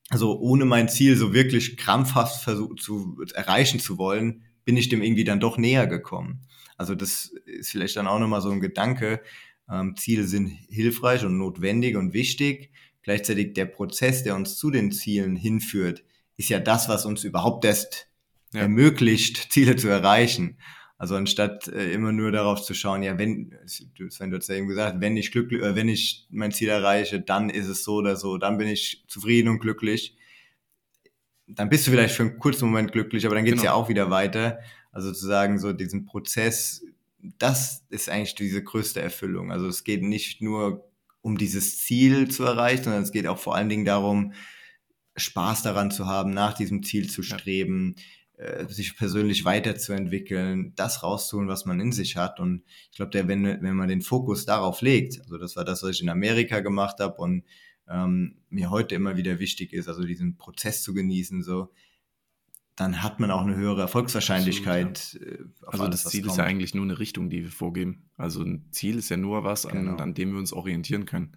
[0.09, 5.03] Also ohne mein Ziel so wirklich krampfhaft versucht zu erreichen zu wollen, bin ich dem
[5.03, 6.47] irgendwie dann doch näher gekommen.
[6.77, 9.23] Also das ist vielleicht dann auch nochmal so ein Gedanke.
[9.71, 12.73] Ähm, Ziele sind hilfreich und notwendig und wichtig.
[13.03, 16.05] Gleichzeitig der Prozess, der uns zu den Zielen hinführt,
[16.37, 18.09] ist ja das, was uns überhaupt erst
[18.53, 18.61] ja.
[18.63, 20.59] ermöglicht, Ziele zu erreichen.
[21.01, 24.69] Also anstatt äh, immer nur darauf zu schauen, ja, wenn, Sven, du hast ja eben
[24.69, 28.17] gesagt, wenn ich glücklich, äh, wenn ich mein Ziel erreiche, dann ist es so oder
[28.17, 30.15] so, dann bin ich zufrieden und glücklich.
[31.47, 33.73] Dann bist du vielleicht für einen kurzen Moment glücklich, aber dann geht es genau.
[33.73, 34.59] ja auch wieder weiter.
[34.93, 36.85] Also zu sagen, so diesen Prozess,
[37.39, 39.53] das ist eigentlich diese größte Erfüllung.
[39.53, 40.90] Also es geht nicht nur
[41.23, 44.33] um dieses Ziel zu erreichen, sondern es geht auch vor allen Dingen darum,
[45.17, 47.95] Spaß daran zu haben, nach diesem Ziel zu streben,
[48.39, 48.45] ja.
[48.45, 52.41] äh, sich persönlich weiterzuentwickeln, das rauszuholen, was man in sich hat.
[52.41, 55.97] Und ich glaube, wenn, wenn man den Fokus darauf legt, also das war das, was
[55.97, 57.45] ich in Amerika gemacht habe und
[57.89, 61.71] ähm, mir heute immer wieder wichtig ist, also diesen Prozess zu genießen, so,
[62.81, 64.89] dann hat man auch eine höhere Erfolgswahrscheinlichkeit.
[64.89, 65.33] Absolut, ja.
[65.35, 68.09] Äh, also alles, das Ziel ist ja eigentlich nur eine Richtung, die wir vorgeben.
[68.17, 69.97] Also ein Ziel ist ja nur was, an, genau.
[69.99, 71.37] an dem wir uns orientieren können.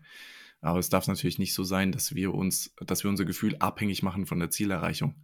[0.62, 4.04] Aber es darf natürlich nicht so sein, dass wir uns, dass wir unser Gefühl abhängig
[4.04, 5.16] machen von der Zielerreichung.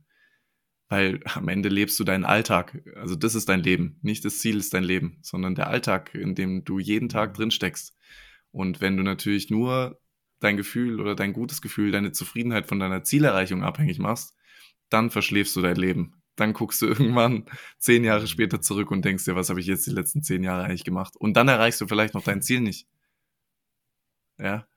[0.89, 2.83] Weil am Ende lebst du deinen Alltag.
[2.97, 3.97] Also das ist dein Leben.
[4.01, 7.51] Nicht das Ziel ist dein Leben, sondern der Alltag, in dem du jeden Tag drin
[7.51, 7.95] steckst.
[8.51, 10.01] Und wenn du natürlich nur
[10.41, 14.33] dein Gefühl oder dein gutes Gefühl, deine Zufriedenheit von deiner Zielerreichung abhängig machst,
[14.89, 16.18] dann verschläfst du dein Leben.
[16.39, 17.45] Dann guckst du irgendwann
[17.77, 20.63] zehn Jahre später zurück und denkst dir, was habe ich jetzt die letzten zehn Jahre
[20.63, 21.15] eigentlich gemacht?
[21.17, 22.87] Und dann erreichst du vielleicht noch dein Ziel nicht.
[24.37, 24.67] Ja.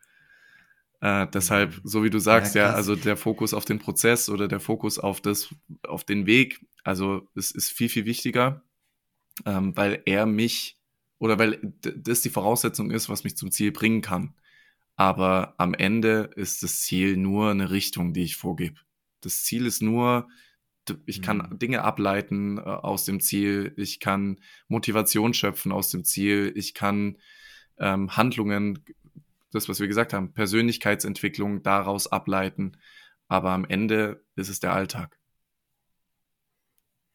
[1.00, 4.46] Äh, deshalb, so wie du sagst, ja, ja, also der Fokus auf den Prozess oder
[4.46, 5.54] der Fokus auf das,
[5.86, 8.62] auf den Weg, also es ist viel, viel wichtiger,
[9.44, 10.78] ähm, weil er mich
[11.18, 14.34] oder weil das die Voraussetzung ist, was mich zum Ziel bringen kann.
[14.96, 18.80] Aber am Ende ist das Ziel nur eine Richtung, die ich vorgebe.
[19.20, 20.28] Das Ziel ist nur,
[21.06, 21.58] ich kann mhm.
[21.58, 27.18] Dinge ableiten äh, aus dem Ziel, ich kann Motivation schöpfen aus dem Ziel, ich kann
[27.78, 28.84] ähm, Handlungen,
[29.52, 32.76] das, was wir gesagt haben, Persönlichkeitsentwicklung daraus ableiten.
[33.28, 35.18] Aber am Ende ist es der Alltag.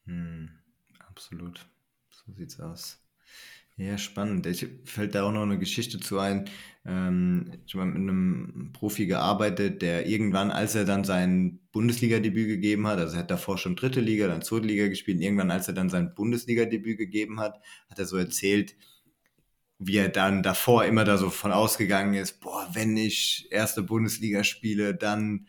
[0.06, 0.50] Hm,
[1.00, 1.68] absolut.
[2.10, 3.02] So sieht's aus.
[3.80, 4.48] Ja, spannend.
[4.48, 6.50] Ich fällt da auch noch eine Geschichte zu ein.
[6.84, 12.88] Ähm, ich habe mit einem Profi gearbeitet, der irgendwann, als er dann sein Bundesliga-Debüt gegeben
[12.88, 15.68] hat, also er hat davor schon dritte Liga, dann zweite Liga gespielt, und irgendwann, als
[15.68, 18.76] er dann sein Bundesliga-Debüt gegeben hat, hat er so erzählt,
[19.80, 24.44] wie er dann davor immer da so von ausgegangen ist, boah, wenn ich erste Bundesliga
[24.44, 25.48] spiele, dann,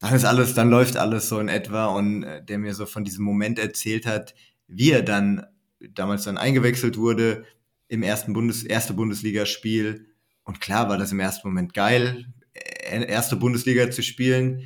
[0.00, 3.04] dann ist alles, dann läuft alles so in etwa und äh, der mir so von
[3.04, 4.34] diesem Moment erzählt hat,
[4.66, 5.46] wie er dann
[5.80, 7.44] damals dann eingewechselt wurde
[7.88, 10.06] im ersten Bundes erste Bundesligaspiel
[10.44, 14.64] und klar war das im ersten Moment geil, äh, erste Bundesliga zu spielen,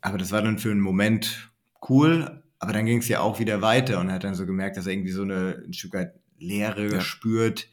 [0.00, 1.52] aber das war dann für einen Moment
[1.88, 4.76] cool, aber dann ging es ja auch wieder weiter und er hat dann so gemerkt,
[4.76, 7.00] dass er irgendwie so eine ein Stück weit Leere ja.
[7.00, 7.68] spürt,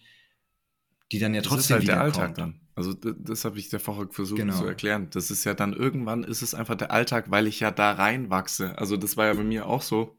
[1.11, 2.61] die dann ja trotzdem das ist halt der Alltag dann.
[2.75, 4.57] Also das, habe ich der vorher versucht genau.
[4.57, 5.09] zu erklären.
[5.11, 8.77] Das ist ja dann irgendwann ist es einfach der Alltag, weil ich ja da reinwachse.
[8.77, 10.17] Also das war ja bei mir auch so.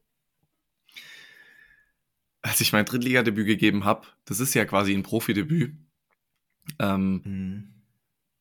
[2.43, 5.77] Als ich mein Drittligadebüt gegeben habe, das ist ja quasi ein Profidebüt.
[6.79, 7.75] Ähm, mhm.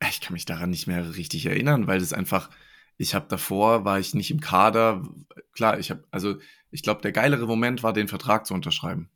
[0.09, 2.49] Ich kann mich daran nicht mehr richtig erinnern, weil das einfach,
[2.97, 5.03] ich habe davor, war ich nicht im Kader.
[5.51, 6.37] Klar, ich habe, also
[6.71, 9.09] ich glaube, der geilere Moment war, den Vertrag zu unterschreiben.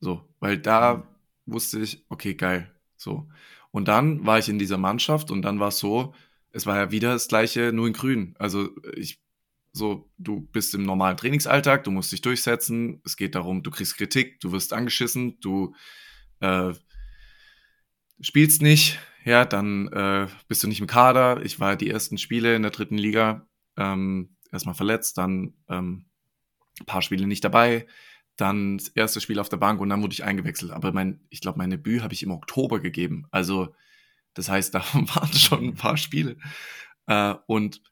[0.00, 1.02] So, weil da mhm.
[1.46, 2.74] wusste ich, okay, geil.
[2.96, 3.28] So.
[3.70, 6.14] Und dann war ich in dieser Mannschaft und dann war es so,
[6.50, 8.36] es war ja wieder das gleiche, nur in grün.
[8.38, 9.23] Also ich,
[9.76, 13.96] so, du bist im normalen Trainingsalltag, du musst dich durchsetzen, es geht darum, du kriegst
[13.96, 15.74] Kritik, du wirst angeschissen, du
[16.40, 16.72] äh,
[18.20, 21.44] spielst nicht, ja, dann äh, bist du nicht im Kader.
[21.44, 23.46] Ich war die ersten Spiele in der dritten Liga
[23.76, 26.06] ähm, erstmal verletzt, dann ähm,
[26.80, 27.86] ein paar Spiele nicht dabei
[28.36, 30.72] dann das erste Spiel auf der Bank und dann wurde ich eingewechselt.
[30.72, 33.26] Aber mein, ich glaube, mein Debüt habe ich im Oktober gegeben.
[33.30, 33.74] Also,
[34.34, 36.36] das heißt, da waren schon ein paar Spiele.
[37.06, 37.82] Äh, und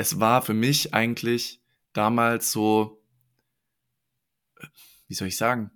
[0.00, 1.60] es war für mich eigentlich
[1.92, 3.04] damals so,
[5.08, 5.70] wie soll ich sagen?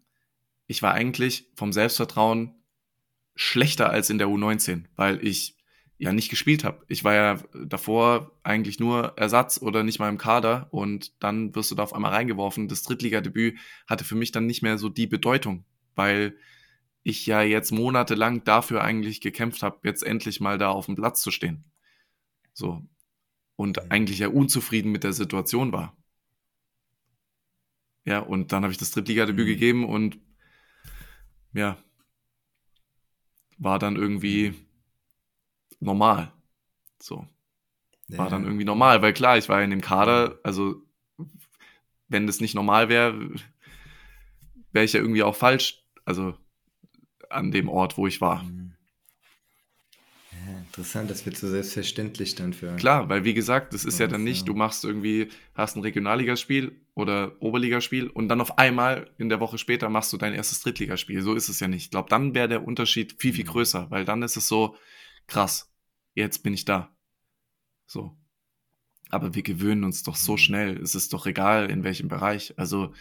[0.66, 2.54] Ich war eigentlich vom Selbstvertrauen
[3.34, 5.58] schlechter als in der U19, weil ich
[5.98, 6.86] ja nicht gespielt habe.
[6.88, 11.70] Ich war ja davor eigentlich nur Ersatz oder nicht mal im Kader und dann wirst
[11.70, 12.66] du da auf einmal reingeworfen.
[12.66, 16.34] Das Drittligadebüt hatte für mich dann nicht mehr so die Bedeutung, weil
[17.02, 21.20] ich ja jetzt monatelang dafür eigentlich gekämpft habe, jetzt endlich mal da auf dem Platz
[21.20, 21.70] zu stehen.
[22.54, 22.82] So.
[23.56, 23.90] Und mhm.
[23.90, 25.96] eigentlich ja unzufrieden mit der Situation war.
[28.04, 29.50] Ja, und dann habe ich das Drittligadebüt mhm.
[29.50, 30.18] gegeben und
[31.52, 31.78] ja,
[33.58, 34.54] war dann irgendwie
[35.80, 36.32] normal.
[37.00, 37.26] So.
[38.08, 38.18] Ja.
[38.18, 40.82] War dann irgendwie normal, weil klar, ich war in dem Kader, also
[42.08, 43.30] wenn das nicht normal wäre,
[44.72, 46.36] wäre ich ja irgendwie auch falsch, also
[47.30, 48.42] an dem Ort, wo ich war.
[48.42, 48.63] Mhm.
[50.76, 52.74] Interessant, das wird so selbstverständlich dann für.
[52.74, 56.80] Klar, weil wie gesagt, das ist ja dann nicht, du machst irgendwie, hast ein Regionalligaspiel
[56.94, 61.22] oder Oberligaspiel und dann auf einmal in der Woche später machst du dein erstes Drittligaspiel.
[61.22, 61.84] So ist es ja nicht.
[61.84, 63.50] Ich glaube, dann wäre der Unterschied viel, viel mhm.
[63.50, 64.74] größer, weil dann ist es so,
[65.28, 65.72] krass,
[66.14, 66.92] jetzt bin ich da.
[67.86, 68.16] So.
[69.10, 70.38] Aber wir gewöhnen uns doch so mhm.
[70.38, 70.76] schnell.
[70.82, 72.52] Es ist doch egal, in welchem Bereich.
[72.58, 72.92] Also,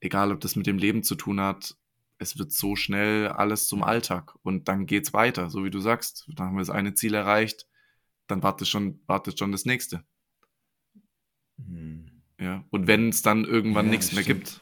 [0.00, 1.76] egal, ob das mit dem Leben zu tun hat,
[2.18, 4.34] es wird so schnell alles zum Alltag.
[4.42, 6.28] Und dann geht's weiter, so wie du sagst.
[6.34, 7.68] Dann haben wir das eine Ziel erreicht,
[8.26, 10.04] dann wartet schon, wartet schon das nächste.
[11.56, 12.22] Mhm.
[12.38, 12.64] Ja.
[12.70, 14.60] Und wenn es dann irgendwann ja, nichts mehr gibt,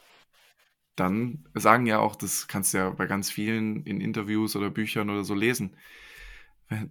[0.96, 5.10] dann sagen ja auch, das kannst du ja bei ganz vielen in Interviews oder Büchern
[5.10, 5.76] oder so lesen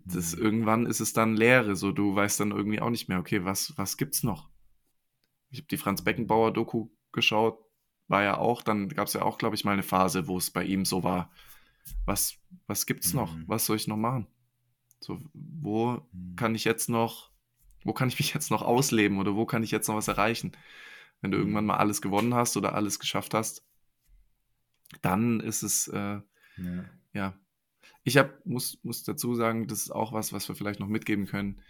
[0.05, 0.43] das, mhm.
[0.43, 3.73] irgendwann ist es dann Leere, so du weißt dann irgendwie auch nicht mehr, okay, was,
[3.77, 4.49] was gibt's noch?
[5.49, 7.59] Ich habe die Franz Beckenbauer Doku geschaut,
[8.07, 10.51] war ja auch, dann gab es ja auch, glaube ich, mal eine Phase, wo es
[10.51, 11.31] bei ihm so war,
[12.05, 12.35] was,
[12.67, 13.19] was gibt's mhm.
[13.19, 13.37] noch?
[13.47, 14.27] Was soll ich noch machen?
[14.99, 16.35] So, wo mhm.
[16.35, 17.31] kann ich jetzt noch,
[17.83, 20.53] wo kann ich mich jetzt noch ausleben oder wo kann ich jetzt noch was erreichen?
[21.21, 21.69] Wenn du irgendwann mhm.
[21.69, 23.65] mal alles gewonnen hast oder alles geschafft hast,
[25.01, 26.19] dann ist es, äh,
[26.57, 26.85] ja.
[27.13, 27.33] ja
[28.03, 31.25] ich hab, muss, muss dazu sagen, das ist auch was, was wir vielleicht noch mitgeben
[31.25, 31.61] können.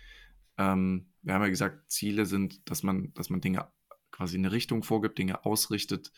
[0.57, 3.68] Ähm, wir haben ja gesagt, Ziele sind, dass man, dass man Dinge
[4.14, 6.14] quasi in eine Richtung vorgibt, Dinge ausrichtet,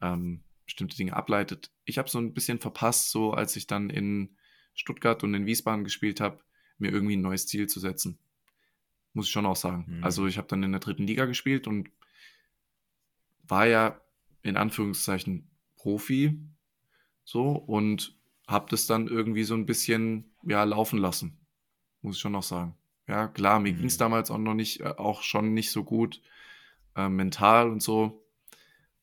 [0.00, 1.70] ähm, bestimmte Dinge ableitet.
[1.84, 4.36] Ich habe so ein bisschen verpasst, so als ich dann in
[4.74, 6.40] Stuttgart und in Wiesbaden gespielt habe,
[6.78, 8.18] mir irgendwie ein neues Ziel zu setzen.
[9.12, 9.84] Muss ich schon auch sagen.
[9.86, 10.04] Mhm.
[10.04, 11.90] Also ich habe dann in der dritten Liga gespielt und
[13.46, 14.00] war ja
[14.42, 16.40] in Anführungszeichen Profi
[17.24, 18.16] so und
[18.48, 21.38] habe das dann irgendwie so ein bisschen ja laufen lassen,
[22.00, 22.74] muss ich schon noch sagen.
[23.06, 23.76] Ja, klar, mir mhm.
[23.76, 26.22] ging es damals auch noch nicht, äh, auch schon nicht so gut
[26.96, 28.26] äh, mental und so.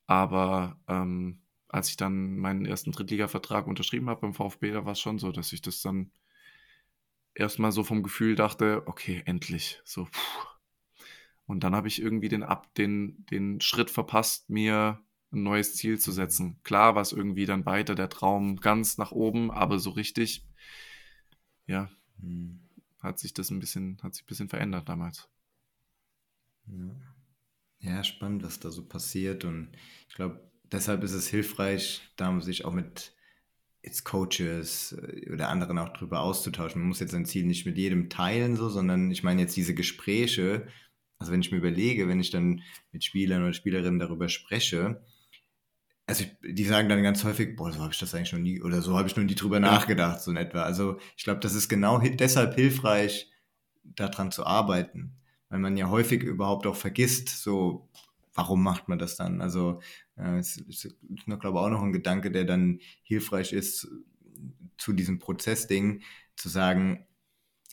[0.07, 4.99] Aber ähm, als ich dann meinen ersten Drittliga-Vertrag unterschrieben habe beim VfB, da war es
[4.99, 6.11] schon so, dass ich das dann
[7.33, 9.81] erstmal so vom Gefühl dachte, okay, endlich.
[9.85, 10.47] So, puh.
[11.45, 15.01] Und dann habe ich irgendwie den, Ab, den, den Schritt verpasst, mir
[15.31, 16.59] ein neues Ziel zu setzen.
[16.63, 20.45] Klar war es irgendwie dann weiter der Traum ganz nach oben, aber so richtig,
[21.67, 21.89] ja,
[22.19, 22.59] hm.
[22.99, 25.29] hat sich das ein bisschen, hat sich ein bisschen verändert damals.
[26.67, 27.10] Ja.
[27.81, 29.43] Ja, spannend, was da so passiert.
[29.43, 29.69] Und
[30.07, 30.39] ich glaube,
[30.71, 33.13] deshalb ist es hilfreich, da sich auch mit
[33.83, 36.81] jetzt Coaches äh, oder anderen auch drüber auszutauschen.
[36.81, 39.73] Man muss jetzt sein Ziel nicht mit jedem teilen, so, sondern ich meine jetzt diese
[39.73, 40.67] Gespräche,
[41.17, 45.03] also wenn ich mir überlege, wenn ich dann mit Spielern oder Spielerinnen darüber spreche,
[46.07, 48.61] also ich, die sagen dann ganz häufig, boah, so habe ich das eigentlich noch nie,
[48.61, 50.63] oder so habe ich noch nie drüber nachgedacht, so in etwa.
[50.63, 53.31] Also ich glaube, das ist genau deshalb hilfreich,
[53.83, 55.20] daran zu arbeiten,
[55.51, 57.87] weil man ja häufig überhaupt auch vergisst, so,
[58.33, 59.41] warum macht man das dann?
[59.41, 59.81] Also
[60.17, 60.95] äh, es ist,
[61.25, 63.87] glaube ich, auch noch ein Gedanke, der dann hilfreich ist
[64.77, 66.01] zu diesem Prozessding,
[66.37, 67.05] zu sagen,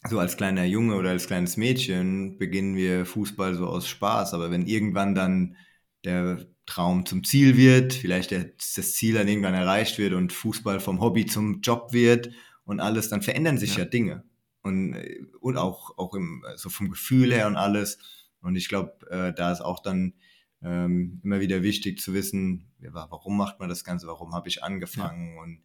[0.09, 4.51] so als kleiner Junge oder als kleines Mädchen beginnen wir Fußball so aus Spaß, aber
[4.51, 5.57] wenn irgendwann dann
[6.05, 10.81] der Traum zum Ziel wird, vielleicht der, das Ziel dann irgendwann erreicht wird und Fußball
[10.81, 12.31] vom Hobby zum Job wird
[12.65, 14.25] und alles, dann verändern sich ja, ja Dinge.
[14.63, 14.97] Und,
[15.41, 17.99] und auch, auch im, so vom Gefühl her und alles.
[18.41, 20.15] Und ich glaube, äh, da ist auch dann
[20.63, 25.37] ähm, immer wieder wichtig zu wissen, warum macht man das Ganze, warum habe ich angefangen
[25.37, 25.43] ja.
[25.43, 25.63] und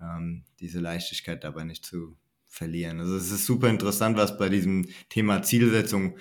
[0.00, 2.16] ähm, diese Leichtigkeit dabei nicht zu
[2.46, 3.00] verlieren.
[3.00, 6.16] Also es ist super interessant, was bei diesem Thema Zielsetzung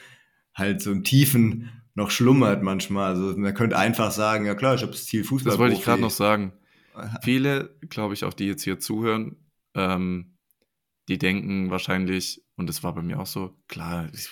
[0.53, 3.13] halt so im Tiefen noch schlummert manchmal.
[3.13, 5.51] Also man könnte einfach sagen, ja klar, ich habe das Ziel Fußball.
[5.51, 6.53] Das wollte ich gerade noch sagen.
[7.23, 9.37] Viele, glaube ich, auch die jetzt hier zuhören,
[9.73, 10.34] ähm,
[11.07, 14.29] die denken wahrscheinlich, und das war bei mir auch so, klar, ich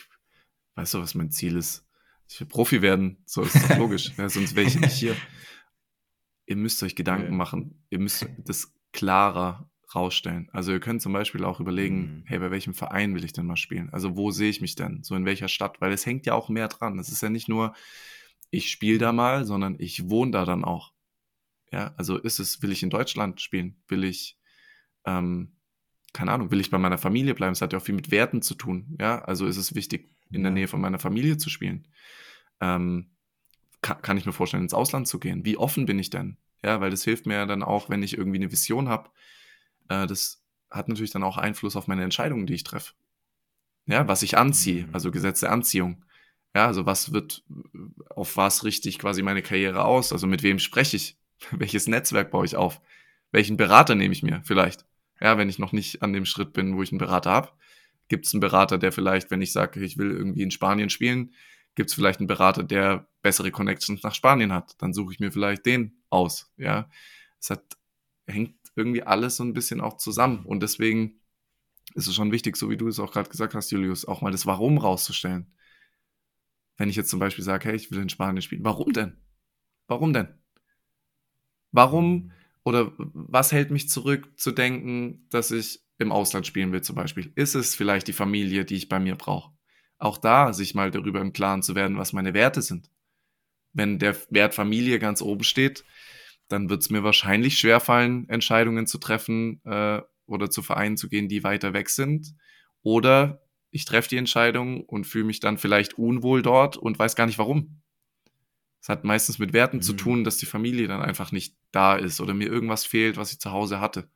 [0.76, 1.88] weiß doch, was mein Ziel ist.
[2.28, 5.16] Ich will Profi werden, so ist das logisch, ja, sonst wäre ich nicht hier.
[6.46, 7.38] Ihr müsst euch Gedanken ja.
[7.38, 10.50] machen, ihr müsst das klarer rausstellen.
[10.52, 12.24] Also ihr könnt zum Beispiel auch überlegen, mhm.
[12.26, 13.90] hey, bei welchem Verein will ich denn mal spielen?
[13.92, 15.04] Also wo sehe ich mich denn?
[15.04, 15.82] So in welcher Stadt?
[15.82, 17.00] Weil es hängt ja auch mehr dran.
[17.00, 17.74] Es ist ja nicht nur,
[18.50, 20.94] ich spiele da mal, sondern ich wohne da dann auch.
[21.72, 23.82] Ja, also ist es, will ich in Deutschland spielen?
[23.88, 24.38] Will ich,
[25.06, 25.56] ähm,
[26.14, 27.54] keine Ahnung, will ich bei meiner Familie bleiben?
[27.54, 28.96] Es hat ja auch viel mit Werten zu tun.
[29.00, 31.88] Ja, also ist es wichtig, in der Nähe von meiner Familie zu spielen.
[32.62, 33.10] Ähm,
[33.82, 35.44] kann, kann ich mir vorstellen, ins Ausland zu gehen?
[35.44, 36.38] Wie offen bin ich denn?
[36.64, 39.10] Ja, weil das hilft mir ja dann auch, wenn ich irgendwie eine Vision habe,
[39.90, 42.94] äh, das hat natürlich dann auch Einfluss auf meine Entscheidungen, die ich treffe.
[43.86, 44.94] Ja, was ich anziehe, mhm.
[44.94, 46.06] also Gesetz der Anziehung.
[46.56, 47.44] Ja, also was wird,
[48.10, 50.14] auf was richte ich quasi meine Karriere aus?
[50.14, 51.18] Also mit wem spreche ich?
[51.52, 52.82] Welches Netzwerk baue ich auf?
[53.32, 54.86] Welchen Berater nehme ich mir vielleicht?
[55.24, 57.52] Ja, wenn ich noch nicht an dem Schritt bin, wo ich einen Berater habe,
[58.10, 61.34] gibt es einen Berater, der vielleicht, wenn ich sage, ich will irgendwie in Spanien spielen,
[61.76, 64.76] gibt es vielleicht einen Berater, der bessere Connections nach Spanien hat.
[64.82, 66.52] Dann suche ich mir vielleicht den aus.
[66.58, 66.90] Ja,
[67.40, 67.64] es hat,
[68.28, 70.46] hängt irgendwie alles so ein bisschen auch zusammen.
[70.46, 71.22] Und deswegen
[71.96, 74.32] ist es schon wichtig, so wie du es auch gerade gesagt hast, Julius, auch mal
[74.32, 75.54] das Warum rauszustellen.
[76.76, 79.18] Wenn ich jetzt zum Beispiel sage, hey, ich will in Spanien spielen, warum denn?
[79.88, 80.28] Warum denn?
[81.72, 82.32] Warum
[82.64, 87.32] oder was hält mich zurück zu denken, dass ich im Ausland spielen will zum Beispiel?
[87.36, 89.52] Ist es vielleicht die Familie, die ich bei mir brauche?
[89.98, 92.90] Auch da sich mal darüber im Klaren zu werden, was meine Werte sind.
[93.74, 95.84] Wenn der Wert Familie ganz oben steht,
[96.48, 101.28] dann wird es mir wahrscheinlich schwerfallen, Entscheidungen zu treffen äh, oder zu Vereinen zu gehen,
[101.28, 102.36] die weiter weg sind.
[102.82, 103.42] Oder
[103.72, 107.40] ich treffe die Entscheidung und fühle mich dann vielleicht unwohl dort und weiß gar nicht
[107.40, 107.82] warum.
[108.84, 109.82] Es hat meistens mit Werten mhm.
[109.82, 113.32] zu tun, dass die Familie dann einfach nicht da ist oder mir irgendwas fehlt, was
[113.32, 114.10] ich zu Hause hatte.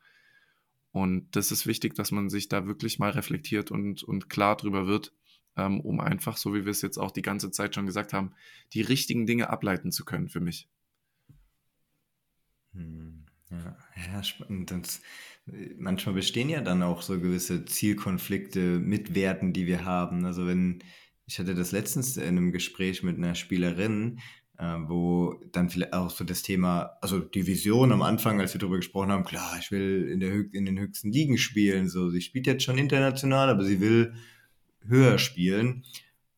[0.91, 4.85] Und das ist wichtig, dass man sich da wirklich mal reflektiert und, und klar drüber
[4.85, 5.13] wird,
[5.55, 8.33] ähm, um einfach, so wie wir es jetzt auch die ganze Zeit schon gesagt haben,
[8.73, 10.67] die richtigen Dinge ableiten zu können für mich.
[12.73, 13.77] Hm, ja,
[14.11, 14.73] ja spannend.
[14.73, 14.99] Und
[15.77, 20.25] manchmal bestehen ja dann auch so gewisse Zielkonflikte mit Werten, die wir haben.
[20.25, 20.83] Also wenn,
[21.25, 24.23] ich hatte das letztens in einem Gespräch mit einer Spielerin, äh,
[24.59, 28.77] wo dann vielleicht auch so das Thema, also die Vision am Anfang, als wir darüber
[28.77, 31.89] gesprochen haben, klar, ich will in, der, in den höchsten Ligen spielen.
[31.89, 34.13] So, sie spielt jetzt schon international, aber sie will
[34.87, 35.83] höher spielen.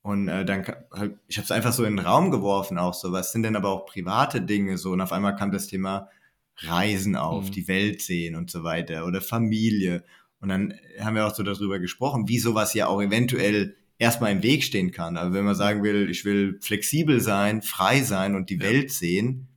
[0.02, 3.12] Und äh, dann, halt, ich habe es einfach so in den Raum geworfen auch so,
[3.12, 4.92] was sind denn aber auch private Dinge so?
[4.92, 6.10] Und auf einmal kam das Thema
[6.58, 7.52] Reisen auf, mhm.
[7.52, 10.04] die Welt sehen und so weiter oder Familie.
[10.42, 14.42] Und dann haben wir auch so darüber gesprochen, wie sowas ja auch eventuell erstmal im
[14.42, 15.18] Weg stehen kann.
[15.18, 18.62] Aber wenn man sagen will, ich will flexibel sein, frei sein und die ja.
[18.62, 19.50] Welt sehen,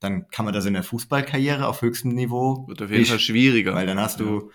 [0.00, 2.66] dann kann man das in der Fußballkarriere auf höchstem Niveau.
[2.66, 3.74] Wird auf jeden nicht, Fall schwieriger.
[3.74, 4.50] Weil dann hast du,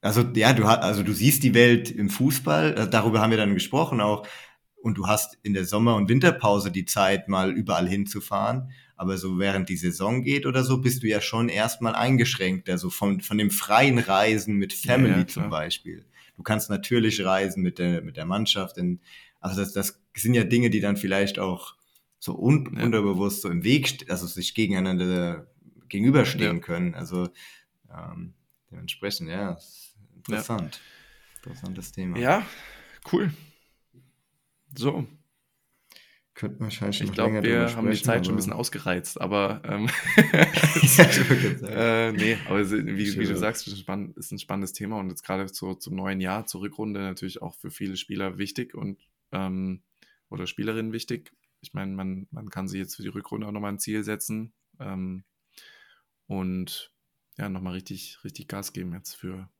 [0.00, 3.54] also ja, du hast, also du siehst die Welt im Fußball, darüber haben wir dann
[3.54, 4.26] gesprochen auch,
[4.80, 8.70] und du hast in der Sommer- und Winterpause die Zeit, mal überall hinzufahren.
[8.96, 12.70] Aber so während die Saison geht oder so, bist du ja schon erstmal eingeschränkt.
[12.70, 16.06] Also von, von dem freien Reisen mit Family ja, ja, zum Beispiel.
[16.38, 18.78] Du kannst natürlich reisen mit der, mit der Mannschaft.
[18.78, 19.00] In,
[19.40, 21.74] also das, das sind ja Dinge, die dann vielleicht auch
[22.20, 22.84] so un Ja.
[22.84, 25.48] unterbewusst so im Weg, also sich gegeneinander
[25.88, 26.62] gegenüberstehen Ja.
[26.62, 26.94] können.
[26.94, 27.28] Also
[27.92, 28.34] ähm,
[28.70, 29.58] dementsprechend, ja,
[30.14, 30.80] interessant.
[31.36, 32.18] Interessantes Thema.
[32.18, 32.46] Ja,
[33.12, 33.32] cool.
[34.76, 35.08] So,
[36.38, 39.88] Könnten wir wahrscheinlich ich glaube, wir haben die Zeit schon ein bisschen ausgereizt, aber ähm,
[41.64, 45.08] äh, nee, aber wie, wie du sagst, ist ein, spann ist ein spannendes Thema und
[45.08, 49.00] jetzt gerade so zum neuen Jahr, zur Rückrunde natürlich auch für viele Spieler wichtig und
[49.32, 49.82] ähm,
[50.28, 51.32] oder Spielerinnen wichtig.
[51.60, 54.52] Ich meine, man, man kann sich jetzt für die Rückrunde auch nochmal ein Ziel setzen
[54.78, 55.24] ähm,
[56.28, 56.94] und
[57.36, 59.50] ja, nochmal richtig, richtig Gas geben jetzt für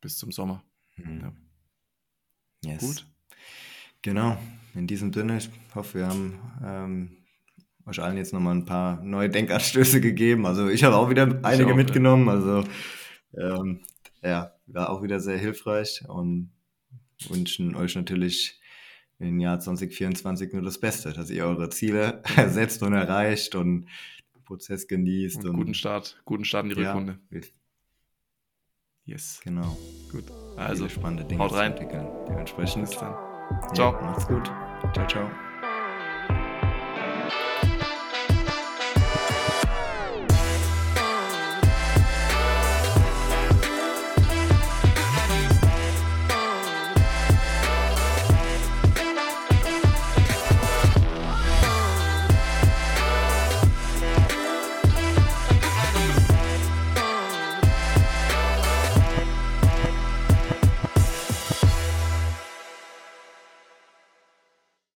[0.00, 0.62] bis zum Sommer.
[0.94, 1.20] Mhm.
[2.62, 2.74] Ja.
[2.74, 2.80] Yes.
[2.80, 3.06] Gut.
[4.02, 4.38] Genau.
[4.74, 7.16] In diesem Sinne, ich hoffe, wir haben ähm,
[7.86, 10.46] euch allen jetzt nochmal ein paar neue Denkanstöße gegeben.
[10.46, 11.74] Also ich habe auch wieder einige auch, ja.
[11.74, 12.28] mitgenommen.
[12.28, 12.64] Also
[13.36, 13.80] ähm,
[14.22, 16.52] ja, war auch wieder sehr hilfreich und
[17.28, 18.60] wünschen euch natürlich
[19.18, 23.86] im Jahr 2024 nur das Beste, dass ihr eure Ziele setzt und erreicht und
[24.34, 25.44] den Prozess genießt.
[25.44, 27.18] Und guten Start, guten Start in die ja, Rückrunde.
[29.04, 29.40] Yes.
[29.42, 29.76] Genau.
[30.12, 30.24] Gut.
[30.56, 31.74] Also spannende Dinge haut rein.
[32.28, 32.84] Dementsprechend.
[32.84, 33.27] bis dann.
[33.50, 33.92] Ja, Ciao.
[34.02, 34.50] macht's gut.
[34.92, 35.47] Ciao, ciao.